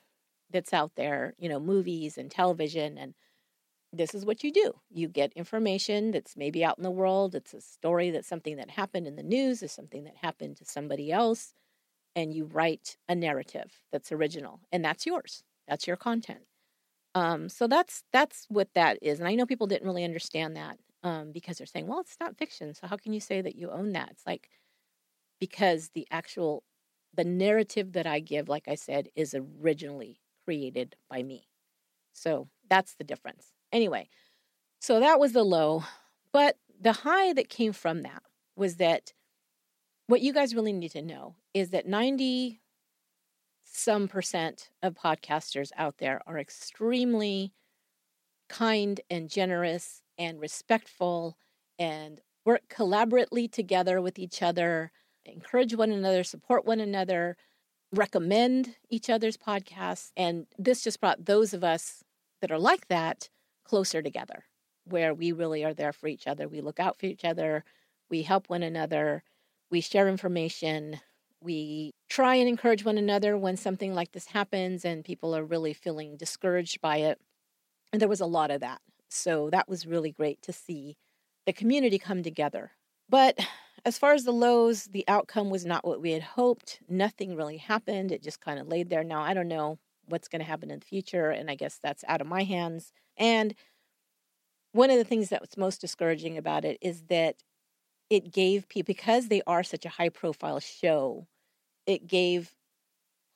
that's 0.50 0.72
out 0.72 0.92
there, 0.96 1.35
you 1.38 1.48
know, 1.48 1.61
movies 1.61 2.18
and 2.18 2.30
television. 2.30 2.98
And 2.98 3.14
this 3.92 4.14
is 4.14 4.26
what 4.26 4.44
you 4.44 4.52
do 4.52 4.74
you 4.90 5.09
get 5.09 5.32
information 5.35 6.12
that's 6.12 6.37
maybe 6.37 6.64
out 6.64 6.78
in 6.78 6.85
the 6.85 6.90
world. 6.90 7.35
It's 7.35 7.54
a 7.54 7.61
story 7.61 8.11
that's 8.11 8.28
something 8.28 8.56
that 8.56 8.70
happened 8.70 9.06
in 9.06 9.16
the 9.16 9.22
news, 9.22 9.62
is 9.62 9.72
something 9.72 10.04
that 10.04 10.16
happened 10.22 10.59
to 10.59 10.66
somebody 10.66 11.12
else. 11.12 11.55
And 12.16 12.34
you 12.34 12.46
write 12.46 12.96
a 13.08 13.14
narrative 13.14 13.82
that's 13.92 14.10
original, 14.10 14.60
and 14.72 14.84
that's 14.84 15.06
yours. 15.06 15.44
That's 15.68 15.86
your 15.86 15.96
content. 15.96 16.40
Um, 17.14 17.48
so 17.48 17.66
that's 17.66 18.02
that's 18.12 18.46
what 18.48 18.68
that 18.74 18.98
is. 19.02 19.20
And 19.20 19.28
I 19.28 19.34
know 19.34 19.46
people 19.46 19.66
didn't 19.68 19.86
really 19.86 20.04
understand 20.04 20.56
that 20.56 20.78
um, 21.02 21.30
because 21.32 21.58
they're 21.58 21.66
saying, 21.66 21.86
well, 21.86 22.00
it's 22.00 22.16
not 22.18 22.36
fiction. 22.36 22.74
So 22.74 22.86
how 22.86 22.96
can 22.96 23.12
you 23.12 23.20
say 23.20 23.40
that 23.40 23.56
you 23.56 23.70
own 23.70 23.92
that? 23.92 24.10
It's 24.10 24.26
like 24.26 24.48
because 25.40 25.90
the 25.94 26.06
actual 26.10 26.64
the 27.14 27.24
narrative 27.24 27.92
that 27.92 28.06
I 28.06 28.20
give, 28.20 28.48
like 28.48 28.68
I 28.68 28.74
said, 28.74 29.08
is 29.14 29.34
originally 29.34 30.20
created 30.44 30.96
by 31.08 31.22
me. 31.22 31.48
So 32.12 32.48
that's 32.68 32.94
the 32.94 33.04
difference. 33.04 33.52
Anyway, 33.72 34.08
so 34.80 35.00
that 35.00 35.18
was 35.18 35.32
the 35.32 35.44
low. 35.44 35.84
But 36.32 36.56
the 36.78 36.92
high 36.92 37.32
that 37.32 37.48
came 37.48 37.72
from 37.72 38.02
that 38.02 38.22
was 38.54 38.76
that 38.76 39.12
what 40.07 40.20
you 40.20 40.32
guys 40.32 40.54
really 40.54 40.72
need 40.72 40.92
to 40.92 41.02
know 41.02 41.34
is 41.52 41.70
that 41.70 41.86
90 41.86 42.61
some 43.64 44.09
percent 44.09 44.70
of 44.82 44.94
podcasters 44.94 45.70
out 45.76 45.98
there 45.98 46.22
are 46.26 46.38
extremely 46.38 47.52
kind 48.48 49.00
and 49.11 49.28
generous 49.28 50.02
and 50.16 50.40
respectful 50.40 51.36
and 51.78 52.20
work 52.44 52.62
collaboratively 52.68 53.50
together 53.50 54.00
with 54.00 54.18
each 54.18 54.40
other, 54.40 54.92
encourage 55.24 55.74
one 55.74 55.90
another, 55.90 56.22
support 56.22 56.64
one 56.64 56.80
another, 56.80 57.36
recommend 57.92 58.76
each 58.88 59.11
other's 59.11 59.36
podcasts. 59.36 60.12
And 60.16 60.46
this 60.57 60.82
just 60.82 61.00
brought 61.00 61.24
those 61.24 61.52
of 61.52 61.64
us 61.64 62.04
that 62.40 62.52
are 62.52 62.59
like 62.59 62.86
that 62.88 63.28
closer 63.64 64.00
together, 64.00 64.44
where 64.84 65.12
we 65.12 65.32
really 65.32 65.64
are 65.64 65.74
there 65.74 65.92
for 65.92 66.07
each 66.07 66.28
other. 66.28 66.46
We 66.46 66.61
look 66.61 66.78
out 66.78 66.98
for 66.98 67.07
each 67.07 67.24
other, 67.24 67.64
we 68.09 68.22
help 68.22 68.48
one 68.48 68.62
another, 68.62 69.24
we 69.70 69.80
share 69.80 70.08
information, 70.08 71.00
we 71.40 71.94
try 72.08 72.36
and 72.36 72.48
encourage 72.48 72.84
one 72.84 72.98
another 72.98 73.36
when 73.36 73.56
something 73.56 73.94
like 73.94 74.12
this 74.12 74.26
happens 74.26 74.84
and 74.84 75.04
people 75.04 75.34
are 75.34 75.44
really 75.44 75.72
feeling 75.72 76.16
discouraged 76.16 76.80
by 76.80 76.98
it. 76.98 77.20
And 77.92 78.00
there 78.00 78.08
was 78.08 78.20
a 78.20 78.26
lot 78.26 78.50
of 78.50 78.60
that. 78.60 78.80
So 79.08 79.50
that 79.50 79.68
was 79.68 79.86
really 79.86 80.10
great 80.10 80.42
to 80.42 80.52
see 80.52 80.96
the 81.46 81.52
community 81.52 81.98
come 81.98 82.22
together. 82.22 82.72
But 83.08 83.38
as 83.84 83.98
far 83.98 84.14
as 84.14 84.24
the 84.24 84.32
lows, 84.32 84.84
the 84.86 85.04
outcome 85.06 85.48
was 85.48 85.64
not 85.64 85.86
what 85.86 86.00
we 86.00 86.10
had 86.10 86.22
hoped. 86.22 86.80
Nothing 86.88 87.36
really 87.36 87.58
happened. 87.58 88.10
It 88.10 88.22
just 88.22 88.40
kind 88.40 88.58
of 88.58 88.66
laid 88.66 88.90
there. 88.90 89.04
Now, 89.04 89.22
I 89.22 89.32
don't 89.32 89.48
know 89.48 89.78
what's 90.06 90.28
going 90.28 90.40
to 90.40 90.46
happen 90.46 90.70
in 90.70 90.80
the 90.80 90.84
future, 90.84 91.30
and 91.30 91.48
I 91.50 91.54
guess 91.54 91.78
that's 91.80 92.04
out 92.08 92.20
of 92.20 92.26
my 92.26 92.42
hands. 92.42 92.92
And 93.16 93.54
one 94.72 94.90
of 94.90 94.98
the 94.98 95.04
things 95.04 95.28
that 95.28 95.40
was 95.40 95.56
most 95.56 95.80
discouraging 95.80 96.36
about 96.36 96.64
it 96.64 96.78
is 96.80 97.02
that 97.08 97.36
it 98.11 98.32
gave 98.32 98.68
people, 98.68 98.86
because 98.86 99.28
they 99.28 99.42
are 99.46 99.62
such 99.62 99.84
a 99.84 99.90
high 99.90 100.09
profile 100.09 100.61
show, 100.61 101.26
it 101.86 102.07
gave 102.07 102.54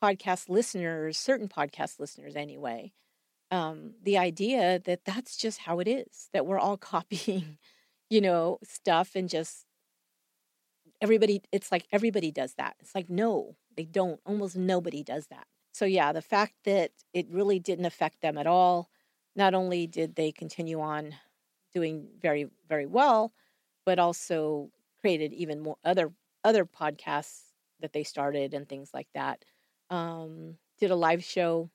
podcast 0.03 0.49
listeners, 0.49 1.19
certain 1.19 1.49
podcast 1.49 1.99
listeners 2.01 2.37
anyway, 2.37 2.93
um, 3.51 3.95
the 4.03 4.17
idea 4.19 4.81
that 4.85 5.05
that's 5.05 5.37
just 5.37 5.61
how 5.61 5.81
it 5.81 5.89
is, 5.89 6.29
that 6.33 6.47
we're 6.47 6.59
all 6.59 6.77
copying, 6.93 7.59
you 8.09 8.21
know, 8.21 8.59
stuff 8.63 9.13
and 9.15 9.29
just 9.29 9.67
everybody, 11.01 11.43
it's 11.53 11.73
like 11.73 11.87
everybody 11.93 12.31
does 12.31 12.55
that. 12.55 12.77
It's 12.81 12.95
like, 12.95 13.11
no, 13.11 13.57
they 13.77 13.85
don't. 13.85 14.21
Almost 14.27 14.57
nobody 14.57 15.03
does 15.03 15.27
that. 15.29 15.47
So, 15.73 15.85
yeah, 15.85 16.13
the 16.13 16.23
fact 16.23 16.55
that 16.65 16.91
it 17.15 17.27
really 17.31 17.59
didn't 17.59 17.87
affect 17.87 18.21
them 18.21 18.37
at 18.37 18.47
all, 18.47 18.91
not 19.37 19.55
only 19.55 19.87
did 19.87 20.17
they 20.17 20.33
continue 20.33 20.81
on 20.81 21.15
doing 21.73 22.09
very, 22.21 22.49
very 22.69 22.87
well, 22.87 23.33
but 23.91 23.99
also 23.99 24.71
created 25.01 25.33
even 25.33 25.59
more 25.61 25.77
other 25.85 26.13
other 26.45 26.65
podcasts 26.65 27.43
that 27.81 27.93
they 27.93 28.05
started 28.05 28.55
and 28.55 28.69
things 28.69 28.95
like 28.95 29.09
that. 29.15 29.45
Um, 29.91 30.59
did 30.79 30.93
a 30.93 30.97
live 30.97 31.25
show 31.25 31.73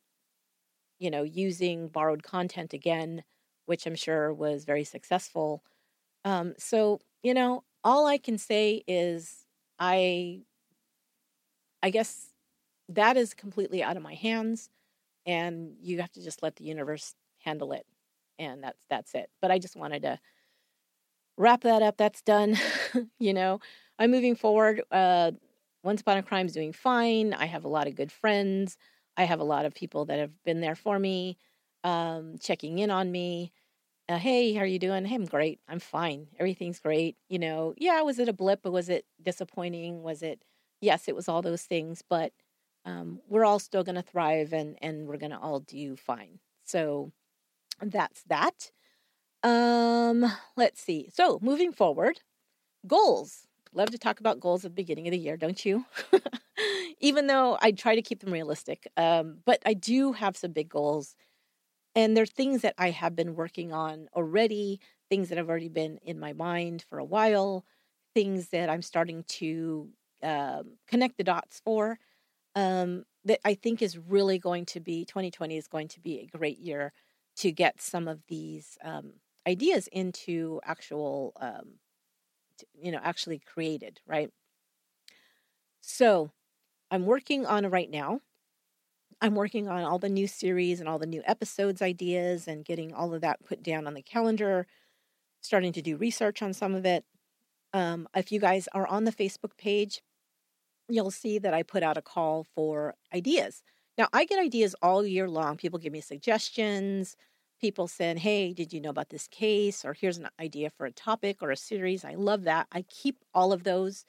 you 0.99 1.09
know, 1.11 1.23
using 1.23 1.87
borrowed 1.89 2.23
content 2.23 2.73
again, 2.73 3.23
which 3.65 3.85
I'm 3.85 3.95
sure 3.95 4.33
was 4.33 4.65
very 4.65 4.83
successful. 4.83 5.63
Um, 6.25 6.53
so, 6.57 7.01
you 7.23 7.33
know, 7.33 7.63
all 7.83 8.07
I 8.07 8.17
can 8.17 8.37
say 8.37 8.83
is 8.87 9.45
I 9.79 10.43
I 11.81 11.89
guess 11.89 12.33
that 12.89 13.17
is 13.17 13.33
completely 13.33 13.83
out 13.83 13.97
of 13.97 14.03
my 14.03 14.15
hands 14.15 14.69
and 15.25 15.75
you 15.81 16.01
have 16.01 16.11
to 16.13 16.23
just 16.23 16.43
let 16.43 16.55
the 16.57 16.65
universe 16.65 17.15
handle 17.39 17.73
it. 17.73 17.87
And 18.39 18.63
that's 18.63 18.85
that's 18.89 19.15
it. 19.15 19.29
But 19.41 19.51
I 19.51 19.59
just 19.59 19.75
wanted 19.77 20.03
to 20.03 20.19
wrap 21.37 21.61
that 21.61 21.81
up. 21.81 21.97
That's 21.97 22.21
done. 22.21 22.57
you 23.19 23.33
know, 23.33 23.59
I'm 23.99 24.11
moving 24.11 24.35
forward. 24.35 24.81
Uh 24.91 25.31
Once 25.83 26.01
Upon 26.01 26.17
a 26.17 26.23
Crime's 26.23 26.53
doing 26.53 26.73
fine. 26.73 27.33
I 27.33 27.45
have 27.45 27.65
a 27.65 27.69
lot 27.69 27.87
of 27.87 27.95
good 27.95 28.11
friends. 28.11 28.77
I 29.17 29.23
have 29.25 29.39
a 29.39 29.43
lot 29.45 29.65
of 29.65 29.73
people 29.73 30.05
that 30.05 30.19
have 30.19 30.31
been 30.43 30.61
there 30.61 30.75
for 30.75 30.99
me, 30.99 31.37
um, 31.83 32.37
checking 32.39 32.79
in 32.79 32.91
on 32.91 33.11
me. 33.11 33.51
Uh, 34.09 34.17
hey, 34.17 34.53
how 34.53 34.61
are 34.61 34.65
you 34.65 34.79
doing? 34.79 35.05
Hey, 35.05 35.15
I'm 35.15 35.25
great. 35.25 35.59
I'm 35.67 35.79
fine. 35.79 36.27
Everything's 36.39 36.79
great. 36.79 37.17
You 37.29 37.39
know, 37.39 37.73
yeah, 37.77 38.01
was 38.01 38.19
it 38.19 38.29
a 38.29 38.33
blip? 38.33 38.65
Was 38.65 38.89
it 38.89 39.05
disappointing? 39.21 40.03
Was 40.03 40.21
it, 40.21 40.43
yes, 40.81 41.07
it 41.07 41.15
was 41.15 41.27
all 41.27 41.41
those 41.41 41.63
things, 41.63 42.03
but 42.07 42.31
um, 42.85 43.19
we're 43.27 43.45
all 43.45 43.59
still 43.59 43.83
going 43.83 43.95
to 43.95 44.03
thrive 44.03 44.53
and, 44.53 44.77
and 44.81 45.07
we're 45.07 45.17
going 45.17 45.31
to 45.31 45.39
all 45.39 45.59
do 45.59 45.95
fine. 45.95 46.39
So 46.65 47.11
that's 47.81 48.23
that. 48.23 48.71
Um, 49.45 50.25
let's 50.57 50.81
see. 50.81 51.09
So 51.13 51.39
moving 51.41 51.71
forward, 51.71 52.21
goals. 52.87 53.47
Love 53.73 53.91
to 53.91 53.99
talk 53.99 54.19
about 54.19 54.39
goals 54.39 54.65
at 54.65 54.71
the 54.71 54.75
beginning 54.75 55.07
of 55.07 55.11
the 55.11 55.19
year, 55.19 55.37
don't 55.37 55.65
you? 55.65 55.85
even 57.01 57.27
though 57.27 57.57
I 57.61 57.71
try 57.71 57.95
to 57.95 58.01
keep 58.03 58.21
them 58.21 58.33
realistic. 58.33 58.87
Um, 58.97 59.39
but 59.45 59.61
I 59.65 59.75
do 59.75 60.13
have 60.13 60.37
some 60.37 60.53
big 60.53 60.69
goals. 60.69 61.15
And 61.95 62.17
they're 62.17 62.25
things 62.25 62.61
that 62.63 62.75
I 62.77 62.91
have 62.91 63.15
been 63.15 63.35
working 63.35 63.73
on 63.73 64.09
already, 64.15 64.81
things 65.09 65.29
that 65.29 65.37
have 65.37 65.49
already 65.49 65.69
been 65.69 65.99
in 66.03 66.19
my 66.19 66.33
mind 66.33 66.85
for 66.89 66.99
a 66.99 67.05
while, 67.05 67.65
things 68.15 68.49
that 68.49 68.69
I'm 68.69 68.81
starting 68.83 69.23
to 69.25 69.89
um, 70.23 70.77
connect 70.87 71.17
the 71.17 71.25
dots 71.25 71.61
for. 71.65 71.99
Um, 72.55 73.05
that 73.25 73.39
I 73.45 73.55
think 73.55 73.81
is 73.81 73.97
really 73.97 74.39
going 74.39 74.65
to 74.67 74.79
be 74.81 75.05
2020 75.05 75.57
is 75.57 75.67
going 75.67 75.89
to 75.89 76.01
be 76.01 76.19
a 76.19 76.37
great 76.37 76.59
year 76.59 76.93
to 77.37 77.51
get 77.51 77.81
some 77.81 78.07
of 78.07 78.21
these 78.27 78.77
um, 78.83 79.13
ideas 79.47 79.87
into 79.87 80.59
actual, 80.63 81.33
um, 81.39 81.79
you 82.73 82.91
know, 82.91 82.99
actually 83.03 83.39
created, 83.39 83.99
right? 84.07 84.31
So 85.81 86.31
I'm 86.89 87.05
working 87.05 87.45
on 87.45 87.69
right 87.69 87.89
now. 87.89 88.21
I'm 89.21 89.35
working 89.35 89.67
on 89.67 89.83
all 89.83 89.99
the 89.99 90.09
new 90.09 90.27
series 90.27 90.79
and 90.79 90.89
all 90.89 90.99
the 90.99 91.05
new 91.05 91.21
episodes 91.25 91.81
ideas 91.81 92.47
and 92.47 92.65
getting 92.65 92.93
all 92.93 93.13
of 93.13 93.21
that 93.21 93.45
put 93.45 93.63
down 93.63 93.87
on 93.87 93.93
the 93.93 94.01
calendar, 94.01 94.67
starting 95.41 95.73
to 95.73 95.81
do 95.81 95.95
research 95.95 96.41
on 96.41 96.53
some 96.53 96.75
of 96.75 96.85
it. 96.85 97.05
Um, 97.73 98.07
if 98.15 98.31
you 98.31 98.39
guys 98.39 98.67
are 98.73 98.87
on 98.87 99.05
the 99.05 99.11
Facebook 99.11 99.57
page, 99.57 100.01
you'll 100.89 101.11
see 101.11 101.39
that 101.39 101.53
I 101.53 101.63
put 101.63 101.83
out 101.83 101.97
a 101.97 102.01
call 102.01 102.45
for 102.55 102.95
ideas. 103.13 103.63
Now, 103.97 104.07
I 104.11 104.25
get 104.25 104.39
ideas 104.39 104.75
all 104.81 105.05
year 105.05 105.29
long. 105.29 105.57
People 105.57 105.79
give 105.79 105.93
me 105.93 106.01
suggestions. 106.01 107.15
People 107.61 107.87
saying, 107.87 108.17
Hey, 108.17 108.53
did 108.53 108.73
you 108.73 108.81
know 108.81 108.89
about 108.89 109.09
this 109.09 109.27
case? 109.27 109.85
Or 109.85 109.93
here's 109.93 110.17
an 110.17 110.29
idea 110.39 110.69
for 110.69 110.85
a 110.85 110.91
topic 110.91 111.41
or 111.41 111.51
a 111.51 111.57
series. 111.57 112.05
I 112.05 112.15
love 112.15 112.43
that. 112.43 112.67
I 112.71 112.83
keep 112.83 113.17
all 113.33 113.53
of 113.53 113.63
those. 113.63 114.05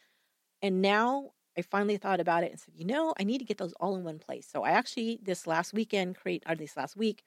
And 0.62 0.82
now 0.82 1.32
I 1.58 1.62
finally 1.62 1.96
thought 1.96 2.20
about 2.20 2.44
it 2.44 2.52
and 2.52 2.60
said, 2.60 2.74
you 2.76 2.84
know, 2.84 3.14
I 3.18 3.24
need 3.24 3.38
to 3.38 3.44
get 3.44 3.58
those 3.58 3.74
all 3.80 3.96
in 3.96 4.04
one 4.04 4.18
place. 4.18 4.48
So 4.50 4.62
I 4.64 4.70
actually 4.70 5.20
this 5.22 5.46
last 5.46 5.72
weekend 5.74 6.16
create 6.16 6.42
or 6.48 6.54
this 6.54 6.76
last 6.76 6.96
week 6.96 7.22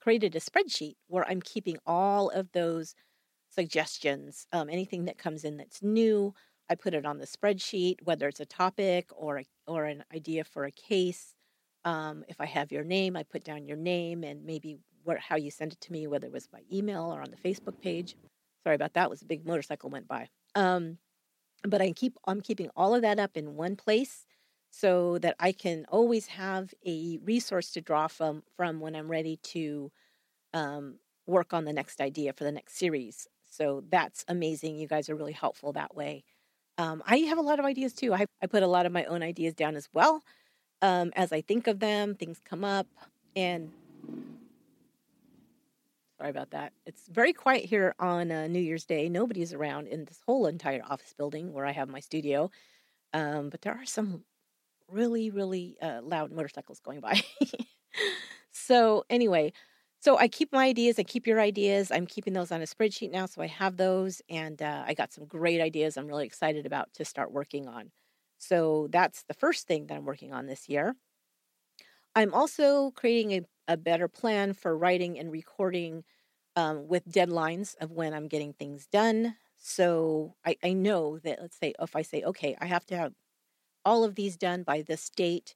created 0.00 0.36
a 0.36 0.40
spreadsheet 0.40 0.96
where 1.08 1.28
I'm 1.28 1.42
keeping 1.42 1.78
all 1.86 2.30
of 2.30 2.52
those 2.52 2.94
suggestions, 3.50 4.46
um, 4.52 4.68
anything 4.70 5.04
that 5.06 5.18
comes 5.18 5.44
in 5.44 5.56
that's 5.56 5.82
new. 5.82 6.34
I 6.70 6.74
put 6.74 6.94
it 6.94 7.06
on 7.06 7.18
the 7.18 7.26
spreadsheet, 7.26 7.96
whether 8.04 8.28
it's 8.28 8.40
a 8.40 8.46
topic 8.46 9.08
or 9.16 9.38
a, 9.38 9.44
or 9.66 9.84
an 9.86 10.04
idea 10.14 10.44
for 10.44 10.64
a 10.64 10.70
case. 10.72 11.34
Um, 11.84 12.24
if 12.28 12.40
I 12.40 12.46
have 12.46 12.72
your 12.72 12.84
name, 12.84 13.16
I 13.16 13.22
put 13.22 13.44
down 13.44 13.66
your 13.66 13.76
name 13.76 14.24
and 14.24 14.44
maybe 14.44 14.78
what, 15.08 15.18
how 15.18 15.36
you 15.36 15.50
send 15.50 15.72
it 15.72 15.80
to 15.80 15.92
me, 15.92 16.06
whether 16.06 16.26
it 16.26 16.32
was 16.32 16.46
by 16.46 16.60
email 16.72 17.12
or 17.12 17.22
on 17.22 17.30
the 17.30 17.48
Facebook 17.48 17.80
page. 17.80 18.14
Sorry 18.62 18.76
about 18.76 18.92
that. 18.94 19.08
Was 19.08 19.22
a 19.22 19.24
big 19.26 19.46
motorcycle 19.46 19.90
went 19.90 20.06
by. 20.06 20.28
Um, 20.54 20.98
but 21.64 21.80
I 21.80 21.92
keep 21.92 22.16
I'm 22.26 22.40
keeping 22.40 22.70
all 22.76 22.94
of 22.94 23.02
that 23.02 23.18
up 23.18 23.36
in 23.36 23.56
one 23.56 23.74
place 23.74 24.26
so 24.70 25.18
that 25.18 25.34
I 25.40 25.52
can 25.52 25.86
always 25.88 26.26
have 26.26 26.74
a 26.86 27.18
resource 27.24 27.70
to 27.72 27.80
draw 27.80 28.06
from 28.06 28.42
from 28.56 28.80
when 28.80 28.94
I'm 28.94 29.10
ready 29.10 29.38
to 29.54 29.90
um, 30.52 30.96
work 31.26 31.52
on 31.52 31.64
the 31.64 31.72
next 31.72 32.00
idea 32.00 32.32
for 32.32 32.44
the 32.44 32.52
next 32.52 32.76
series. 32.76 33.26
So 33.50 33.82
that's 33.88 34.24
amazing. 34.28 34.76
You 34.76 34.86
guys 34.86 35.08
are 35.08 35.16
really 35.16 35.32
helpful 35.32 35.72
that 35.72 35.94
way. 35.96 36.24
Um, 36.76 37.02
I 37.06 37.18
have 37.18 37.38
a 37.38 37.42
lot 37.42 37.58
of 37.58 37.64
ideas 37.64 37.92
too. 37.92 38.14
I, 38.14 38.26
I 38.42 38.46
put 38.46 38.62
a 38.62 38.68
lot 38.68 38.86
of 38.86 38.92
my 38.92 39.04
own 39.04 39.22
ideas 39.22 39.54
down 39.54 39.74
as 39.74 39.88
well. 39.92 40.22
Um, 40.80 41.12
as 41.16 41.32
I 41.32 41.40
think 41.40 41.66
of 41.66 41.80
them, 41.80 42.14
things 42.14 42.40
come 42.44 42.62
up, 42.62 42.86
and 43.34 43.72
Sorry 46.18 46.30
about 46.30 46.50
that. 46.50 46.72
It's 46.84 47.06
very 47.06 47.32
quiet 47.32 47.64
here 47.64 47.94
on 48.00 48.32
uh, 48.32 48.48
New 48.48 48.58
Year's 48.58 48.84
Day. 48.84 49.08
Nobody's 49.08 49.52
around 49.52 49.86
in 49.86 50.04
this 50.04 50.20
whole 50.26 50.46
entire 50.46 50.82
office 50.84 51.14
building 51.16 51.52
where 51.52 51.64
I 51.64 51.70
have 51.70 51.88
my 51.88 52.00
studio. 52.00 52.50
Um, 53.12 53.50
but 53.50 53.62
there 53.62 53.74
are 53.74 53.86
some 53.86 54.24
really, 54.88 55.30
really 55.30 55.76
uh, 55.80 56.00
loud 56.02 56.32
motorcycles 56.32 56.80
going 56.80 57.00
by. 57.00 57.20
so, 58.50 59.04
anyway, 59.08 59.52
so 60.00 60.18
I 60.18 60.26
keep 60.26 60.52
my 60.52 60.66
ideas. 60.66 60.98
I 60.98 61.04
keep 61.04 61.26
your 61.26 61.40
ideas. 61.40 61.92
I'm 61.92 62.06
keeping 62.06 62.32
those 62.32 62.50
on 62.50 62.62
a 62.62 62.66
spreadsheet 62.66 63.12
now. 63.12 63.26
So 63.26 63.40
I 63.40 63.46
have 63.46 63.76
those. 63.76 64.20
And 64.28 64.60
uh, 64.60 64.84
I 64.86 64.94
got 64.94 65.12
some 65.12 65.24
great 65.24 65.60
ideas 65.60 65.96
I'm 65.96 66.08
really 66.08 66.26
excited 66.26 66.66
about 66.66 66.92
to 66.94 67.04
start 67.04 67.30
working 67.32 67.68
on. 67.68 67.92
So 68.38 68.88
that's 68.90 69.22
the 69.28 69.34
first 69.34 69.68
thing 69.68 69.86
that 69.86 69.96
I'm 69.96 70.04
working 70.04 70.32
on 70.32 70.46
this 70.46 70.68
year. 70.68 70.96
I'm 72.16 72.34
also 72.34 72.90
creating 72.92 73.32
a 73.32 73.42
a 73.68 73.76
better 73.76 74.08
plan 74.08 74.54
for 74.54 74.76
writing 74.76 75.18
and 75.18 75.30
recording 75.30 76.02
um, 76.56 76.88
with 76.88 77.06
deadlines 77.08 77.76
of 77.80 77.92
when 77.92 78.14
I'm 78.14 78.26
getting 78.26 78.52
things 78.52 78.86
done. 78.86 79.36
So 79.56 80.34
I, 80.44 80.56
I 80.64 80.72
know 80.72 81.18
that, 81.18 81.40
let's 81.40 81.58
say, 81.58 81.74
if 81.78 81.94
I 81.94 82.02
say, 82.02 82.22
okay, 82.22 82.56
I 82.60 82.66
have 82.66 82.86
to 82.86 82.96
have 82.96 83.12
all 83.84 84.04
of 84.04 84.14
these 84.14 84.36
done 84.36 84.62
by 84.62 84.82
this 84.82 85.08
date. 85.10 85.54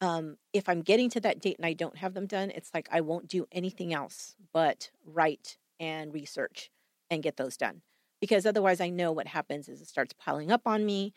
Um, 0.00 0.38
if 0.52 0.68
I'm 0.68 0.80
getting 0.80 1.10
to 1.10 1.20
that 1.20 1.40
date 1.40 1.56
and 1.58 1.66
I 1.66 1.74
don't 1.74 1.98
have 1.98 2.14
them 2.14 2.26
done, 2.26 2.50
it's 2.50 2.70
like 2.72 2.88
I 2.90 3.02
won't 3.02 3.28
do 3.28 3.46
anything 3.52 3.92
else 3.92 4.34
but 4.52 4.90
write 5.04 5.58
and 5.78 6.12
research 6.12 6.70
and 7.10 7.22
get 7.22 7.36
those 7.36 7.56
done. 7.56 7.82
Because 8.20 8.46
otherwise, 8.46 8.80
I 8.80 8.90
know 8.90 9.12
what 9.12 9.26
happens 9.26 9.68
is 9.68 9.80
it 9.80 9.88
starts 9.88 10.14
piling 10.14 10.50
up 10.50 10.62
on 10.66 10.84
me 10.84 11.12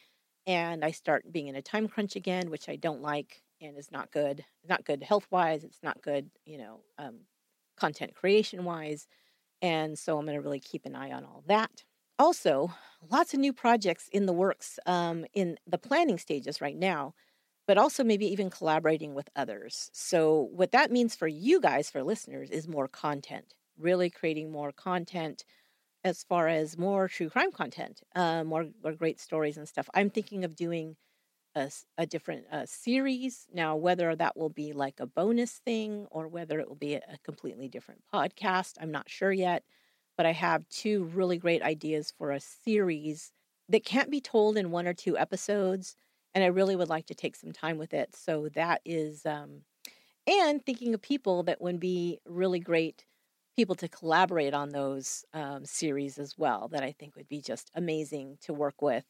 and 0.45 0.83
I 0.83 0.91
start 0.91 1.31
being 1.31 1.47
in 1.47 1.55
a 1.55 1.61
time 1.61 1.87
crunch 1.87 2.15
again, 2.15 2.49
which 2.49 2.67
I 2.67 2.75
don't 2.75 3.01
like 3.01 3.41
and 3.63 3.77
is 3.77 3.91
not 3.91 4.11
good. 4.11 4.39
It's 4.61 4.69
Not 4.69 4.85
good 4.85 5.03
health 5.03 5.27
wise. 5.31 5.63
It's 5.63 5.83
not 5.83 6.01
good, 6.01 6.29
you 6.45 6.57
know, 6.57 6.81
um, 6.97 7.21
content 7.77 8.15
creation 8.15 8.65
wise. 8.65 9.07
And 9.61 9.97
so 9.97 10.17
I'm 10.17 10.25
going 10.25 10.37
to 10.37 10.41
really 10.43 10.59
keep 10.59 10.85
an 10.85 10.95
eye 10.95 11.11
on 11.11 11.23
all 11.25 11.43
that. 11.47 11.83
Also, 12.19 12.71
lots 13.11 13.33
of 13.33 13.39
new 13.39 13.53
projects 13.53 14.09
in 14.11 14.25
the 14.25 14.33
works 14.33 14.79
um, 14.85 15.25
in 15.33 15.57
the 15.67 15.77
planning 15.77 16.17
stages 16.17 16.61
right 16.61 16.77
now, 16.77 17.13
but 17.67 17.77
also 17.77 18.03
maybe 18.03 18.27
even 18.27 18.49
collaborating 18.49 19.13
with 19.15 19.29
others. 19.35 19.89
So, 19.93 20.49
what 20.53 20.71
that 20.71 20.91
means 20.91 21.15
for 21.15 21.27
you 21.27 21.61
guys, 21.61 21.89
for 21.91 22.03
listeners, 22.03 22.49
is 22.51 22.67
more 22.67 22.87
content, 22.87 23.53
really 23.77 24.09
creating 24.09 24.51
more 24.51 24.71
content 24.71 25.45
as 26.03 26.23
far 26.23 26.47
as 26.47 26.77
more 26.77 27.07
true 27.07 27.29
crime 27.29 27.51
content, 27.51 28.01
uh, 28.15 28.43
more, 28.43 28.67
more 28.83 28.93
great 28.93 29.19
stories 29.19 29.57
and 29.57 29.67
stuff. 29.67 29.89
I'm 29.93 30.09
thinking 30.09 30.43
of 30.43 30.55
doing 30.55 30.95
a, 31.55 31.71
a 31.97 32.05
different 32.05 32.45
uh, 32.51 32.65
series. 32.65 33.47
Now, 33.53 33.75
whether 33.75 34.15
that 34.15 34.37
will 34.37 34.49
be 34.49 34.73
like 34.73 34.99
a 34.99 35.05
bonus 35.05 35.53
thing 35.53 36.07
or 36.11 36.27
whether 36.27 36.59
it 36.59 36.67
will 36.67 36.75
be 36.75 36.95
a, 36.95 37.01
completely 37.23 37.67
different 37.67 38.01
podcast, 38.13 38.73
I'm 38.81 38.91
not 38.91 39.09
sure 39.09 39.31
yet. 39.31 39.63
But 40.17 40.25
I 40.25 40.33
have 40.33 40.67
two 40.69 41.05
really 41.05 41.37
great 41.37 41.63
ideas 41.63 42.13
for 42.17 42.31
a 42.31 42.39
series 42.39 43.31
that 43.69 43.85
can't 43.85 44.11
be 44.11 44.21
told 44.21 44.57
in 44.57 44.71
one 44.71 44.87
or 44.87 44.93
two 44.93 45.17
episodes. 45.17 45.95
And 46.35 46.43
I 46.43 46.47
really 46.47 46.75
would 46.75 46.89
like 46.89 47.07
to 47.07 47.15
take 47.15 47.35
some 47.35 47.51
time 47.51 47.77
with 47.77 47.93
it. 47.93 48.15
So 48.15 48.49
that 48.55 48.81
is, 48.85 49.25
um, 49.25 49.61
and 50.27 50.63
thinking 50.63 50.93
of 50.93 51.01
people 51.01 51.43
that 51.43 51.61
would 51.61 51.79
be 51.79 52.19
really 52.25 52.59
great 52.59 53.05
people 53.55 53.75
to 53.75 53.87
collaborate 53.87 54.53
on 54.53 54.69
those 54.69 55.25
um, 55.33 55.65
series 55.65 56.17
as 56.17 56.37
well, 56.37 56.67
that 56.69 56.83
I 56.83 56.91
think 56.91 57.15
would 57.15 57.27
be 57.27 57.41
just 57.41 57.69
amazing 57.75 58.37
to 58.41 58.53
work 58.53 58.81
with 58.81 59.05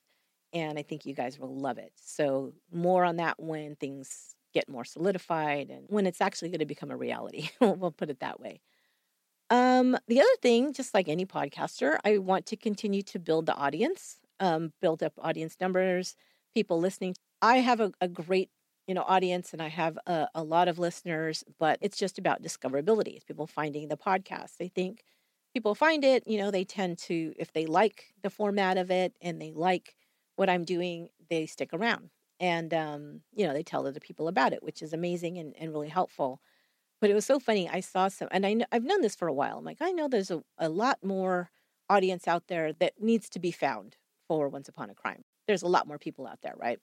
and 0.54 0.78
I 0.78 0.84
think 0.84 1.06
you 1.06 1.14
guys 1.14 1.40
will 1.40 1.56
love 1.56 1.78
it. 1.78 1.92
So, 1.96 2.54
more 2.72 3.04
on 3.04 3.18
that 3.18 3.40
when 3.40 3.76
things 3.76 4.36
get 4.54 4.70
more 4.70 4.86
solidified 4.86 5.70
and 5.70 5.86
when 5.88 6.06
it's 6.06 6.22
actually 6.22 6.50
going 6.50 6.60
to 6.60 6.66
become 6.66 6.92
a 6.92 6.98
reality. 6.98 7.50
we'll 7.60 7.92
put 7.92 8.10
it 8.10 8.20
that 8.20 8.40
way. 8.40 8.62
Um, 9.50 9.98
the 10.08 10.20
other 10.20 10.36
thing, 10.42 10.74
just 10.74 10.94
like 10.94 11.10
any 11.10 11.26
podcaster, 11.26 11.98
I 12.06 12.20
want 12.20 12.46
to 12.48 12.56
continue 12.56 13.02
to 13.04 13.20
build 13.20 13.46
the 13.46 13.56
audience, 13.56 14.18
um, 14.40 14.74
build 14.82 15.04
up 15.04 15.14
audience 15.18 15.58
numbers, 15.60 16.16
people 16.54 16.80
listening. 16.80 17.16
I 17.42 17.58
have 17.58 17.80
a, 17.80 17.92
a 18.00 18.08
great 18.08 18.50
you 18.88 18.94
know 18.94 19.04
audience 19.04 19.54
and 19.54 19.62
i 19.62 19.70
have 19.70 19.98
a, 20.08 20.28
a, 20.36 20.44
lot 20.44 20.68
of 20.68 20.78
listeners 20.78 21.44
but 21.60 21.78
it's 21.82 21.98
just 21.98 22.18
about 22.20 22.42
discoverability 22.42 23.16
it's 23.16 23.24
people 23.24 23.48
finding 23.48 23.88
the 23.88 23.98
podcast 23.98 24.58
they 24.58 24.68
think 24.68 25.04
people 25.54 25.76
find 25.76 26.04
it 26.04 26.28
you 26.28 26.38
know 26.38 26.52
they 26.52 26.66
tend 26.66 26.98
to 26.98 27.34
if 27.38 27.54
they 27.54 27.66
like 27.66 28.14
the 28.24 28.30
format 28.30 28.78
of 28.78 28.92
it 28.92 29.16
and 29.22 29.42
they 29.42 29.52
like 29.52 29.96
what 30.36 30.50
I'm 30.50 30.64
doing, 30.66 31.10
they 31.30 31.46
stick 31.46 31.70
around. 31.74 32.10
And, 32.40 32.74
um, 32.74 33.22
you 33.34 33.46
know, 33.46 33.54
they 33.54 33.64
tell 33.64 33.88
other 33.88 34.00
people 34.00 34.28
about 34.28 34.54
it, 34.54 34.64
which 34.64 34.82
is 34.82 34.94
amazing 34.94 35.38
and, 35.38 35.56
and 35.58 35.72
really 35.72 35.90
helpful. 35.90 36.42
But 37.00 37.10
it 37.10 37.14
was 37.14 37.26
so 37.26 37.40
funny. 37.40 37.70
I 37.70 37.80
saw 37.82 38.08
some, 38.08 38.28
and 38.32 38.46
I, 38.46 38.58
I've 38.72 38.84
known 38.84 39.02
this 39.02 39.16
for 39.16 39.28
a 39.28 39.34
while. 39.34 39.58
I'm 39.58 39.66
like, 39.66 39.82
I 39.82 39.92
know 39.92 40.08
there's 40.08 40.32
a, 40.32 40.44
a 40.58 40.70
lot 40.70 41.04
more 41.04 41.50
audience 41.90 42.28
out 42.28 42.48
there 42.48 42.74
that 42.74 42.94
needs 43.02 43.30
to 43.30 43.40
be 43.40 43.52
found 43.52 43.98
for 44.28 44.50
Once 44.50 44.70
Upon 44.70 44.90
a 44.90 44.96
Crime. 44.96 45.24
There's 45.48 45.64
a 45.64 45.68
lot 45.68 45.88
more 45.88 46.00
people 46.00 46.26
out 46.26 46.40
there, 46.42 46.56
right? 46.58 46.80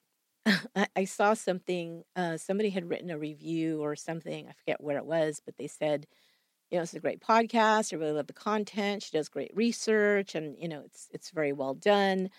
I 0.96 1.04
saw 1.04 1.34
something, 1.34 2.04
uh, 2.16 2.36
somebody 2.36 2.70
had 2.70 2.88
written 2.88 3.10
a 3.10 3.18
review 3.18 3.82
or 3.82 3.96
something. 3.96 4.48
I 4.48 4.52
forget 4.52 4.82
where 4.82 4.96
it 4.98 5.06
was, 5.06 5.40
but 5.44 5.56
they 5.56 5.66
said, 5.66 6.06
you 6.70 6.78
know, 6.78 6.82
it's 6.82 6.94
a 6.94 7.00
great 7.00 7.20
podcast. 7.20 7.92
I 7.92 7.96
really 7.96 8.12
love 8.12 8.26
the 8.28 8.32
content. 8.32 9.02
She 9.02 9.16
does 9.16 9.28
great 9.28 9.50
research 9.54 10.34
and, 10.34 10.56
you 10.58 10.68
know, 10.68 10.82
it's, 10.84 11.08
it's 11.12 11.30
very 11.30 11.52
well 11.52 11.74
done. 11.74 12.30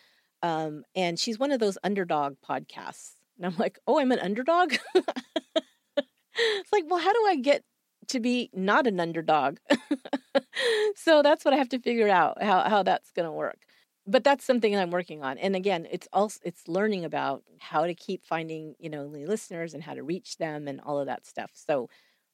Um, 0.44 0.84
and 0.96 1.20
she's 1.20 1.39
one 1.39 1.52
of 1.52 1.60
those 1.60 1.78
underdog 1.84 2.36
podcasts. 2.48 3.12
And 3.38 3.46
I'm 3.46 3.58
like, 3.58 3.80
oh, 3.88 4.00
I'm 4.00 4.12
an 4.12 4.20
underdog? 4.20 4.74
it's 4.96 6.72
like, 6.72 6.86
well, 6.88 7.00
how 7.00 7.14
do 7.14 7.26
I 7.28 7.36
get 7.36 7.64
to 8.08 8.20
be 8.20 8.50
not 8.54 8.88
an 8.88 9.00
underdog? 9.00 9.58
so 10.96 11.22
that's 11.22 11.46
what 11.46 11.54
I 11.54 11.58
have 11.58 11.70
to 11.70 11.80
figure 11.80 12.10
out 12.10 12.42
how, 12.42 12.68
how 12.68 12.84
that's 12.84 13.12
going 13.12 13.26
to 13.26 13.32
work. 13.32 13.60
But 14.08 14.24
that's 14.24 14.44
something 14.44 14.76
I'm 14.76 14.92
working 14.92 15.24
on. 15.24 15.38
And 15.38 15.56
again, 15.56 15.88
it's 15.92 16.08
also 16.12 16.39
it's 16.44 16.68
learning 16.68 17.06
about 17.06 17.44
how 17.60 17.86
to 17.86 17.94
keep 17.94 18.24
finding, 18.26 18.76
you 18.80 18.89
know, 18.89 19.08
new 19.08 19.28
listeners 19.28 19.74
and 19.76 19.84
how 19.84 19.94
to 19.94 20.04
reach 20.04 20.38
them 20.38 20.68
and 20.68 20.82
all 20.82 21.00
of 21.00 21.06
that 21.06 21.26
stuff. 21.28 21.52
So 21.54 21.88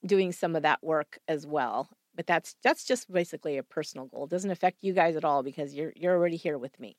doing 0.05 0.32
some 0.32 0.55
of 0.55 0.64
that 0.64 0.84
work 0.84 1.20
as 1.28 1.45
well. 1.45 1.89
But 2.16 2.26
that's 2.26 2.55
that's 2.64 2.86
just 2.86 3.12
basically 3.12 3.58
a 3.58 3.64
personal 3.64 4.08
goal. 4.08 4.24
It 4.24 4.32
doesn't 4.32 4.49
affect 4.49 4.78
you 4.82 4.93
guys 4.93 5.16
at 5.16 5.26
all 5.26 5.43
because 5.43 5.76
you're 5.76 5.93
you're 5.95 6.16
already 6.16 6.38
here 6.38 6.58
with 6.58 6.80
me. 6.80 6.95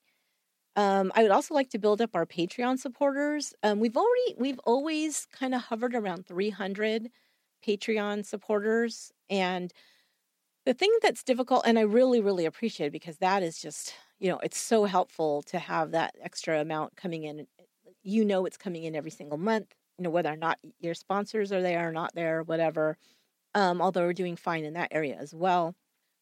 Um, 0.78 1.10
I 1.16 1.22
would 1.24 1.32
also 1.32 1.54
like 1.54 1.70
to 1.70 1.78
build 1.78 2.00
up 2.00 2.14
our 2.14 2.24
Patreon 2.24 2.78
supporters. 2.78 3.52
Um, 3.64 3.80
we've 3.80 3.96
already 3.96 4.36
we've 4.38 4.60
always 4.60 5.26
kind 5.32 5.52
of 5.52 5.60
hovered 5.62 5.92
around 5.92 6.28
300 6.28 7.10
Patreon 7.66 8.24
supporters, 8.24 9.10
and 9.28 9.72
the 10.66 10.74
thing 10.74 10.92
that's 11.02 11.24
difficult, 11.24 11.64
and 11.66 11.80
I 11.80 11.82
really 11.82 12.20
really 12.20 12.46
appreciate 12.46 12.88
it 12.88 12.92
because 12.92 13.18
that 13.18 13.42
is 13.42 13.60
just 13.60 13.92
you 14.20 14.30
know 14.30 14.38
it's 14.38 14.58
so 14.58 14.84
helpful 14.84 15.42
to 15.48 15.58
have 15.58 15.90
that 15.90 16.14
extra 16.22 16.60
amount 16.60 16.94
coming 16.94 17.24
in. 17.24 17.48
You 18.04 18.24
know 18.24 18.46
it's 18.46 18.56
coming 18.56 18.84
in 18.84 18.94
every 18.94 19.10
single 19.10 19.38
month. 19.38 19.74
You 19.98 20.04
know 20.04 20.10
whether 20.10 20.32
or 20.32 20.36
not 20.36 20.60
your 20.78 20.94
sponsors 20.94 21.50
are 21.52 21.62
there 21.62 21.88
or 21.88 21.92
not 21.92 22.14
there, 22.14 22.44
whatever. 22.44 22.98
Um, 23.56 23.82
although 23.82 24.06
we're 24.06 24.12
doing 24.12 24.36
fine 24.36 24.64
in 24.64 24.74
that 24.74 24.92
area 24.92 25.16
as 25.18 25.34
well. 25.34 25.74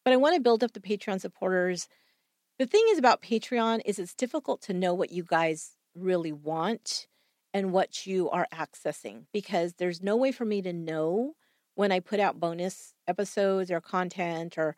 But 0.04 0.14
I 0.14 0.16
want 0.16 0.34
to 0.36 0.40
build 0.40 0.64
up 0.64 0.72
the 0.72 0.80
Patreon 0.80 1.20
supporters 1.20 1.88
the 2.58 2.66
thing 2.66 2.84
is 2.90 2.98
about 2.98 3.22
Patreon 3.22 3.82
is 3.84 3.98
it's 3.98 4.14
difficult 4.14 4.62
to 4.62 4.72
know 4.72 4.94
what 4.94 5.10
you 5.10 5.22
guys 5.22 5.76
really 5.94 6.32
want 6.32 7.06
and 7.52 7.72
what 7.72 8.06
you 8.06 8.28
are 8.30 8.46
accessing 8.52 9.24
because 9.32 9.74
there's 9.74 10.02
no 10.02 10.16
way 10.16 10.32
for 10.32 10.44
me 10.44 10.62
to 10.62 10.72
know 10.72 11.34
when 11.74 11.92
I 11.92 12.00
put 12.00 12.20
out 12.20 12.40
bonus 12.40 12.94
episodes 13.06 13.70
or 13.70 13.80
content 13.80 14.56
or 14.56 14.76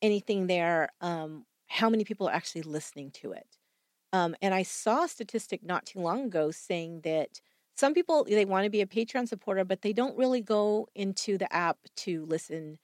anything 0.00 0.46
there 0.46 0.90
um, 1.00 1.44
how 1.66 1.90
many 1.90 2.04
people 2.04 2.28
are 2.28 2.34
actually 2.34 2.62
listening 2.62 3.10
to 3.10 3.32
it. 3.32 3.56
Um, 4.12 4.34
and 4.40 4.54
I 4.54 4.62
saw 4.62 5.04
a 5.04 5.08
statistic 5.08 5.62
not 5.62 5.84
too 5.84 6.00
long 6.00 6.24
ago 6.24 6.50
saying 6.50 7.02
that 7.02 7.40
some 7.76 7.94
people 7.94 8.24
they 8.24 8.46
want 8.46 8.64
to 8.64 8.70
be 8.70 8.80
a 8.80 8.86
Patreon 8.86 9.28
supporter, 9.28 9.64
but 9.64 9.82
they 9.82 9.92
don't 9.92 10.16
really 10.16 10.40
go 10.40 10.88
into 10.94 11.36
the 11.36 11.52
app 11.52 11.78
to 11.96 12.24
listen 12.24 12.78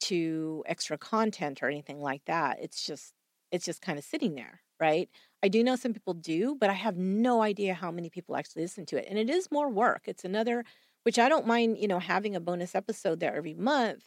to 0.00 0.64
extra 0.66 0.98
content 0.98 1.62
or 1.62 1.68
anything 1.68 2.00
like 2.00 2.24
that. 2.26 2.58
It's 2.60 2.84
just 2.84 3.14
it's 3.50 3.64
just 3.64 3.82
kind 3.82 3.98
of 3.98 4.04
sitting 4.04 4.34
there, 4.34 4.60
right? 4.80 5.08
I 5.42 5.48
do 5.48 5.62
know 5.62 5.76
some 5.76 5.92
people 5.92 6.14
do, 6.14 6.56
but 6.58 6.70
I 6.70 6.74
have 6.74 6.96
no 6.96 7.42
idea 7.42 7.74
how 7.74 7.90
many 7.90 8.10
people 8.10 8.36
actually 8.36 8.62
listen 8.62 8.86
to 8.86 8.96
it. 8.96 9.06
And 9.08 9.18
it 9.18 9.30
is 9.30 9.50
more 9.50 9.68
work. 9.68 10.02
It's 10.06 10.24
another, 10.24 10.64
which 11.04 11.18
I 11.18 11.28
don't 11.28 11.46
mind, 11.46 11.78
you 11.78 11.88
know, 11.88 11.98
having 11.98 12.34
a 12.36 12.40
bonus 12.40 12.74
episode 12.74 13.20
there 13.20 13.34
every 13.34 13.54
month, 13.54 14.04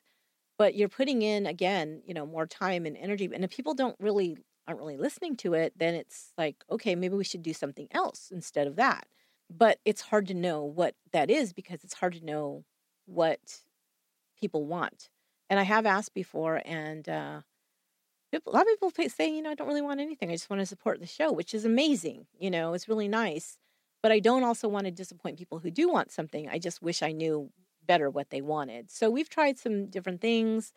but 0.57 0.75
you're 0.75 0.89
putting 0.89 1.21
in 1.21 1.45
again, 1.45 2.01
you 2.05 2.13
know, 2.13 2.25
more 2.25 2.45
time 2.45 2.85
and 2.85 2.97
energy. 2.97 3.29
And 3.33 3.43
if 3.43 3.51
people 3.51 3.73
don't 3.73 3.95
really 3.99 4.37
aren't 4.67 4.79
really 4.79 4.97
listening 4.97 5.35
to 5.37 5.53
it, 5.53 5.73
then 5.77 5.95
it's 5.95 6.31
like, 6.37 6.57
okay, 6.69 6.95
maybe 6.95 7.15
we 7.15 7.23
should 7.23 7.41
do 7.41 7.53
something 7.53 7.87
else 7.91 8.29
instead 8.31 8.67
of 8.67 8.75
that. 8.75 9.07
But 9.49 9.79
it's 9.83 10.01
hard 10.01 10.27
to 10.27 10.35
know 10.35 10.63
what 10.63 10.95
that 11.11 11.31
is 11.31 11.53
because 11.53 11.83
it's 11.83 11.95
hard 11.95 12.13
to 12.13 12.23
know 12.23 12.65
what 13.05 13.39
people 14.39 14.65
want. 14.65 15.09
And 15.49 15.59
I 15.59 15.63
have 15.63 15.85
asked 15.85 16.13
before, 16.13 16.61
and 16.65 17.07
uh, 17.09 17.41
a 18.33 18.49
lot 18.49 18.61
of 18.61 18.67
people 18.67 18.91
say, 19.09 19.29
you 19.29 19.41
know, 19.41 19.49
I 19.49 19.55
don't 19.55 19.67
really 19.67 19.81
want 19.81 19.99
anything. 19.99 20.29
I 20.29 20.33
just 20.33 20.49
want 20.49 20.61
to 20.61 20.65
support 20.65 20.99
the 20.99 21.07
show, 21.07 21.31
which 21.31 21.53
is 21.53 21.65
amazing. 21.65 22.27
You 22.37 22.51
know, 22.51 22.73
it's 22.73 22.87
really 22.87 23.07
nice. 23.07 23.57
But 24.01 24.11
I 24.11 24.19
don't 24.19 24.43
also 24.43 24.67
want 24.67 24.85
to 24.85 24.91
disappoint 24.91 25.37
people 25.37 25.59
who 25.59 25.71
do 25.71 25.89
want 25.89 26.11
something. 26.11 26.47
I 26.47 26.59
just 26.59 26.81
wish 26.81 27.03
I 27.03 27.11
knew 27.11 27.51
better 27.85 28.09
what 28.09 28.29
they 28.29 28.41
wanted. 28.41 28.91
So 28.91 29.09
we've 29.09 29.29
tried 29.29 29.57
some 29.57 29.87
different 29.87 30.21
things. 30.21 30.71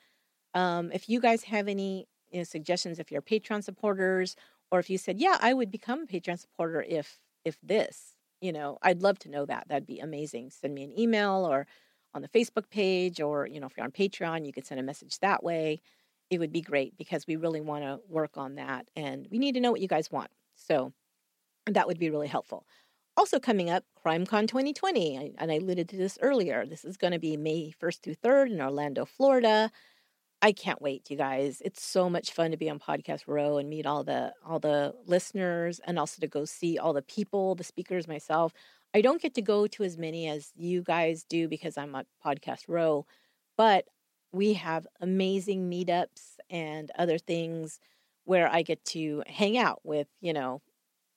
Um, 0.54 0.90
if 0.92 1.08
you 1.08 1.20
guys 1.20 1.44
have 1.44 1.68
any 1.68 2.08
you 2.30 2.38
know, 2.38 2.44
suggestions, 2.44 2.98
if 2.98 3.12
you're 3.12 3.22
Patreon 3.22 3.62
supporters, 3.62 4.34
or 4.70 4.78
if 4.78 4.88
you 4.88 4.98
said, 4.98 5.20
yeah, 5.20 5.36
I 5.40 5.52
would 5.52 5.70
become 5.70 6.02
a 6.02 6.06
Patreon 6.06 6.38
supporter 6.38 6.82
if 6.82 7.18
if 7.44 7.58
this, 7.62 8.14
you 8.40 8.52
know, 8.52 8.78
I'd 8.82 9.02
love 9.02 9.18
to 9.20 9.28
know 9.28 9.44
that. 9.46 9.66
That'd 9.68 9.86
be 9.86 9.98
amazing. 9.98 10.50
Send 10.50 10.74
me 10.74 10.84
an 10.84 10.98
email 10.98 11.46
or 11.48 11.66
on 12.14 12.22
the 12.22 12.28
Facebook 12.28 12.70
page, 12.70 13.20
or 13.20 13.46
you 13.46 13.60
know, 13.60 13.66
if 13.66 13.76
you're 13.76 13.84
on 13.84 13.92
Patreon, 13.92 14.46
you 14.46 14.52
could 14.52 14.66
send 14.66 14.80
a 14.80 14.84
message 14.84 15.18
that 15.18 15.44
way 15.44 15.80
it 16.32 16.38
would 16.38 16.50
be 16.50 16.62
great 16.62 16.96
because 16.96 17.26
we 17.26 17.36
really 17.36 17.60
want 17.60 17.84
to 17.84 18.00
work 18.08 18.38
on 18.38 18.54
that 18.54 18.88
and 18.96 19.28
we 19.30 19.38
need 19.38 19.52
to 19.52 19.60
know 19.60 19.70
what 19.70 19.82
you 19.82 19.86
guys 19.86 20.10
want. 20.10 20.30
So 20.54 20.94
that 21.66 21.86
would 21.86 21.98
be 21.98 22.08
really 22.08 22.26
helpful. 22.26 22.64
Also, 23.18 23.38
coming 23.38 23.68
up, 23.68 23.84
CrimeCon 24.02 24.48
2020, 24.48 25.34
and 25.36 25.52
I 25.52 25.56
alluded 25.56 25.90
to 25.90 25.96
this 25.98 26.16
earlier. 26.22 26.64
This 26.64 26.86
is 26.86 26.96
going 26.96 27.12
to 27.12 27.18
be 27.18 27.36
May 27.36 27.74
1st 27.78 28.00
through 28.00 28.14
3rd 28.14 28.52
in 28.52 28.62
Orlando, 28.62 29.04
Florida. 29.04 29.70
I 30.40 30.52
can't 30.52 30.80
wait, 30.80 31.10
you 31.10 31.18
guys. 31.18 31.60
It's 31.62 31.84
so 31.84 32.08
much 32.08 32.32
fun 32.32 32.50
to 32.50 32.56
be 32.56 32.70
on 32.70 32.78
Podcast 32.78 33.24
Row 33.26 33.58
and 33.58 33.68
meet 33.68 33.84
all 33.84 34.02
the 34.02 34.32
all 34.42 34.58
the 34.58 34.94
listeners 35.04 35.80
and 35.86 35.98
also 35.98 36.18
to 36.20 36.26
go 36.26 36.46
see 36.46 36.78
all 36.78 36.94
the 36.94 37.02
people, 37.02 37.54
the 37.54 37.62
speakers 37.62 38.08
myself. 38.08 38.54
I 38.94 39.02
don't 39.02 39.20
get 39.20 39.34
to 39.34 39.42
go 39.42 39.66
to 39.66 39.82
as 39.84 39.98
many 39.98 40.28
as 40.28 40.50
you 40.56 40.82
guys 40.82 41.24
do 41.28 41.46
because 41.46 41.76
I'm 41.76 41.94
on 41.94 42.06
Podcast 42.24 42.62
Row, 42.68 43.04
but 43.58 43.84
we 44.32 44.54
have 44.54 44.86
amazing 45.00 45.70
meetups 45.70 46.36
and 46.50 46.90
other 46.98 47.18
things 47.18 47.78
where 48.24 48.48
I 48.48 48.62
get 48.62 48.84
to 48.86 49.22
hang 49.26 49.58
out 49.58 49.80
with, 49.84 50.08
you 50.20 50.32
know, 50.32 50.62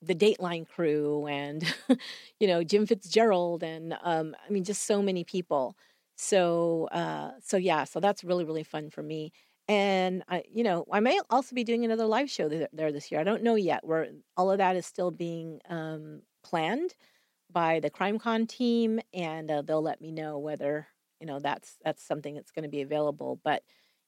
the 0.02 0.16
Dateline 0.16 0.68
crew 0.68 1.28
and, 1.28 1.64
you 2.40 2.48
know, 2.48 2.64
Jim 2.64 2.86
Fitzgerald 2.86 3.64
and, 3.64 3.98
um, 4.04 4.36
I 4.48 4.52
mean, 4.52 4.64
just 4.64 4.84
so 4.84 5.02
many 5.02 5.24
people. 5.24 5.76
So, 6.18 6.88
uh, 6.92 7.32
so 7.42 7.58
yeah, 7.58 7.84
so 7.86 8.00
that's 8.00 8.24
really, 8.24 8.46
really 8.46 8.64
fun 8.64 8.90
for 8.90 9.04
me. 9.04 9.32
And 9.68 10.24
I, 10.30 10.44
you 10.52 10.64
know, 10.64 10.86
I 10.92 11.00
may 11.00 11.20
also 11.30 11.56
be 11.56 11.64
doing 11.64 11.86
another 11.86 12.06
live 12.06 12.30
show 12.30 12.50
there 12.50 12.92
this 12.92 13.12
year. 13.12 13.20
I 13.20 13.24
don't 13.24 13.44
know 13.44 13.56
yet. 13.56 13.84
Where 13.86 14.10
all 14.38 14.52
of 14.52 14.60
that 14.60 14.76
is 14.76 14.86
still 14.86 15.10
being 15.12 15.60
um, 15.70 16.22
planned 16.44 16.94
by 17.52 17.80
the 17.80 17.90
CrimeCon 17.90 18.48
team, 18.48 19.00
and 19.14 19.50
uh, 19.52 19.62
they'll 19.64 19.82
let 19.82 20.02
me 20.02 20.12
know 20.12 20.38
whether 20.40 20.88
you 21.20 21.28
know 21.28 21.40
that's 21.40 21.78
that's 21.84 22.04
something 22.04 22.36
that's 22.36 22.52
going 22.52 22.64
to 22.64 22.70
be 22.70 22.82
available. 22.82 23.40
But 23.44 23.64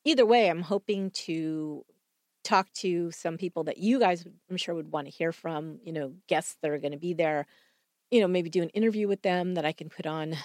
either 0.06 0.26
way, 0.26 0.50
I'm 0.50 0.62
hoping 0.62 1.12
to 1.12 1.86
talk 2.44 2.72
to 2.72 3.12
some 3.12 3.38
people 3.38 3.66
that 3.66 3.78
you 3.78 4.00
guys 4.00 4.26
I'm 4.50 4.58
sure 4.58 4.74
would 4.76 4.92
want 4.92 5.08
to 5.08 5.12
hear 5.12 5.32
from, 5.32 5.80
you 5.84 5.92
know, 5.92 6.14
guests 6.28 6.56
that 6.62 6.72
are 6.72 6.78
going 6.80 6.94
to 6.94 6.98
be 6.98 7.14
there, 7.14 7.46
you 8.12 8.22
know, 8.22 8.28
maybe 8.28 8.50
do 8.50 8.64
an 8.64 8.70
interview 8.70 9.08
with 9.08 9.22
them 9.22 9.56
that 9.56 9.66
I 9.66 9.74
can 9.74 9.90
put 9.90 10.06
on, 10.06 10.36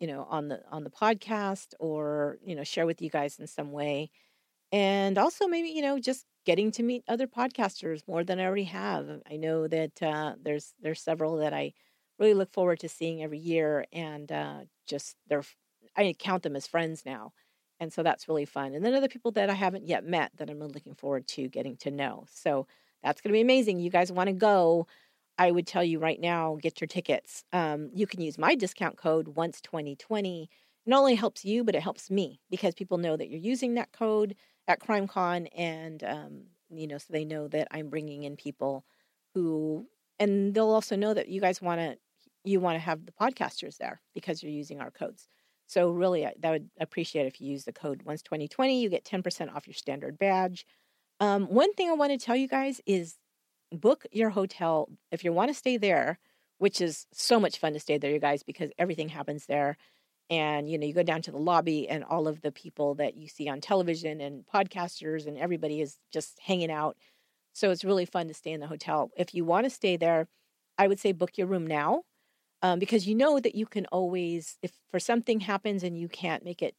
you 0.00 0.08
know, 0.08 0.26
on 0.28 0.48
the 0.48 0.62
on 0.70 0.84
the 0.84 0.90
podcast 0.90 1.74
or, 1.78 2.38
you 2.44 2.56
know, 2.56 2.64
share 2.64 2.86
with 2.86 3.00
you 3.00 3.10
guys 3.10 3.38
in 3.38 3.46
some 3.46 3.72
way. 3.72 4.10
And 4.72 5.18
also 5.18 5.46
maybe, 5.46 5.68
you 5.68 5.82
know, 5.82 5.98
just 6.00 6.26
getting 6.44 6.70
to 6.72 6.82
meet 6.82 7.04
other 7.08 7.26
podcasters 7.26 8.02
more 8.08 8.24
than 8.24 8.40
I 8.40 8.44
already 8.46 8.64
have. 8.64 9.08
I 9.30 9.36
know 9.36 9.68
that 9.68 10.02
uh, 10.02 10.34
there's 10.42 10.74
there's 10.80 11.00
several 11.00 11.36
that 11.36 11.54
I 11.54 11.74
really 12.18 12.34
look 12.34 12.52
forward 12.52 12.80
to 12.80 12.88
seeing 12.88 13.22
every 13.22 13.38
year 13.38 13.86
and 13.92 14.30
uh, 14.32 14.60
just 14.86 15.16
they're 15.28 15.44
I 15.96 16.14
count 16.18 16.42
them 16.42 16.56
as 16.56 16.66
friends 16.66 17.04
now 17.06 17.32
and 17.78 17.92
so 17.92 18.02
that's 18.02 18.28
really 18.28 18.44
fun. 18.44 18.74
And 18.74 18.84
then 18.84 18.94
other 18.94 19.08
people 19.08 19.30
that 19.32 19.50
I 19.50 19.54
haven't 19.54 19.86
yet 19.86 20.04
met 20.04 20.32
that 20.36 20.48
I'm 20.48 20.60
looking 20.60 20.94
forward 20.94 21.26
to 21.28 21.48
getting 21.48 21.76
to 21.78 21.90
know. 21.90 22.24
So 22.30 22.66
that's 23.02 23.20
going 23.20 23.30
to 23.30 23.36
be 23.36 23.42
amazing. 23.42 23.80
You 23.80 23.90
guys 23.90 24.10
want 24.10 24.28
to 24.28 24.32
go? 24.32 24.86
I 25.38 25.50
would 25.50 25.66
tell 25.66 25.84
you 25.84 25.98
right 25.98 26.18
now, 26.18 26.56
get 26.60 26.80
your 26.80 26.88
tickets. 26.88 27.44
Um, 27.52 27.90
you 27.92 28.06
can 28.06 28.22
use 28.22 28.38
my 28.38 28.54
discount 28.54 28.96
code 28.96 29.28
once 29.28 29.60
2020. 29.60 30.44
It 30.44 30.48
not 30.88 31.00
only 31.00 31.14
helps 31.14 31.44
you, 31.44 31.62
but 31.62 31.74
it 31.74 31.82
helps 31.82 32.10
me 32.10 32.40
because 32.50 32.74
people 32.74 32.96
know 32.96 33.16
that 33.16 33.28
you're 33.28 33.38
using 33.38 33.74
that 33.74 33.92
code 33.92 34.34
at 34.66 34.80
CrimeCon, 34.80 35.48
and 35.54 36.02
um, 36.02 36.42
you 36.70 36.86
know, 36.86 36.98
so 36.98 37.06
they 37.10 37.24
know 37.24 37.48
that 37.48 37.68
I'm 37.70 37.90
bringing 37.90 38.24
in 38.24 38.36
people 38.36 38.84
who, 39.34 39.86
and 40.18 40.54
they'll 40.54 40.70
also 40.70 40.96
know 40.96 41.12
that 41.12 41.28
you 41.28 41.40
guys 41.40 41.60
want 41.60 41.80
to, 41.80 41.98
you 42.44 42.58
want 42.58 42.76
to 42.76 42.80
have 42.80 43.04
the 43.04 43.12
podcasters 43.12 43.76
there 43.76 44.00
because 44.14 44.42
you're 44.42 44.50
using 44.50 44.80
our 44.80 44.90
codes. 44.90 45.28
So 45.66 45.90
really, 45.90 46.26
that 46.38 46.50
would 46.50 46.70
appreciate 46.80 47.26
if 47.26 47.40
you 47.40 47.50
use 47.50 47.64
the 47.64 47.72
code 47.72 48.02
once 48.04 48.22
2020. 48.22 48.80
You 48.80 48.88
get 48.88 49.04
10% 49.04 49.54
off 49.54 49.66
your 49.66 49.74
standard 49.74 50.18
badge. 50.18 50.64
Um, 51.18 51.46
one 51.46 51.72
thing 51.74 51.90
I 51.90 51.94
want 51.94 52.12
to 52.12 52.24
tell 52.24 52.36
you 52.36 52.46
guys 52.46 52.80
is 52.86 53.16
book 53.72 54.04
your 54.12 54.30
hotel 54.30 54.88
if 55.10 55.24
you 55.24 55.32
want 55.32 55.48
to 55.48 55.54
stay 55.54 55.76
there, 55.76 56.18
which 56.58 56.80
is 56.80 57.06
so 57.12 57.40
much 57.40 57.58
fun 57.58 57.72
to 57.72 57.80
stay 57.80 57.98
there, 57.98 58.12
you 58.12 58.20
guys, 58.20 58.42
because 58.42 58.70
everything 58.78 59.08
happens 59.08 59.46
there. 59.46 59.76
And 60.30 60.68
you 60.68 60.78
know, 60.78 60.86
you 60.86 60.94
go 60.94 61.02
down 61.02 61.22
to 61.22 61.30
the 61.30 61.38
lobby, 61.38 61.88
and 61.88 62.02
all 62.02 62.26
of 62.26 62.42
the 62.42 62.50
people 62.50 62.96
that 62.96 63.16
you 63.16 63.28
see 63.28 63.48
on 63.48 63.60
television 63.60 64.20
and 64.20 64.44
podcasters, 64.52 65.26
and 65.26 65.38
everybody 65.38 65.80
is 65.80 65.98
just 66.12 66.38
hanging 66.44 66.70
out. 66.70 66.96
So 67.52 67.70
it's 67.70 67.84
really 67.84 68.06
fun 68.06 68.28
to 68.28 68.34
stay 68.34 68.52
in 68.52 68.60
the 68.60 68.66
hotel. 68.66 69.10
If 69.16 69.34
you 69.34 69.44
want 69.44 69.64
to 69.64 69.70
stay 69.70 69.96
there, 69.96 70.26
I 70.78 70.88
would 70.88 70.98
say 70.98 71.12
book 71.12 71.38
your 71.38 71.46
room 71.46 71.66
now 71.66 72.02
um, 72.62 72.78
because 72.78 73.06
you 73.06 73.14
know 73.14 73.38
that 73.40 73.54
you 73.54 73.66
can 73.66 73.86
always, 73.86 74.58
if 74.62 74.72
for 74.90 74.98
something 74.98 75.40
happens 75.40 75.82
and 75.82 75.98
you 75.98 76.08
can't 76.08 76.44
make 76.44 76.62
it, 76.62 76.74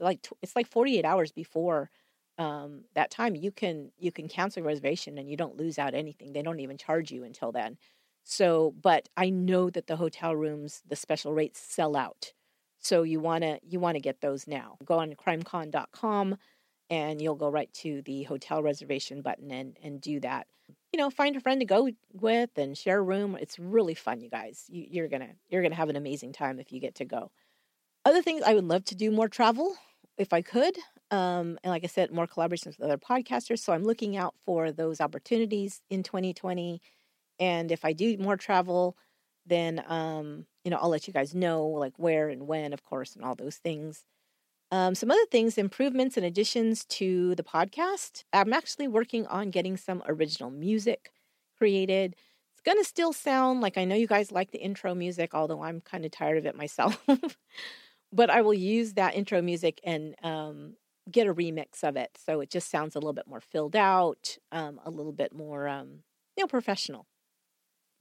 like 0.00 0.26
it's 0.42 0.56
like 0.56 0.66
48 0.66 1.04
hours 1.04 1.32
before 1.32 1.90
um, 2.38 2.84
that 2.94 3.10
time, 3.10 3.34
you 3.34 3.50
can 3.50 3.90
you 3.98 4.12
can 4.12 4.28
cancel 4.28 4.62
reservation 4.62 5.18
and 5.18 5.28
you 5.28 5.36
don't 5.36 5.56
lose 5.56 5.78
out 5.78 5.94
anything. 5.94 6.32
They 6.32 6.42
don't 6.42 6.60
even 6.60 6.78
charge 6.78 7.10
you 7.10 7.24
until 7.24 7.52
then. 7.52 7.76
So, 8.24 8.74
but 8.80 9.08
I 9.16 9.30
know 9.30 9.70
that 9.70 9.86
the 9.86 9.96
hotel 9.96 10.34
rooms, 10.36 10.82
the 10.86 10.96
special 10.96 11.32
rates 11.32 11.60
sell 11.60 11.96
out. 11.96 12.32
So 12.78 13.02
you 13.02 13.20
want 13.20 13.42
to 13.42 13.58
you 13.66 13.80
want 13.80 13.96
to 13.96 14.00
get 14.00 14.20
those 14.20 14.46
now. 14.46 14.78
Go 14.84 14.98
on 14.98 15.14
crimecon.com 15.14 16.36
and 16.90 17.20
you'll 17.20 17.34
go 17.34 17.50
right 17.50 17.72
to 17.74 18.02
the 18.02 18.22
hotel 18.24 18.62
reservation 18.62 19.20
button 19.20 19.50
and 19.50 19.76
and 19.82 20.00
do 20.00 20.20
that 20.20 20.46
you 20.92 20.98
know, 20.98 21.10
find 21.10 21.36
a 21.36 21.40
friend 21.40 21.60
to 21.60 21.66
go 21.66 21.90
with 22.12 22.50
and 22.56 22.76
share 22.76 22.98
a 22.98 23.02
room. 23.02 23.36
It's 23.40 23.58
really 23.58 23.94
fun, 23.94 24.20
you 24.20 24.30
guys. 24.30 24.64
You, 24.68 24.86
you're 24.90 25.08
gonna 25.08 25.30
you're 25.48 25.62
gonna 25.62 25.74
have 25.74 25.88
an 25.88 25.96
amazing 25.96 26.32
time 26.32 26.58
if 26.58 26.72
you 26.72 26.80
get 26.80 26.96
to 26.96 27.04
go. 27.04 27.30
Other 28.04 28.22
things 28.22 28.42
I 28.42 28.54
would 28.54 28.64
love 28.64 28.84
to 28.86 28.94
do 28.94 29.10
more 29.10 29.28
travel 29.28 29.74
if 30.16 30.32
I 30.32 30.42
could. 30.42 30.76
Um, 31.10 31.58
and 31.62 31.70
like 31.70 31.84
I 31.84 31.88
said, 31.88 32.10
more 32.12 32.26
collaborations 32.26 32.78
with 32.78 32.82
other 32.82 32.98
podcasters. 32.98 33.60
So 33.60 33.72
I'm 33.72 33.84
looking 33.84 34.16
out 34.16 34.34
for 34.44 34.72
those 34.72 35.00
opportunities 35.00 35.80
in 35.90 36.02
2020. 36.02 36.80
And 37.38 37.70
if 37.70 37.84
I 37.84 37.92
do 37.92 38.16
more 38.18 38.36
travel, 38.36 38.96
then 39.46 39.82
um, 39.88 40.46
you 40.64 40.70
know, 40.70 40.78
I'll 40.78 40.90
let 40.90 41.06
you 41.06 41.12
guys 41.12 41.34
know 41.34 41.66
like 41.66 41.94
where 41.96 42.28
and 42.28 42.46
when, 42.46 42.72
of 42.72 42.84
course, 42.84 43.14
and 43.14 43.24
all 43.24 43.34
those 43.34 43.56
things. 43.56 44.04
Um, 44.70 44.94
some 44.94 45.10
other 45.10 45.24
things, 45.30 45.56
improvements 45.56 46.16
and 46.16 46.26
additions 46.26 46.84
to 46.86 47.34
the 47.36 47.42
podcast. 47.42 48.24
I'm 48.32 48.52
actually 48.52 48.88
working 48.88 49.26
on 49.26 49.50
getting 49.50 49.76
some 49.76 50.02
original 50.06 50.50
music 50.50 51.10
created. 51.56 52.16
It's 52.52 52.60
going 52.62 52.76
to 52.78 52.84
still 52.84 53.12
sound 53.14 53.60
like 53.62 53.78
I 53.78 53.84
know 53.84 53.94
you 53.94 54.06
guys 54.06 54.30
like 54.30 54.50
the 54.50 54.60
intro 54.60 54.94
music, 54.94 55.34
although 55.34 55.62
I'm 55.62 55.80
kind 55.80 56.04
of 56.04 56.10
tired 56.10 56.36
of 56.36 56.44
it 56.44 56.54
myself. 56.54 57.02
but 58.12 58.30
I 58.30 58.42
will 58.42 58.54
use 58.54 58.94
that 58.94 59.14
intro 59.14 59.40
music 59.40 59.80
and 59.84 60.14
um, 60.22 60.74
get 61.10 61.26
a 61.26 61.34
remix 61.34 61.82
of 61.82 61.96
it. 61.96 62.10
So 62.22 62.40
it 62.40 62.50
just 62.50 62.70
sounds 62.70 62.94
a 62.94 62.98
little 62.98 63.14
bit 63.14 63.26
more 63.26 63.40
filled 63.40 63.76
out, 63.76 64.36
um, 64.52 64.80
a 64.84 64.90
little 64.90 65.12
bit 65.12 65.32
more, 65.34 65.66
um, 65.68 66.02
you 66.36 66.44
know, 66.44 66.48
professional. 66.48 67.06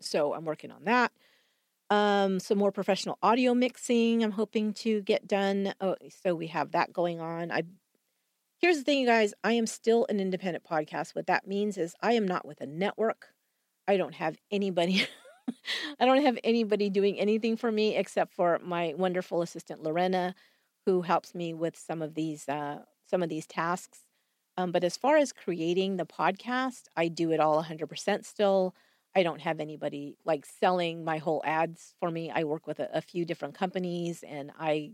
So 0.01 0.33
I'm 0.33 0.45
working 0.45 0.71
on 0.71 0.83
that. 0.85 1.11
Um, 1.89 2.39
some 2.39 2.57
more 2.57 2.71
professional 2.71 3.17
audio 3.23 3.53
mixing. 3.53 4.23
I'm 4.23 4.31
hoping 4.31 4.73
to 4.73 5.01
get 5.03 5.27
done. 5.27 5.73
Oh, 5.79 5.95
so 6.23 6.35
we 6.35 6.47
have 6.47 6.71
that 6.71 6.91
going 6.91 7.21
on. 7.21 7.51
I 7.51 7.63
here's 8.59 8.77
the 8.77 8.83
thing, 8.83 8.99
you 8.99 9.07
guys. 9.07 9.33
I 9.43 9.53
am 9.53 9.67
still 9.67 10.05
an 10.09 10.19
independent 10.19 10.65
podcast. 10.65 11.15
What 11.15 11.27
that 11.27 11.47
means 11.47 11.77
is 11.77 11.95
I 12.01 12.13
am 12.13 12.27
not 12.27 12.45
with 12.45 12.61
a 12.61 12.65
network. 12.65 13.27
I 13.87 13.97
don't 13.97 14.15
have 14.15 14.37
anybody. 14.51 15.07
I 15.99 16.05
don't 16.05 16.23
have 16.23 16.37
anybody 16.43 16.89
doing 16.89 17.17
anything 17.19 17.55
for 17.55 17.71
me 17.71 17.95
except 17.95 18.33
for 18.33 18.59
my 18.63 18.93
wonderful 18.97 19.41
assistant 19.41 19.81
Lorena, 19.81 20.35
who 20.85 21.01
helps 21.01 21.33
me 21.33 21.53
with 21.53 21.77
some 21.77 22.01
of 22.01 22.15
these 22.15 22.49
uh, 22.49 22.79
some 23.09 23.23
of 23.23 23.29
these 23.29 23.47
tasks. 23.47 23.99
Um, 24.57 24.71
but 24.71 24.83
as 24.83 24.97
far 24.97 25.17
as 25.17 25.31
creating 25.31 25.97
the 25.97 26.05
podcast, 26.05 26.83
I 26.95 27.09
do 27.09 27.31
it 27.31 27.39
all 27.39 27.63
100% 27.63 28.25
still. 28.25 28.73
I 29.17 29.23
don't 29.23 29.41
have 29.41 29.59
anybody 29.59 30.15
like 30.25 30.45
selling 30.45 31.03
my 31.03 31.17
whole 31.17 31.41
ads 31.43 31.95
for 31.99 32.11
me. 32.11 32.29
I 32.29 32.43
work 32.43 32.67
with 32.67 32.79
a, 32.79 32.87
a 32.93 33.01
few 33.01 33.25
different 33.25 33.55
companies 33.55 34.21
and 34.21 34.51
I 34.59 34.91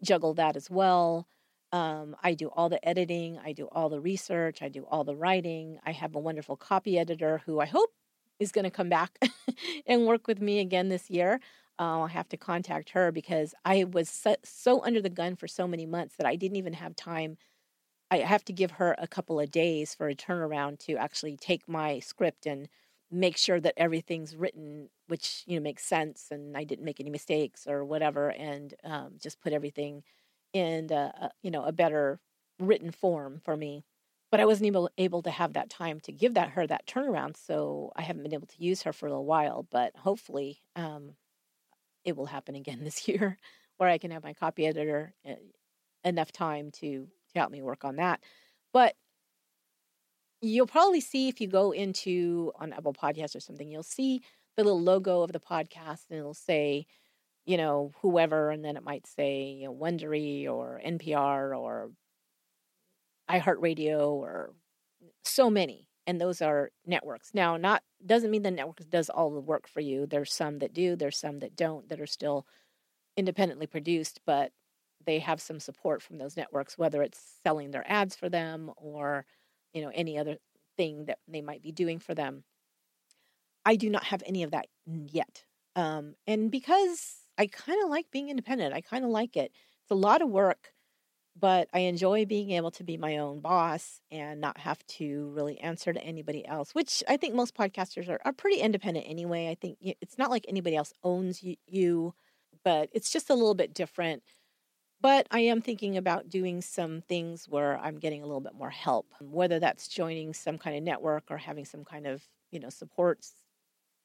juggle 0.00 0.34
that 0.34 0.54
as 0.54 0.70
well. 0.70 1.26
Um, 1.72 2.14
I 2.22 2.34
do 2.34 2.46
all 2.46 2.68
the 2.68 2.88
editing, 2.88 3.40
I 3.44 3.50
do 3.50 3.66
all 3.72 3.88
the 3.88 3.98
research, 3.98 4.62
I 4.62 4.68
do 4.68 4.84
all 4.84 5.02
the 5.02 5.16
writing. 5.16 5.80
I 5.84 5.90
have 5.90 6.14
a 6.14 6.20
wonderful 6.20 6.56
copy 6.56 6.96
editor 6.96 7.42
who 7.44 7.58
I 7.58 7.66
hope 7.66 7.90
is 8.38 8.52
going 8.52 8.66
to 8.66 8.70
come 8.70 8.88
back 8.88 9.18
and 9.86 10.06
work 10.06 10.28
with 10.28 10.40
me 10.40 10.60
again 10.60 10.88
this 10.88 11.10
year. 11.10 11.40
Uh, 11.76 11.98
I'll 12.02 12.06
have 12.06 12.28
to 12.28 12.36
contact 12.36 12.90
her 12.90 13.10
because 13.10 13.52
I 13.64 13.82
was 13.82 14.08
so, 14.08 14.36
so 14.44 14.84
under 14.84 15.02
the 15.02 15.10
gun 15.10 15.34
for 15.34 15.48
so 15.48 15.66
many 15.66 15.86
months 15.86 16.14
that 16.18 16.26
I 16.28 16.36
didn't 16.36 16.56
even 16.56 16.74
have 16.74 16.94
time. 16.94 17.36
I 18.12 18.18
have 18.18 18.44
to 18.44 18.52
give 18.52 18.70
her 18.70 18.94
a 18.96 19.08
couple 19.08 19.40
of 19.40 19.50
days 19.50 19.92
for 19.92 20.08
a 20.08 20.14
turnaround 20.14 20.78
to 20.86 20.94
actually 20.94 21.36
take 21.36 21.68
my 21.68 21.98
script 21.98 22.46
and 22.46 22.68
make 23.10 23.36
sure 23.36 23.60
that 23.60 23.74
everything's 23.76 24.34
written 24.34 24.88
which 25.08 25.44
you 25.46 25.56
know 25.56 25.62
makes 25.62 25.84
sense 25.84 26.28
and 26.30 26.56
i 26.56 26.64
didn't 26.64 26.84
make 26.84 27.00
any 27.00 27.10
mistakes 27.10 27.66
or 27.66 27.84
whatever 27.84 28.30
and 28.30 28.74
um, 28.84 29.12
just 29.22 29.40
put 29.40 29.52
everything 29.52 30.02
in 30.52 30.90
a, 30.92 31.30
you 31.42 31.50
know 31.50 31.64
a 31.64 31.72
better 31.72 32.20
written 32.58 32.90
form 32.90 33.40
for 33.44 33.56
me. 33.56 33.84
But 34.30 34.40
i 34.40 34.44
wasn't 34.44 34.66
able, 34.66 34.90
able 34.98 35.22
to 35.22 35.30
have 35.30 35.52
that 35.54 35.70
time 35.70 36.00
to 36.00 36.12
give 36.12 36.34
that 36.34 36.50
her 36.50 36.66
that 36.66 36.86
turnaround 36.86 37.36
so 37.36 37.92
i 37.96 38.02
haven't 38.02 38.22
been 38.22 38.34
able 38.34 38.48
to 38.48 38.62
use 38.62 38.82
her 38.82 38.92
for 38.92 39.06
a 39.06 39.10
little 39.10 39.24
while 39.24 39.66
but 39.70 39.92
hopefully 39.96 40.60
um, 40.74 41.14
it 42.04 42.16
will 42.16 42.26
happen 42.26 42.54
again 42.54 42.80
this 42.84 43.06
year 43.08 43.38
where 43.76 43.88
i 43.88 43.98
can 43.98 44.10
have 44.10 44.24
my 44.24 44.34
copy 44.34 44.66
editor 44.66 45.14
uh, 45.28 45.34
enough 46.04 46.32
time 46.32 46.70
to 46.72 47.08
to 47.36 47.40
help 47.40 47.52
me 47.52 47.62
work 47.62 47.84
on 47.84 47.96
that. 47.96 48.20
But 48.72 48.94
you'll 50.40 50.66
probably 50.66 51.00
see 51.00 51.28
if 51.28 51.40
you 51.40 51.48
go 51.48 51.72
into 51.72 52.52
on 52.58 52.72
Apple 52.72 52.92
Podcasts 52.92 53.36
or 53.36 53.40
something, 53.40 53.70
you'll 53.70 53.82
see 53.82 54.22
the 54.56 54.64
little 54.64 54.80
logo 54.80 55.22
of 55.22 55.32
the 55.32 55.40
podcast 55.40 56.04
and 56.10 56.18
it'll 56.18 56.34
say, 56.34 56.86
you 57.44 57.56
know, 57.56 57.92
whoever, 58.02 58.50
and 58.50 58.64
then 58.64 58.76
it 58.76 58.82
might 58.82 59.06
say, 59.06 59.56
you 59.60 59.66
know, 59.66 59.74
Wondery 59.74 60.48
or 60.48 60.80
NPR 60.84 61.56
or 61.56 61.90
iHeartRadio 63.30 64.08
or 64.08 64.52
so 65.24 65.50
many. 65.50 65.88
And 66.06 66.20
those 66.20 66.40
are 66.40 66.70
networks. 66.86 67.30
Now, 67.34 67.56
not 67.56 67.82
doesn't 68.04 68.30
mean 68.30 68.42
the 68.42 68.50
network 68.50 68.78
does 68.88 69.10
all 69.10 69.30
the 69.30 69.40
work 69.40 69.68
for 69.68 69.80
you. 69.80 70.06
There's 70.06 70.32
some 70.32 70.58
that 70.60 70.72
do, 70.72 70.96
there's 70.96 71.18
some 71.18 71.40
that 71.40 71.56
don't, 71.56 71.88
that 71.88 72.00
are 72.00 72.06
still 72.06 72.46
independently 73.16 73.66
produced, 73.66 74.20
but 74.24 74.52
they 75.04 75.18
have 75.18 75.40
some 75.40 75.58
support 75.60 76.02
from 76.02 76.18
those 76.18 76.36
networks, 76.36 76.78
whether 76.78 77.02
it's 77.02 77.38
selling 77.42 77.70
their 77.70 77.84
ads 77.90 78.14
for 78.14 78.28
them 78.28 78.70
or 78.76 79.24
you 79.76 79.82
know 79.82 79.92
any 79.94 80.18
other 80.18 80.38
thing 80.78 81.04
that 81.04 81.18
they 81.28 81.42
might 81.42 81.62
be 81.62 81.70
doing 81.70 81.98
for 81.98 82.14
them. 82.14 82.44
I 83.66 83.76
do 83.76 83.90
not 83.90 84.04
have 84.04 84.22
any 84.24 84.42
of 84.42 84.52
that 84.52 84.66
yet. 84.86 85.44
Um, 85.74 86.14
and 86.26 86.50
because 86.50 87.16
I 87.36 87.46
kind 87.46 87.82
of 87.84 87.90
like 87.90 88.10
being 88.10 88.30
independent, 88.30 88.72
I 88.72 88.80
kind 88.80 89.04
of 89.04 89.10
like 89.10 89.36
it. 89.36 89.52
It's 89.82 89.90
a 89.90 89.94
lot 89.94 90.22
of 90.22 90.30
work, 90.30 90.72
but 91.38 91.68
I 91.74 91.80
enjoy 91.80 92.24
being 92.24 92.52
able 92.52 92.70
to 92.72 92.84
be 92.84 92.96
my 92.96 93.18
own 93.18 93.40
boss 93.40 94.00
and 94.10 94.40
not 94.40 94.56
have 94.58 94.78
to 94.98 95.30
really 95.34 95.60
answer 95.60 95.92
to 95.92 96.02
anybody 96.02 96.46
else, 96.46 96.74
which 96.74 97.04
I 97.06 97.18
think 97.18 97.34
most 97.34 97.54
podcasters 97.54 98.08
are, 98.08 98.20
are 98.24 98.32
pretty 98.32 98.60
independent 98.60 99.04
anyway. 99.06 99.50
I 99.50 99.56
think 99.56 99.76
it's 99.82 100.16
not 100.16 100.30
like 100.30 100.46
anybody 100.48 100.74
else 100.74 100.94
owns 101.04 101.42
you, 101.42 101.56
you, 101.66 102.14
but 102.64 102.88
it's 102.92 103.10
just 103.10 103.28
a 103.28 103.34
little 103.34 103.54
bit 103.54 103.74
different. 103.74 104.22
But 105.06 105.28
I 105.30 105.38
am 105.38 105.60
thinking 105.60 105.96
about 105.96 106.28
doing 106.28 106.60
some 106.60 107.00
things 107.00 107.48
where 107.48 107.78
I'm 107.78 108.00
getting 108.00 108.24
a 108.24 108.26
little 108.26 108.40
bit 108.40 108.56
more 108.56 108.70
help, 108.70 109.06
whether 109.20 109.60
that's 109.60 109.86
joining 109.86 110.34
some 110.34 110.58
kind 110.58 110.76
of 110.76 110.82
network 110.82 111.30
or 111.30 111.36
having 111.36 111.64
some 111.64 111.84
kind 111.84 112.08
of, 112.08 112.24
you 112.50 112.58
know, 112.58 112.70
supports 112.70 113.34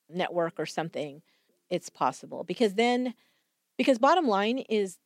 network 0.08 0.60
or 0.60 0.68
something. 0.68 1.24
It's 1.72 1.89
possible 1.89 2.43
because 2.43 2.76
then, 2.76 3.16
because 3.80 3.97
bottom 3.97 4.28
line 4.28 4.60
is 4.60 4.99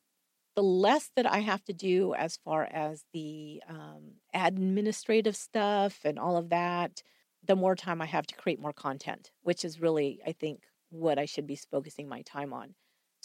the 0.54 0.62
less 0.62 1.10
that 1.16 1.24
I 1.24 1.38
have 1.38 1.64
to 1.64 1.72
do 1.72 2.12
as 2.12 2.36
far 2.36 2.68
as 2.70 3.06
the 3.14 3.62
um, 3.66 4.16
administrative 4.34 5.34
stuff 5.34 6.00
and 6.04 6.18
all 6.18 6.36
of 6.36 6.50
that, 6.50 7.02
the 7.42 7.56
more 7.56 7.74
time 7.74 8.02
I 8.02 8.06
have 8.06 8.26
to 8.26 8.34
create 8.34 8.60
more 8.60 8.74
content, 8.74 9.30
which 9.44 9.64
is 9.64 9.80
really, 9.80 10.20
I 10.26 10.32
think, 10.32 10.64
what 10.90 11.18
I 11.18 11.24
should 11.24 11.46
be 11.46 11.56
focusing 11.56 12.06
my 12.06 12.20
time 12.20 12.52
on. 12.52 12.74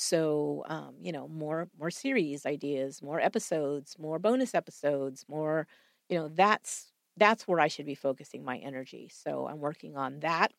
So, 0.02 0.64
um, 0.68 0.95
you 1.02 1.12
know, 1.12 1.28
more 1.28 1.70
more 1.80 1.91
series 1.91 2.45
ideas, 2.45 3.02
more 3.02 3.20
episodes, 3.22 3.97
more 3.99 4.20
bonus 4.20 4.56
episodes, 4.56 5.26
more, 5.30 5.68
you 6.10 6.18
know, 6.18 6.28
that's 6.30 6.91
that's 7.18 7.47
where 7.47 7.60
I 7.60 7.68
should 7.68 7.86
be 7.86 7.95
focusing 7.95 8.43
my 8.43 8.58
energy. 8.58 9.10
So 9.14 9.47
I'm 9.47 9.60
working 9.60 9.97
on 9.97 10.20
that. 10.22 10.54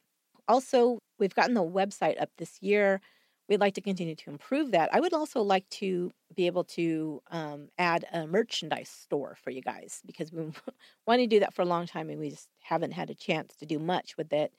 Also, 0.49 0.99
we've 1.19 1.35
gotten 1.35 1.55
the 1.55 1.63
website 1.65 2.21
up 2.21 2.31
this 2.39 2.61
year 2.63 3.01
we'd 3.49 3.61
like 3.61 3.75
to 3.75 3.81
continue 3.81 4.15
to 4.15 4.31
improve 4.31 4.71
that. 4.71 4.89
I 4.95 5.01
would 5.01 5.13
also 5.13 5.43
like 5.43 5.69
to 5.71 6.11
be 6.35 6.47
able 6.47 6.65
to 6.65 7.21
um, 7.31 7.69
add 7.77 8.05
a 8.13 8.27
merchandise 8.27 8.89
store 8.89 9.37
for 9.43 9.51
you 9.51 9.61
guys 9.61 10.01
because 10.07 10.33
we 10.33 10.45
want 11.07 11.21
to 11.21 11.27
do 11.27 11.41
that 11.41 11.53
for 11.53 11.63
a 11.63 11.67
long 11.67 11.87
time 11.87 12.09
and 12.09 12.21
we 12.21 12.31
just 12.31 12.49
haven't 12.61 12.93
had 12.93 13.11
a 13.11 13.15
chance 13.15 13.57
to 13.57 13.67
do 13.67 13.79
much 13.79 14.17
with 14.17 14.33
it. 14.33 14.55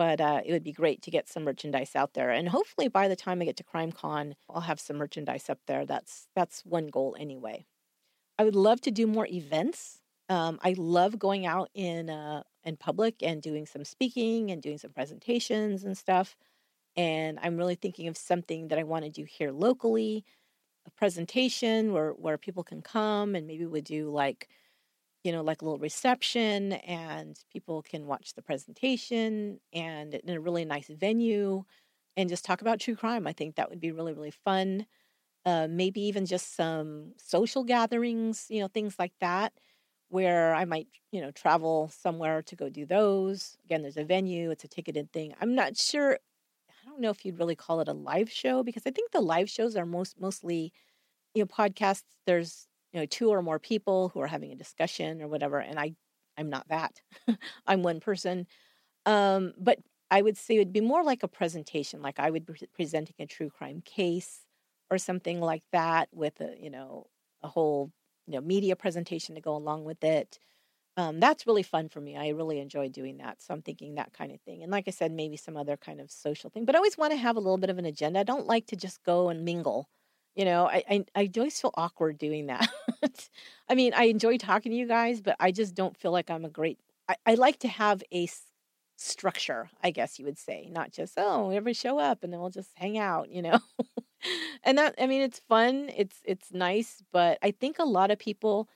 But 0.00 0.18
uh, 0.18 0.40
it 0.46 0.52
would 0.52 0.64
be 0.64 0.72
great 0.72 1.02
to 1.02 1.10
get 1.10 1.28
some 1.28 1.44
merchandise 1.44 1.94
out 1.94 2.14
there, 2.14 2.30
and 2.30 2.48
hopefully 2.48 2.88
by 2.88 3.06
the 3.06 3.16
time 3.24 3.42
I 3.42 3.44
get 3.44 3.58
to 3.58 3.64
CrimeCon, 3.64 4.32
I'll 4.48 4.62
have 4.62 4.80
some 4.80 4.96
merchandise 4.96 5.50
up 5.50 5.58
there. 5.66 5.84
That's 5.84 6.28
that's 6.34 6.64
one 6.64 6.86
goal 6.86 7.14
anyway. 7.18 7.66
I 8.38 8.44
would 8.44 8.56
love 8.56 8.80
to 8.82 8.90
do 8.90 9.06
more 9.06 9.26
events. 9.26 10.00
Um, 10.30 10.58
I 10.62 10.74
love 10.78 11.18
going 11.18 11.44
out 11.44 11.68
in 11.74 12.08
uh, 12.08 12.44
in 12.64 12.78
public 12.78 13.16
and 13.22 13.42
doing 13.42 13.66
some 13.66 13.84
speaking 13.84 14.50
and 14.50 14.62
doing 14.62 14.78
some 14.78 14.92
presentations 14.92 15.84
and 15.84 15.98
stuff. 15.98 16.36
And 16.96 17.38
I'm 17.42 17.56
really 17.58 17.74
thinking 17.74 18.08
of 18.08 18.16
something 18.16 18.68
that 18.68 18.78
I 18.78 18.84
want 18.84 19.04
to 19.04 19.10
do 19.10 19.24
here 19.24 19.52
locally, 19.52 20.24
a 20.86 20.90
presentation 20.90 21.92
where, 21.92 22.12
where 22.12 22.38
people 22.38 22.64
can 22.64 22.82
come 22.82 23.34
and 23.34 23.46
maybe 23.46 23.66
we 23.66 23.80
do 23.80 24.10
like, 24.10 24.48
you 25.24 25.32
know, 25.32 25.42
like 25.42 25.62
a 25.62 25.64
little 25.64 25.78
reception 25.78 26.72
and 26.74 27.38
people 27.52 27.82
can 27.82 28.06
watch 28.06 28.34
the 28.34 28.42
presentation 28.42 29.60
and 29.72 30.14
in 30.14 30.30
a 30.30 30.40
really 30.40 30.64
nice 30.64 30.88
venue 30.88 31.64
and 32.16 32.28
just 32.28 32.44
talk 32.44 32.60
about 32.62 32.80
true 32.80 32.96
crime. 32.96 33.26
I 33.26 33.32
think 33.32 33.56
that 33.56 33.70
would 33.70 33.80
be 33.80 33.92
really, 33.92 34.12
really 34.14 34.30
fun. 34.32 34.86
Uh, 35.46 35.68
maybe 35.70 36.02
even 36.02 36.26
just 36.26 36.54
some 36.54 37.14
social 37.18 37.64
gatherings, 37.64 38.46
you 38.50 38.60
know, 38.60 38.68
things 38.68 38.96
like 38.98 39.14
that, 39.20 39.54
where 40.10 40.54
I 40.54 40.64
might, 40.66 40.88
you 41.12 41.20
know, 41.20 41.30
travel 41.30 41.88
somewhere 41.88 42.42
to 42.42 42.56
go 42.56 42.68
do 42.68 42.86
those. 42.86 43.56
Again, 43.64 43.82
there's 43.82 43.96
a 43.96 44.04
venue, 44.04 44.50
it's 44.50 44.64
a 44.64 44.68
ticketed 44.68 45.12
thing. 45.12 45.34
I'm 45.40 45.54
not 45.54 45.76
sure 45.78 46.18
I 46.70 46.88
don't 46.88 47.00
know 47.00 47.10
if 47.10 47.24
you'd 47.24 47.38
really 47.38 47.56
call 47.56 47.80
it 47.80 47.88
a 47.88 47.92
live 47.92 48.30
show 48.30 48.62
because 48.62 48.82
I 48.86 48.90
think 48.90 49.12
the 49.12 49.20
live 49.20 49.50
shows 49.50 49.76
are 49.76 49.86
most 49.86 50.18
mostly, 50.20 50.72
you 51.34 51.42
know, 51.42 51.46
podcasts. 51.46 52.04
There's 52.26 52.68
you 52.92 53.00
know 53.00 53.06
two 53.06 53.30
or 53.30 53.42
more 53.42 53.58
people 53.58 54.10
who 54.10 54.20
are 54.20 54.26
having 54.26 54.52
a 54.52 54.56
discussion 54.56 55.22
or 55.22 55.28
whatever, 55.28 55.58
and 55.60 55.78
I 55.78 55.94
I'm 56.36 56.50
not 56.50 56.68
that. 56.68 57.00
I'm 57.66 57.82
one 57.82 58.00
person. 58.00 58.46
Um, 59.06 59.52
but 59.58 59.78
I 60.10 60.22
would 60.22 60.36
say 60.36 60.56
it 60.56 60.58
would 60.58 60.72
be 60.72 60.80
more 60.80 61.04
like 61.04 61.22
a 61.22 61.28
presentation, 61.28 62.02
like 62.02 62.18
I 62.20 62.30
would 62.30 62.46
be 62.46 62.54
presenting 62.74 63.16
a 63.20 63.26
true 63.26 63.50
crime 63.50 63.82
case 63.84 64.46
or 64.90 64.98
something 64.98 65.40
like 65.40 65.62
that 65.72 66.08
with 66.12 66.40
a 66.40 66.56
you 66.60 66.70
know 66.70 67.06
a 67.42 67.48
whole 67.48 67.92
you 68.26 68.34
know 68.34 68.40
media 68.40 68.76
presentation 68.76 69.34
to 69.36 69.40
go 69.40 69.56
along 69.56 69.84
with 69.84 70.02
it 70.04 70.38
um, 70.96 71.20
that's 71.20 71.46
really 71.46 71.62
fun 71.62 71.88
for 71.88 72.00
me. 72.00 72.16
I 72.16 72.28
really 72.30 72.58
enjoy 72.60 72.88
doing 72.88 73.18
that. 73.18 73.40
So 73.42 73.54
I'm 73.54 73.62
thinking 73.62 73.94
that 73.94 74.12
kind 74.12 74.32
of 74.32 74.40
thing. 74.42 74.62
And 74.62 74.72
like 74.72 74.84
I 74.88 74.90
said, 74.90 75.12
maybe 75.12 75.36
some 75.36 75.56
other 75.56 75.76
kind 75.76 76.00
of 76.00 76.10
social 76.10 76.50
thing. 76.50 76.64
But 76.64 76.74
I 76.74 76.78
always 76.78 76.98
want 76.98 77.12
to 77.12 77.16
have 77.18 77.36
a 77.36 77.40
little 77.40 77.58
bit 77.58 77.70
of 77.70 77.78
an 77.78 77.86
agenda. 77.86 78.20
I 78.20 78.24
don't 78.24 78.46
like 78.46 78.66
to 78.66 78.76
just 78.76 79.02
go 79.04 79.28
and 79.28 79.44
mingle. 79.44 79.88
You 80.40 80.46
know, 80.46 80.68
I 80.68 80.82
I, 80.88 81.04
I 81.14 81.30
always 81.36 81.60
feel 81.60 81.74
awkward 81.74 82.16
doing 82.16 82.46
that. 82.46 82.66
I 83.68 83.74
mean, 83.74 83.92
I 83.94 84.04
enjoy 84.04 84.38
talking 84.38 84.72
to 84.72 84.78
you 84.78 84.86
guys, 84.86 85.20
but 85.20 85.36
I 85.38 85.52
just 85.52 85.74
don't 85.74 85.94
feel 85.94 86.12
like 86.12 86.30
I'm 86.30 86.46
a 86.46 86.48
great. 86.48 86.78
I, 87.10 87.16
I 87.26 87.34
like 87.34 87.58
to 87.58 87.68
have 87.68 88.02
a 88.10 88.26
structure, 88.96 89.68
I 89.82 89.90
guess 89.90 90.18
you 90.18 90.24
would 90.24 90.38
say, 90.38 90.70
not 90.72 90.92
just 90.92 91.12
oh, 91.18 91.50
everybody 91.50 91.74
show 91.74 91.98
up 91.98 92.24
and 92.24 92.32
then 92.32 92.40
we'll 92.40 92.48
just 92.48 92.70
hang 92.76 92.96
out. 92.96 93.28
You 93.28 93.42
know. 93.42 93.58
and 94.64 94.78
that 94.78 94.94
I 94.98 95.06
mean, 95.06 95.20
it's 95.20 95.40
fun. 95.40 95.90
It's 95.94 96.16
it's 96.24 96.54
nice, 96.54 97.02
but 97.12 97.36
I 97.42 97.50
think 97.50 97.78
a 97.78 97.84
lot 97.84 98.10
of 98.10 98.18
people 98.18 98.66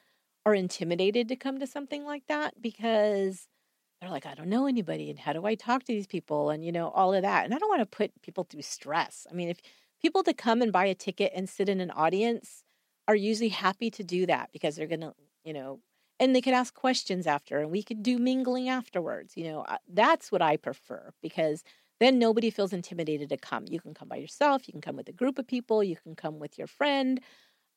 are 0.45 0.55
intimidated 0.55 1.29
to 1.29 1.37
come 1.37 1.61
to 1.61 1.67
something 1.67 2.05
like 2.05 2.27
that 2.27 2.61
because 2.61 3.49
they're 4.03 4.11
like, 4.11 4.27
I 4.27 4.35
don't 4.35 4.51
know 4.51 4.67
anybody 4.67 5.09
and 5.09 5.19
how 5.19 5.33
do 5.33 5.47
I 5.47 5.55
talk 5.55 5.85
to 5.85 5.95
these 5.95 6.07
people 6.07 6.51
and 6.51 6.63
you 6.63 6.73
know, 6.73 6.91
all 6.91 7.15
of 7.15 7.23
that. 7.23 7.47
And 7.47 7.55
I 7.55 7.59
don't 7.59 7.71
want 7.71 7.81
to 7.81 7.97
put 7.97 8.21
people 8.21 8.45
through 8.45 8.61
stress. 8.61 9.27
I 9.31 9.35
mean, 9.35 9.49
if 9.49 9.63
people 10.05 10.23
to 10.23 10.35
come 10.35 10.61
and 10.61 10.71
buy 10.71 10.85
a 10.85 10.95
ticket 10.95 11.33
and 11.35 11.49
sit 11.49 11.67
in 11.67 11.81
an 11.81 11.91
audience 11.91 12.63
are 13.09 13.17
usually 13.17 13.49
happy 13.49 13.91
to 13.91 14.05
do 14.05 14.27
that 14.27 14.51
because 14.53 14.77
they're 14.77 14.87
going 14.87 15.01
to, 15.01 15.15
you 15.45 15.55
know, 15.55 15.81
and 16.21 16.37
they 16.37 16.43
could 16.43 16.53
ask 16.53 16.75
questions 16.75 17.27
after 17.27 17.59
and 17.59 17.71
we 17.71 17.83
could 17.83 18.03
do 18.03 18.19
mingling 18.19 18.69
afterwards. 18.69 19.35
You 19.35 19.45
know, 19.45 19.67
that's 19.91 20.31
what 20.31 20.43
I 20.43 20.59
prefer 20.59 21.13
because 21.23 21.65
then 22.01 22.19
nobody 22.19 22.51
feels 22.51 22.75
intimidated 22.75 23.31
to 23.31 23.39
come. 23.39 23.65
You 23.67 23.81
can 23.81 23.95
come 23.95 24.09
by 24.09 24.17
yourself, 24.17 24.69
you 24.69 24.73
can 24.73 24.83
come 24.83 24.97
with 24.97 25.09
a 25.09 25.13
group 25.13 25.39
of 25.39 25.47
people, 25.47 25.83
you 25.83 25.97
can 25.97 26.15
come 26.15 26.39
with 26.39 26.59
your 26.59 26.67
friend 26.67 27.19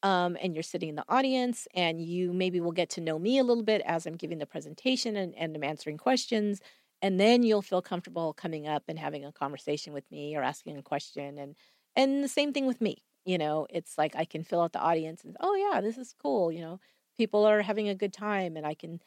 um, 0.03 0.35
and 0.41 0.53
you're 0.53 0.63
sitting 0.63 0.89
in 0.89 0.95
the 0.95 1.05
audience 1.07 1.65
and 1.75 2.01
you 2.01 2.33
maybe 2.33 2.59
will 2.59 2.73
get 2.73 2.89
to 2.89 3.01
know 3.01 3.17
me 3.17 3.37
a 3.37 3.43
little 3.45 3.63
bit 3.63 3.81
as 3.85 4.05
I'm 4.05 4.17
giving 4.17 4.39
the 4.39 4.45
presentation 4.45 5.15
and, 5.15 5.33
and 5.37 5.55
I'm 5.55 5.63
answering 5.63 5.97
questions. 5.97 6.59
And 7.01 7.19
then 7.19 7.43
you'll 7.43 7.61
feel 7.61 7.81
comfortable 7.81 8.33
coming 8.33 8.67
up 8.67 8.83
and 8.89 8.99
having 8.99 9.23
a 9.23 9.31
conversation 9.31 9.93
with 9.93 10.03
me 10.11 10.35
or 10.35 10.43
asking 10.43 10.77
a 10.77 10.83
question. 10.83 11.37
And 11.37 11.55
and 11.97 12.23
the 12.23 12.29
same 12.29 12.53
thing 12.53 12.67
with 12.67 12.81
me. 12.81 12.99
You 13.25 13.39
know, 13.39 13.67
it's 13.71 13.97
like 13.99 14.15
I 14.17 14.25
can 14.25 14.43
fill 14.45 14.61
out 14.61 14.73
the 14.73 14.81
audience 14.81 15.23
and 15.25 15.37
oh 15.41 15.55
yeah, 15.55 15.81
this 15.81 15.97
is 15.99 16.15
cool. 16.21 16.51
You 16.51 16.61
know, 16.61 16.81
people 17.17 17.45
are 17.45 17.61
having 17.63 17.89
a 17.89 17.95
good 17.95 18.13
time 18.13 18.57
and 18.57 18.67
I 18.67 18.75
can 18.75 19.01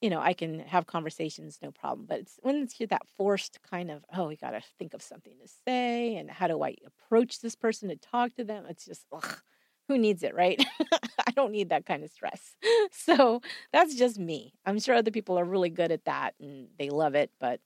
you 0.00 0.10
know, 0.10 0.20
I 0.20 0.34
can 0.34 0.60
have 0.60 0.86
conversations, 0.86 1.58
no 1.62 1.70
problem. 1.70 2.06
But 2.06 2.20
it's 2.20 2.38
when 2.42 2.56
it's 2.56 2.76
that 2.90 3.06
forced 3.16 3.58
kind 3.62 3.90
of, 3.90 4.04
oh, 4.14 4.28
we 4.28 4.36
got 4.36 4.50
to 4.50 4.60
think 4.78 4.92
of 4.92 5.02
something 5.02 5.32
to 5.40 5.48
say, 5.66 6.16
and 6.16 6.30
how 6.30 6.46
do 6.46 6.62
I 6.62 6.74
approach 6.86 7.40
this 7.40 7.54
person 7.54 7.88
to 7.88 7.96
talk 7.96 8.34
to 8.34 8.44
them? 8.44 8.66
It's 8.68 8.84
just, 8.84 9.06
ugh, 9.12 9.38
who 9.88 9.96
needs 9.96 10.22
it, 10.22 10.34
right? 10.34 10.62
I 11.26 11.30
don't 11.34 11.52
need 11.52 11.70
that 11.70 11.86
kind 11.86 12.04
of 12.04 12.10
stress. 12.10 12.56
So 12.92 13.40
that's 13.72 13.94
just 13.96 14.18
me. 14.18 14.54
I'm 14.64 14.78
sure 14.78 14.94
other 14.94 15.10
people 15.10 15.38
are 15.38 15.44
really 15.44 15.68
good 15.70 15.90
at 15.92 16.04
that 16.04 16.34
and 16.40 16.68
they 16.78 16.90
love 16.90 17.14
it, 17.14 17.30
but 17.40 17.60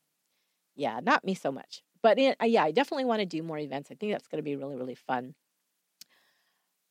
yeah, 0.76 1.00
not 1.02 1.24
me 1.24 1.34
so 1.34 1.52
much. 1.52 1.82
But 2.02 2.18
it, 2.18 2.36
uh, 2.40 2.46
yeah, 2.46 2.64
I 2.64 2.70
definitely 2.70 3.04
want 3.04 3.20
to 3.20 3.26
do 3.26 3.42
more 3.42 3.58
events. 3.58 3.90
I 3.90 3.94
think 3.94 4.12
that's 4.12 4.28
going 4.28 4.38
to 4.38 4.44
be 4.44 4.56
really, 4.56 4.76
really 4.76 4.94
fun. 4.94 5.34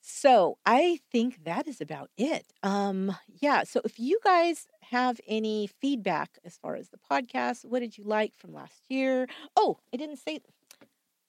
So 0.01 0.57
I 0.65 0.99
think 1.11 1.43
that 1.43 1.67
is 1.67 1.81
about 1.81 2.09
it. 2.17 2.45
Um, 2.63 3.15
yeah. 3.41 3.63
So 3.63 3.81
if 3.83 3.99
you 3.99 4.19
guys 4.23 4.67
have 4.83 5.19
any 5.27 5.67
feedback 5.67 6.39
as 6.45 6.57
far 6.57 6.75
as 6.75 6.89
the 6.89 6.97
podcast, 6.97 7.65
what 7.65 7.79
did 7.79 7.97
you 7.97 8.05
like 8.05 8.33
from 8.37 8.53
last 8.53 8.83
year? 8.89 9.27
Oh, 9.55 9.79
I 9.93 9.97
didn't 9.97 10.17
say 10.17 10.39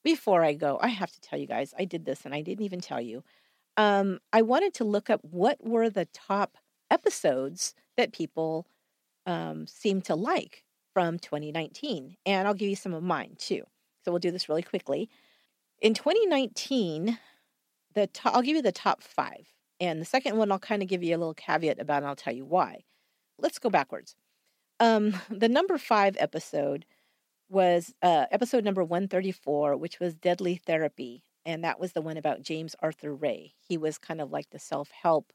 before 0.05 0.45
I 0.45 0.53
go. 0.53 0.79
I 0.81 0.89
have 0.89 1.11
to 1.11 1.21
tell 1.21 1.39
you 1.39 1.47
guys, 1.47 1.75
I 1.77 1.87
did 1.87 2.05
this 2.05 2.25
and 2.25 2.35
I 2.35 2.43
didn't 2.43 2.65
even 2.65 2.81
tell 2.81 3.01
you 3.01 3.25
um, 3.79 4.19
I 4.33 4.43
wanted 4.43 4.75
to 4.75 4.85
look 4.85 5.09
up 5.09 5.21
what 5.23 5.65
were 5.65 5.89
the 5.89 6.07
top 6.07 6.59
episodes 6.91 7.75
that 7.97 8.13
people 8.13 8.67
um, 9.25 9.67
seem 9.67 10.03
to 10.03 10.17
like 10.17 10.65
from 10.93 11.19
2019. 11.19 12.17
And 12.27 12.49
I'll 12.49 12.55
give 12.55 12.69
you 12.69 12.77
some 12.77 12.95
of 12.95 13.03
mine 13.03 13.37
too. 13.39 13.63
So 14.05 14.13
we'll 14.13 14.19
do 14.19 14.31
this 14.31 14.49
really 14.49 14.63
quickly. 14.63 15.09
In 15.81 15.95
2019, 15.95 17.19
the 17.95 18.07
to- 18.07 18.31
I'll 18.31 18.43
give 18.43 18.57
you 18.57 18.63
the 18.63 18.73
top 18.73 19.03
five. 19.03 19.53
And 19.81 20.01
the 20.01 20.07
second 20.07 20.37
one, 20.37 20.51
I'll 20.51 20.59
kind 20.59 20.83
of 20.83 20.89
give 20.89 21.03
you 21.03 21.15
a 21.15 21.19
little 21.19 21.35
caveat 21.35 21.79
about, 21.79 21.99
and 21.99 22.07
I'll 22.07 22.17
tell 22.17 22.35
you 22.35 22.45
why. 22.45 22.85
Let's 23.39 23.61
go 23.61 23.71
backwards. 23.71 24.17
Um, 24.81 25.15
the 25.31 25.49
number 25.49 25.79
five 25.79 26.17
episode 26.19 26.85
was 27.49 27.95
uh, 28.03 28.27
episode 28.31 28.65
number 28.65 28.83
134, 28.85 29.77
which 29.77 30.01
was 30.01 30.15
Deadly 30.15 30.57
Therapy 30.57 31.23
and 31.49 31.65
that 31.65 31.81
was 31.81 31.93
the 31.93 32.03
one 32.03 32.19
about 32.19 32.43
James 32.43 32.77
Arthur 32.81 33.15
Ray. 33.15 33.55
He 33.67 33.79
was 33.79 33.97
kind 33.97 34.21
of 34.21 34.31
like 34.31 34.51
the 34.51 34.59
self 34.59 34.91
help 34.91 35.33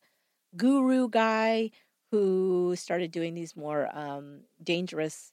guru 0.55 1.09
guy 1.09 1.71
who 2.11 2.75
started 2.77 3.11
doing 3.11 3.33
these 3.33 3.55
more 3.55 3.89
um, 3.91 4.41
dangerous 4.63 5.32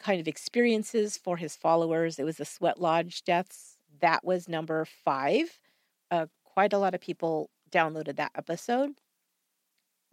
kind 0.00 0.20
of 0.20 0.28
experiences 0.28 1.16
for 1.16 1.36
his 1.36 1.56
followers. 1.56 2.18
It 2.18 2.24
was 2.24 2.38
the 2.38 2.44
Sweat 2.44 2.80
Lodge 2.80 3.22
deaths. 3.22 3.76
That 4.00 4.24
was 4.24 4.48
number 4.48 4.84
five. 4.84 5.58
Uh, 6.10 6.26
quite 6.44 6.72
a 6.72 6.78
lot 6.78 6.94
of 6.94 7.00
people 7.00 7.50
downloaded 7.70 8.16
that 8.16 8.32
episode. 8.34 8.92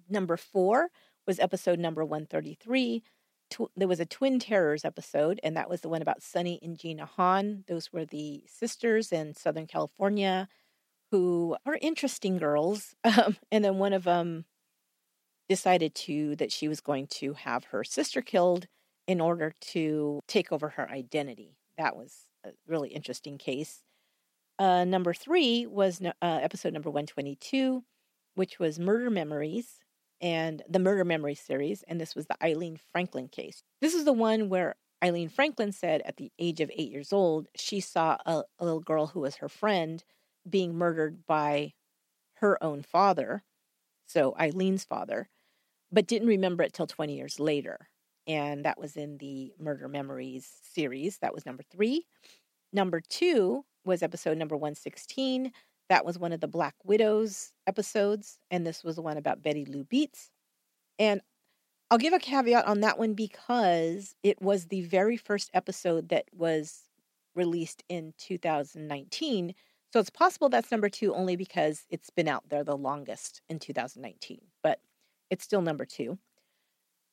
Number 0.10 0.38
four 0.38 0.90
was 1.26 1.40
episode 1.40 1.80
number 1.80 2.04
133. 2.06 3.04
Tw- 3.50 3.72
there 3.76 3.88
was 3.88 4.00
a 4.00 4.06
Twin 4.06 4.40
Terrors 4.40 4.86
episode, 4.86 5.40
and 5.44 5.56
that 5.56 5.70
was 5.70 5.82
the 5.82 5.90
one 5.90 6.02
about 6.02 6.22
Sunny 6.22 6.60
and 6.62 6.78
Jeena 6.78 7.08
Han. 7.16 7.64
Those 7.68 7.92
were 7.92 8.06
the 8.06 8.44
sisters 8.48 9.12
in 9.12 9.34
Southern 9.34 9.68
California 9.68 10.48
who 11.12 11.56
are 11.66 11.78
interesting 11.82 12.38
girls. 12.38 12.96
Um, 13.06 13.38
and 13.52 13.64
then 13.64 13.78
one 13.78 13.94
of 13.94 14.04
them 14.04 14.46
decided 15.48 15.96
to 15.96 16.36
that 16.36 16.52
she 16.52 16.68
was 16.68 16.82
going 16.82 17.08
to 17.08 17.34
have 17.34 17.66
her 17.66 17.84
sister 17.84 18.22
killed 18.22 18.68
in 19.08 19.22
order 19.22 19.54
to 19.62 20.20
take 20.28 20.52
over 20.52 20.70
her 20.70 20.90
identity. 20.90 21.58
That 21.78 21.96
was 21.96 22.28
a 22.46 22.50
really 22.68 22.90
interesting 22.90 23.38
case. 23.38 23.84
Uh, 24.60 24.84
number 24.84 25.14
three 25.14 25.66
was 25.66 26.02
uh, 26.02 26.12
episode 26.22 26.74
number 26.74 26.90
122, 26.90 27.84
which 28.36 28.60
was 28.60 28.80
Murder 28.80 29.10
Memories 29.10 29.80
and 30.20 30.64
the 30.68 30.80
Murder 30.80 31.06
Memory 31.06 31.36
series. 31.36 31.84
And 31.88 32.02
this 32.02 32.16
was 32.16 32.26
the 32.26 32.44
Eileen 32.44 32.78
Franklin 32.92 33.28
case. 33.28 33.64
This 33.82 33.94
is 33.94 34.04
the 34.04 34.14
one 34.14 34.50
where 34.50 34.76
Eileen 35.04 35.30
Franklin 35.30 35.72
said 35.72 36.02
at 36.06 36.18
the 36.18 36.32
age 36.40 36.60
of 36.60 36.72
eight 36.76 36.92
years 36.92 37.14
old, 37.14 37.48
she 37.56 37.80
saw 37.80 38.18
a, 38.26 38.44
a 38.60 38.66
little 38.66 38.80
girl 38.80 39.08
who 39.08 39.20
was 39.20 39.36
her 39.36 39.50
friend 39.50 40.04
being 40.50 40.76
murdered 40.76 41.26
by 41.28 41.74
her 42.36 42.62
own 42.64 42.82
father, 42.82 43.44
so 44.08 44.36
Eileen's 44.40 44.84
father, 44.84 45.30
but 45.92 46.08
didn't 46.08 46.28
remember 46.28 46.64
it 46.64 46.74
till 46.74 46.88
20 46.88 47.16
years 47.16 47.40
later. 47.40 47.90
And 48.28 48.66
that 48.66 48.80
was 48.80 48.98
in 48.98 49.18
the 49.18 49.54
Murder 49.60 49.88
Memories 49.88 50.50
series. 50.74 51.18
That 51.20 51.34
was 51.34 51.46
number 51.46 51.64
three. 51.72 52.06
Number 52.74 53.02
two 53.02 53.64
was 53.86 54.04
episode 54.04 54.38
number 54.38 54.56
116. 54.56 55.52
That 55.90 56.06
was 56.06 56.20
one 56.20 56.34
of 56.34 56.42
the 56.42 56.48
Black 56.48 56.76
Widows 56.84 57.54
episodes. 57.66 58.40
And 58.52 58.68
this 58.68 58.84
was 58.84 58.98
the 58.98 59.02
one 59.02 59.18
about 59.18 59.42
Betty 59.42 59.66
Lou 59.66 59.86
Beets. 59.86 60.30
And 61.00 61.22
I'll 61.90 61.98
give 61.98 62.14
a 62.14 62.20
caveat 62.20 62.66
on 62.66 62.82
that 62.82 63.00
one 63.00 63.14
because 63.14 64.14
it 64.22 64.42
was 64.42 64.66
the 64.66 64.82
very 64.82 65.16
first 65.16 65.50
episode 65.54 66.10
that 66.10 66.26
was 66.34 66.84
released 67.34 67.84
in 67.88 68.14
2019. 68.18 69.56
So 69.94 70.00
it's 70.02 70.10
possible 70.10 70.50
that's 70.50 70.72
number 70.72 70.90
two 70.90 71.14
only 71.16 71.38
because 71.38 71.86
it's 71.90 72.10
been 72.10 72.28
out 72.28 72.50
there 72.50 72.64
the 72.66 72.76
longest 72.76 73.42
in 73.48 73.60
2019, 73.60 74.42
but 74.62 74.82
it's 75.30 75.46
still 75.46 75.62
number 75.62 75.86
two. 75.86 76.18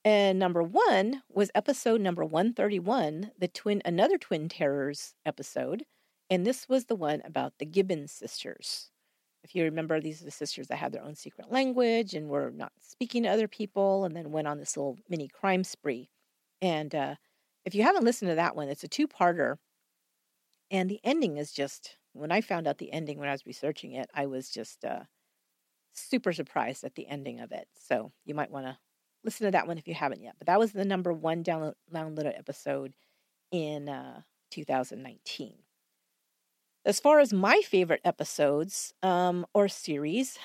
And 0.04 0.38
number 0.38 0.62
one 0.62 1.22
was 1.30 1.50
episode 1.54 2.00
number 2.00 2.24
131, 2.24 3.30
the 3.38 3.48
twin, 3.48 3.80
another 3.86 4.18
Twin 4.18 4.50
Terrors 4.50 5.14
episode. 5.24 5.86
And 6.28 6.46
this 6.46 6.68
was 6.68 6.84
the 6.84 6.94
one 6.94 7.22
about 7.24 7.54
the 7.58 7.64
Gibbons 7.64 8.12
sisters. 8.12 8.90
If 9.42 9.54
you 9.54 9.64
remember, 9.64 10.00
these 10.00 10.20
are 10.20 10.26
the 10.26 10.30
sisters 10.30 10.68
that 10.68 10.76
had 10.76 10.92
their 10.92 11.02
own 11.02 11.14
secret 11.14 11.50
language 11.50 12.12
and 12.12 12.28
were 12.28 12.50
not 12.50 12.72
speaking 12.80 13.22
to 13.22 13.30
other 13.30 13.48
people 13.48 14.04
and 14.04 14.14
then 14.14 14.30
went 14.30 14.46
on 14.48 14.58
this 14.58 14.76
little 14.76 14.98
mini 15.08 15.28
crime 15.28 15.64
spree. 15.64 16.10
And 16.60 16.94
uh, 16.94 17.14
if 17.64 17.74
you 17.74 17.82
haven't 17.82 18.04
listened 18.04 18.30
to 18.30 18.34
that 18.34 18.56
one, 18.56 18.68
it's 18.68 18.84
a 18.84 18.88
two 18.88 19.08
parter. 19.08 19.56
And 20.70 20.90
the 20.90 21.00
ending 21.02 21.38
is 21.38 21.52
just, 21.52 21.96
when 22.12 22.32
I 22.32 22.42
found 22.42 22.66
out 22.66 22.78
the 22.78 22.92
ending 22.92 23.18
when 23.18 23.28
I 23.28 23.32
was 23.32 23.46
researching 23.46 23.92
it, 23.92 24.10
I 24.14 24.26
was 24.26 24.50
just 24.50 24.84
uh, 24.84 25.04
super 25.92 26.32
surprised 26.32 26.84
at 26.84 26.94
the 26.94 27.06
ending 27.06 27.40
of 27.40 27.52
it. 27.52 27.68
So 27.74 28.12
you 28.24 28.34
might 28.34 28.50
want 28.50 28.66
to 28.66 28.78
listen 29.24 29.46
to 29.46 29.50
that 29.52 29.66
one 29.66 29.78
if 29.78 29.88
you 29.88 29.94
haven't 29.94 30.22
yet. 30.22 30.34
But 30.38 30.46
that 30.46 30.58
was 30.58 30.72
the 30.72 30.84
number 30.84 31.12
one 31.12 31.42
download, 31.42 31.74
downloaded 31.92 32.38
episode 32.38 32.94
in 33.50 33.88
uh, 33.88 34.22
2019. 34.50 35.54
As 36.86 37.00
far 37.00 37.18
as 37.20 37.32
my 37.32 37.60
favorite 37.60 38.02
episodes 38.04 38.92
um, 39.02 39.46
or 39.54 39.68
series, 39.68 40.38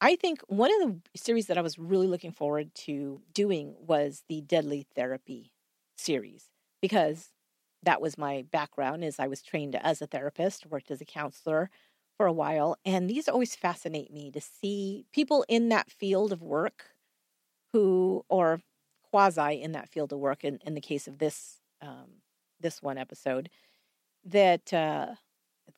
I 0.00 0.16
think 0.16 0.40
one 0.46 0.70
of 0.80 0.88
the 0.88 1.18
series 1.18 1.46
that 1.46 1.58
I 1.58 1.62
was 1.62 1.78
really 1.78 2.06
looking 2.06 2.32
forward 2.32 2.74
to 2.86 3.20
doing 3.34 3.74
was 3.80 4.22
the 4.28 4.40
Deadly 4.40 4.86
Therapy 4.94 5.52
series 5.96 6.46
because 6.80 7.30
that 7.82 8.00
was 8.00 8.16
my 8.16 8.44
background 8.50 9.04
is 9.04 9.18
I 9.18 9.26
was 9.26 9.42
trained 9.42 9.74
as 9.74 10.00
a 10.00 10.06
therapist, 10.06 10.66
worked 10.66 10.90
as 10.90 11.00
a 11.00 11.06
counselor 11.06 11.70
for 12.16 12.26
a 12.26 12.32
while, 12.32 12.76
and 12.84 13.08
these 13.08 13.28
always 13.28 13.56
fascinate 13.56 14.12
me 14.12 14.30
to 14.30 14.40
see 14.40 15.06
people 15.12 15.44
in 15.48 15.70
that 15.70 15.90
field 15.90 16.32
of 16.32 16.42
work 16.42 16.90
who, 17.72 18.24
or 18.28 18.60
quasi 19.10 19.60
in 19.60 19.72
that 19.72 19.88
field 19.88 20.12
of 20.12 20.18
work, 20.18 20.44
in, 20.44 20.58
in 20.64 20.74
the 20.74 20.80
case 20.80 21.06
of 21.06 21.18
this 21.18 21.60
um, 21.82 22.22
this 22.60 22.82
one 22.82 22.98
episode, 22.98 23.48
that 24.24 24.72
uh, 24.72 25.06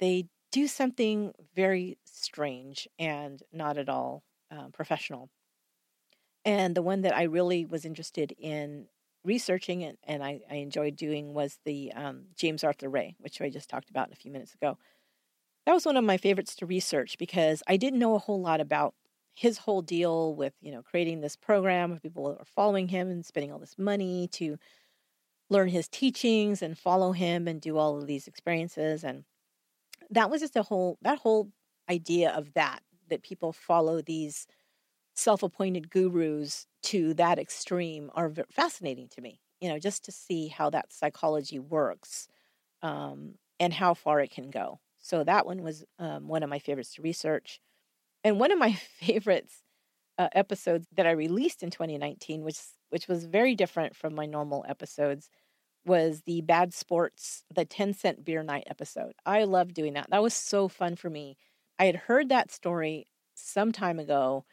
they 0.01 0.27
do 0.51 0.67
something 0.67 1.33
very 1.55 1.97
strange 2.05 2.89
and 2.99 3.43
not 3.53 3.79
at 3.79 3.89
all 3.89 4.23
uh, 4.51 4.69
professional. 4.73 5.31
And 6.45 6.75
the 6.75 6.83
one 6.83 7.03
that 7.03 7.17
I 7.17 7.23
really 7.23 7.65
was 7.65 7.85
interested 7.85 8.35
in 8.39 8.87
researching 9.25 9.85
and, 9.85 9.97
and 10.05 10.23
I, 10.23 10.41
I 10.51 10.57
enjoyed 10.57 10.97
doing 10.97 11.35
was 11.35 11.59
the 11.65 11.93
um, 11.93 12.25
James 12.37 12.65
Arthur 12.65 12.89
Ray, 12.89 13.15
which 13.21 13.41
I 13.41 13.49
just 13.49 13.71
talked 13.71 13.91
about 13.91 14.13
a 14.13 14.17
few 14.17 14.33
minutes 14.33 14.55
ago. 14.55 14.77
That 15.67 15.75
was 15.75 15.87
one 15.87 15.97
of 15.97 16.05
my 16.05 16.17
favorites 16.17 16.57
to 16.57 16.67
research 16.67 17.17
because 17.19 17.63
I 17.69 17.77
didn't 17.77 18.01
know 18.01 18.17
a 18.17 18.21
whole 18.21 18.41
lot 18.41 18.61
about 18.61 18.95
his 19.35 19.59
whole 19.59 19.83
deal 19.83 20.35
with 20.35 20.53
you 20.61 20.73
know 20.73 20.83
creating 20.83 21.21
this 21.21 21.37
program 21.37 21.93
of 21.93 22.03
people 22.03 22.29
that 22.29 22.41
are 22.41 22.45
following 22.45 22.89
him 22.89 23.09
and 23.11 23.25
spending 23.25 23.53
all 23.53 23.59
this 23.59 23.79
money 23.79 24.29
to 24.29 24.59
learn 25.51 25.69
his 25.69 25.89
teachings 25.89 26.63
and 26.63 26.79
follow 26.79 27.13
him 27.13 27.47
and 27.49 27.61
do 27.61 27.77
all 27.77 27.99
of 27.99 28.07
these 28.07 28.27
experiences 28.27 29.05
and 29.05 29.25
that 30.11 30.31
was 30.31 30.41
just 30.41 30.57
a 30.57 30.63
whole 30.63 30.99
that 31.03 31.19
whole 31.19 31.51
idea 31.91 32.31
of 32.31 32.53
that 32.55 32.81
that 33.09 33.23
people 33.23 33.53
follow 33.53 34.01
these 34.03 34.47
self-appointed 35.15 35.91
gurus 35.91 36.67
to 36.83 37.13
that 37.15 37.39
extreme 37.39 38.11
are 38.15 38.33
fascinating 38.51 39.09
to 39.09 39.21
me 39.21 39.41
you 39.61 39.69
know 39.69 39.79
just 39.79 40.05
to 40.05 40.13
see 40.13 40.49
how 40.49 40.71
that 40.71 40.93
psychology 40.93 41.59
works 41.59 42.29
um, 42.83 43.35
and 43.59 43.73
how 43.73 43.95
far 43.95 44.21
it 44.21 44.31
can 44.31 44.51
go. 44.51 44.81
So 44.99 45.25
that 45.25 45.47
one 45.47 45.63
was 45.63 45.85
um, 45.99 46.29
one 46.29 46.43
of 46.43 46.51
my 46.51 46.59
favorites 46.59 46.95
to 46.95 47.03
research 47.03 47.61
and 48.25 48.39
one 48.39 48.53
of 48.53 48.59
my 48.59 48.73
favorites 49.01 49.63
uh, 50.19 50.29
episodes 50.35 50.87
that 50.97 51.07
I 51.07 51.13
released 51.13 51.63
in 51.63 51.71
2019, 51.71 52.43
which 52.43 52.59
which 52.91 53.09
was 53.09 53.25
very 53.25 53.55
different 53.55 53.97
from 53.97 54.15
my 54.15 54.27
normal 54.27 54.65
episodes, 54.69 55.31
was 55.87 56.23
the 56.27 56.43
Bad 56.43 56.75
Sports, 56.75 57.45
the 57.55 57.65
10 57.65 57.95
cent 57.95 58.25
beer 58.25 58.43
night 58.43 58.65
episode. 58.67 59.13
I 59.25 59.45
love 59.45 59.75
doing 59.75 59.95
that. 59.95 60.11
That 60.11 60.23
was 60.23 60.35
so 60.35 60.69
fun 60.69 60.97
for 60.97 61.09
me. 61.11 61.37
I 61.79 61.87
had 61.87 61.97
heard 61.97 62.29
that 62.29 62.53
story 62.53 63.07
some 63.35 63.73
time 63.73 63.99
ago, 63.99 64.45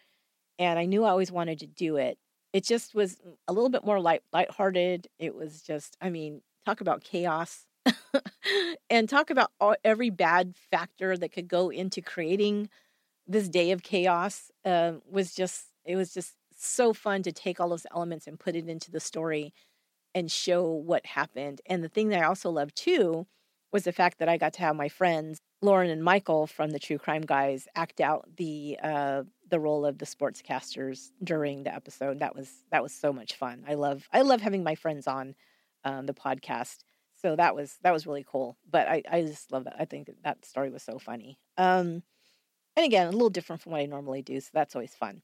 and 0.58 0.80
I 0.80 0.86
knew 0.86 1.04
I 1.04 1.10
always 1.10 1.32
wanted 1.32 1.60
to 1.60 1.68
do 1.68 1.98
it. 1.98 2.18
It 2.54 2.64
just 2.64 2.96
was 2.96 3.18
a 3.48 3.54
little 3.54 3.70
bit 3.70 3.86
more 3.86 4.00
light 4.00 4.24
lighthearted. 4.34 5.08
It 5.20 5.36
was 5.36 5.62
just, 5.62 5.98
I 6.02 6.10
mean, 6.10 6.42
talk 6.66 6.82
about 6.82 7.04
chaos. 7.04 7.66
and 8.90 9.08
talk 9.08 9.30
about 9.30 9.52
all, 9.60 9.76
every 9.84 10.10
bad 10.10 10.56
factor 10.72 11.18
that 11.18 11.32
could 11.32 11.48
go 11.48 11.70
into 11.70 12.02
creating 12.02 12.70
this 13.30 13.48
day 13.48 13.72
of 13.72 13.84
chaos 13.84 14.52
uh, 14.66 14.94
was 15.10 15.34
just 15.34 15.68
it 15.86 15.96
was 15.96 16.14
just 16.14 16.34
so 16.58 16.94
fun 16.94 17.24
to 17.24 17.32
take 17.32 17.60
all 17.60 17.70
those 17.70 17.86
elements 17.96 18.28
and 18.28 18.40
put 18.40 18.56
it 18.56 18.68
into 18.68 18.92
the 18.92 19.00
story 19.00 19.54
and 20.14 20.30
show 20.32 20.66
what 20.68 21.06
happened. 21.06 21.62
And 21.66 21.84
the 21.84 21.90
thing 21.90 22.10
that 22.10 22.22
I 22.22 22.26
also 22.26 22.50
loved 22.50 22.76
too 22.76 23.28
was 23.72 23.84
the 23.84 23.94
fact 23.94 24.18
that 24.18 24.28
I 24.28 24.38
got 24.38 24.54
to 24.54 24.62
have 24.62 24.76
my 24.76 24.90
friends 24.90 25.40
Lauren 25.62 25.90
and 25.90 26.04
Michael 26.04 26.48
from 26.48 26.72
the 26.72 26.80
True 26.80 26.98
Crime 26.98 27.22
Guys 27.22 27.68
act 27.76 28.00
out 28.00 28.28
the 28.38 28.80
uh, 28.82 29.24
the 29.50 29.60
role 29.60 29.86
of 29.86 29.98
the 29.98 30.06
sportscasters 30.06 31.12
during 31.24 31.64
the 31.64 31.74
episode. 31.74 32.20
That 32.20 32.36
was 32.36 32.50
that 32.72 32.82
was 32.82 32.94
so 32.94 33.12
much 33.12 33.36
fun. 33.36 33.64
I 33.68 33.76
love 33.76 34.08
I 34.12 34.22
love 34.22 34.42
having 34.42 34.64
my 34.64 34.76
friends 34.76 35.06
on 35.06 35.36
um, 35.84 36.06
the 36.06 36.14
podcast. 36.14 36.78
So 37.22 37.36
that 37.36 37.56
was 37.56 37.78
that 37.84 37.92
was 37.92 38.08
really 38.08 38.26
cool. 38.28 38.58
But 38.70 38.88
I, 38.88 39.04
I 39.12 39.22
just 39.22 39.52
love 39.52 39.66
that. 39.66 39.76
I 39.78 39.86
think 39.86 40.10
that 40.24 40.46
story 40.46 40.70
was 40.70 40.84
so 40.84 40.98
funny. 40.98 41.38
Um, 41.58 42.04
and 42.80 42.86
again, 42.86 43.08
a 43.08 43.12
little 43.12 43.30
different 43.30 43.62
from 43.62 43.74
what 43.74 43.82
I 43.82 43.88
normally 43.88 44.22
do, 44.22 44.40
so 44.40 44.52
that's 44.54 44.74
always 44.74 44.96
fun. 44.96 45.22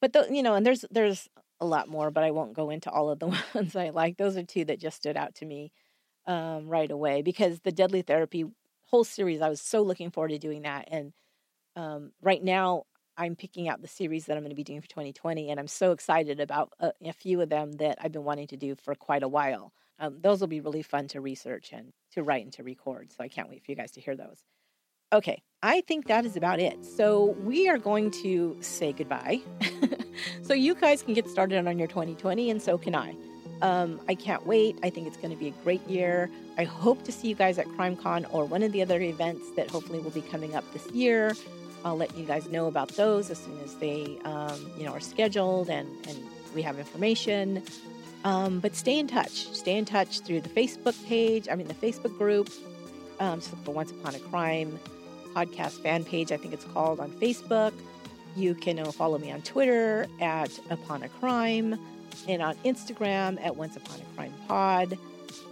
But 0.00 0.12
the, 0.12 0.28
you 0.30 0.44
know, 0.44 0.54
and 0.54 0.64
there's 0.64 0.84
there's 0.88 1.28
a 1.58 1.66
lot 1.66 1.88
more, 1.88 2.12
but 2.12 2.22
I 2.22 2.30
won't 2.30 2.52
go 2.52 2.70
into 2.70 2.88
all 2.92 3.10
of 3.10 3.18
the 3.18 3.26
ones 3.54 3.74
I 3.74 3.90
like. 3.90 4.18
Those 4.18 4.36
are 4.36 4.44
two 4.44 4.64
that 4.66 4.78
just 4.78 4.98
stood 4.98 5.16
out 5.16 5.34
to 5.36 5.46
me 5.46 5.72
um, 6.28 6.68
right 6.68 6.92
away 6.92 7.22
because 7.22 7.58
the 7.62 7.72
Deadly 7.72 8.02
Therapy 8.02 8.44
whole 8.84 9.02
series, 9.02 9.42
I 9.42 9.48
was 9.48 9.60
so 9.60 9.82
looking 9.82 10.12
forward 10.12 10.28
to 10.28 10.38
doing 10.38 10.62
that. 10.62 10.86
And 10.92 11.12
um, 11.74 12.12
right 12.22 12.42
now, 12.42 12.84
I'm 13.16 13.34
picking 13.34 13.68
out 13.68 13.82
the 13.82 13.88
series 13.88 14.26
that 14.26 14.36
I'm 14.36 14.44
going 14.44 14.50
to 14.50 14.54
be 14.54 14.62
doing 14.62 14.80
for 14.80 14.88
2020, 14.88 15.50
and 15.50 15.58
I'm 15.58 15.66
so 15.66 15.90
excited 15.90 16.38
about 16.38 16.72
a, 16.78 16.92
a 17.04 17.12
few 17.12 17.40
of 17.40 17.48
them 17.48 17.72
that 17.78 17.98
I've 18.00 18.12
been 18.12 18.22
wanting 18.22 18.46
to 18.46 18.56
do 18.56 18.76
for 18.76 18.94
quite 18.94 19.24
a 19.24 19.28
while. 19.28 19.72
Um, 19.98 20.20
those 20.20 20.40
will 20.40 20.46
be 20.46 20.60
really 20.60 20.82
fun 20.82 21.08
to 21.08 21.20
research 21.20 21.72
and 21.72 21.92
to 22.12 22.22
write 22.22 22.44
and 22.44 22.52
to 22.52 22.62
record. 22.62 23.12
So 23.12 23.24
I 23.24 23.28
can't 23.28 23.48
wait 23.48 23.64
for 23.64 23.72
you 23.72 23.76
guys 23.76 23.90
to 23.92 24.00
hear 24.00 24.14
those. 24.14 24.44
Okay, 25.10 25.40
I 25.62 25.80
think 25.82 26.06
that 26.08 26.26
is 26.26 26.36
about 26.36 26.60
it. 26.60 26.84
So 26.84 27.36
we 27.42 27.66
are 27.66 27.78
going 27.78 28.10
to 28.22 28.58
say 28.60 28.92
goodbye. 28.92 29.40
so 30.42 30.52
you 30.52 30.74
guys 30.74 31.02
can 31.02 31.14
get 31.14 31.28
started 31.30 31.66
on 31.66 31.78
your 31.78 31.88
2020, 31.88 32.50
and 32.50 32.60
so 32.60 32.76
can 32.76 32.94
I. 32.94 33.14
Um, 33.62 34.00
I 34.06 34.14
can't 34.14 34.46
wait. 34.46 34.78
I 34.82 34.90
think 34.90 35.06
it's 35.06 35.16
going 35.16 35.30
to 35.30 35.36
be 35.36 35.48
a 35.48 35.54
great 35.64 35.84
year. 35.88 36.30
I 36.58 36.64
hope 36.64 37.04
to 37.04 37.12
see 37.12 37.28
you 37.28 37.34
guys 37.34 37.58
at 37.58 37.66
CrimeCon 37.68 38.26
or 38.32 38.44
one 38.44 38.62
of 38.62 38.72
the 38.72 38.82
other 38.82 39.00
events 39.00 39.50
that 39.56 39.70
hopefully 39.70 39.98
will 39.98 40.10
be 40.10 40.20
coming 40.20 40.54
up 40.54 40.70
this 40.74 40.86
year. 40.90 41.34
I'll 41.84 41.96
let 41.96 42.14
you 42.16 42.26
guys 42.26 42.50
know 42.50 42.66
about 42.66 42.90
those 42.90 43.30
as 43.30 43.38
soon 43.38 43.58
as 43.60 43.76
they, 43.76 44.18
um, 44.24 44.70
you 44.76 44.84
know, 44.84 44.92
are 44.92 45.00
scheduled 45.00 45.70
and, 45.70 45.88
and 46.06 46.18
we 46.54 46.60
have 46.62 46.78
information. 46.78 47.62
Um, 48.24 48.60
but 48.60 48.76
stay 48.76 48.98
in 48.98 49.06
touch. 49.06 49.48
Stay 49.54 49.78
in 49.78 49.86
touch 49.86 50.20
through 50.20 50.42
the 50.42 50.48
Facebook 50.50 51.02
page. 51.06 51.48
I 51.50 51.54
mean, 51.54 51.66
the 51.66 51.74
Facebook 51.74 52.16
group. 52.18 52.50
Um, 53.20 53.40
just 53.40 53.52
look 53.52 53.64
for 53.64 53.70
Once 53.72 53.90
Upon 53.90 54.14
a 54.14 54.18
Crime 54.18 54.78
podcast 55.34 55.82
fan 55.82 56.04
page. 56.04 56.32
I 56.32 56.36
think 56.36 56.54
it's 56.54 56.64
called 56.64 57.00
on 57.00 57.10
Facebook. 57.12 57.72
You 58.36 58.54
can 58.54 58.78
uh, 58.78 58.92
follow 58.92 59.18
me 59.18 59.30
on 59.30 59.42
Twitter 59.42 60.06
at 60.20 60.50
Upon 60.70 61.02
a 61.02 61.08
Crime 61.08 61.78
and 62.28 62.42
on 62.42 62.54
Instagram 62.64 63.38
at 63.44 63.56
Once 63.56 63.76
Upon 63.76 64.00
a 64.00 64.14
Crime 64.16 64.34
Pod 64.46 64.98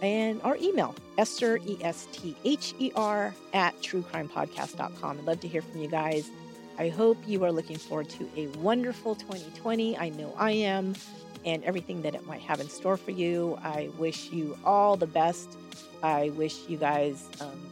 and 0.02 0.40
our 0.42 0.56
email, 0.56 0.94
Esther, 1.18 1.58
E 1.66 1.78
S 1.82 2.06
T 2.12 2.36
H 2.44 2.74
E 2.78 2.92
R, 2.94 3.34
at 3.52 3.74
truecrimepodcast.com. 3.80 5.18
I'd 5.18 5.24
love 5.24 5.40
to 5.40 5.48
hear 5.48 5.62
from 5.62 5.80
you 5.80 5.88
guys. 5.88 6.30
I 6.78 6.88
hope 6.88 7.16
you 7.26 7.42
are 7.44 7.52
looking 7.52 7.78
forward 7.78 8.08
to 8.10 8.28
a 8.36 8.48
wonderful 8.58 9.14
2020. 9.14 9.96
I 9.96 10.10
know 10.10 10.34
I 10.36 10.52
am, 10.52 10.94
and 11.44 11.64
everything 11.64 12.02
that 12.02 12.14
it 12.14 12.26
might 12.26 12.42
have 12.42 12.60
in 12.60 12.68
store 12.68 12.96
for 12.96 13.12
you. 13.12 13.58
I 13.62 13.88
wish 13.98 14.30
you 14.30 14.58
all 14.64 14.96
the 14.96 15.06
best. 15.06 15.56
I 16.02 16.30
wish 16.30 16.68
you 16.68 16.76
guys 16.76 17.28
um, 17.40 17.68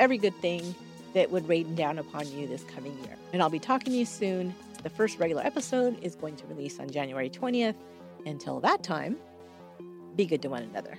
every 0.00 0.18
good 0.18 0.34
thing 0.36 0.74
that 1.14 1.30
would 1.30 1.48
rain 1.48 1.74
down 1.74 1.98
upon 1.98 2.30
you 2.32 2.46
this 2.46 2.64
coming 2.64 2.96
year. 3.04 3.16
And 3.32 3.42
I'll 3.42 3.50
be 3.50 3.58
talking 3.58 3.92
to 3.92 3.98
you 3.98 4.06
soon. 4.06 4.54
The 4.82 4.90
first 4.90 5.18
regular 5.18 5.42
episode 5.42 6.02
is 6.02 6.14
going 6.14 6.36
to 6.36 6.46
release 6.46 6.80
on 6.80 6.90
January 6.90 7.30
20th. 7.30 7.76
Until 8.26 8.60
that 8.60 8.82
time, 8.82 9.16
be 10.16 10.26
good 10.26 10.42
to 10.42 10.48
one 10.48 10.62
another. 10.62 10.98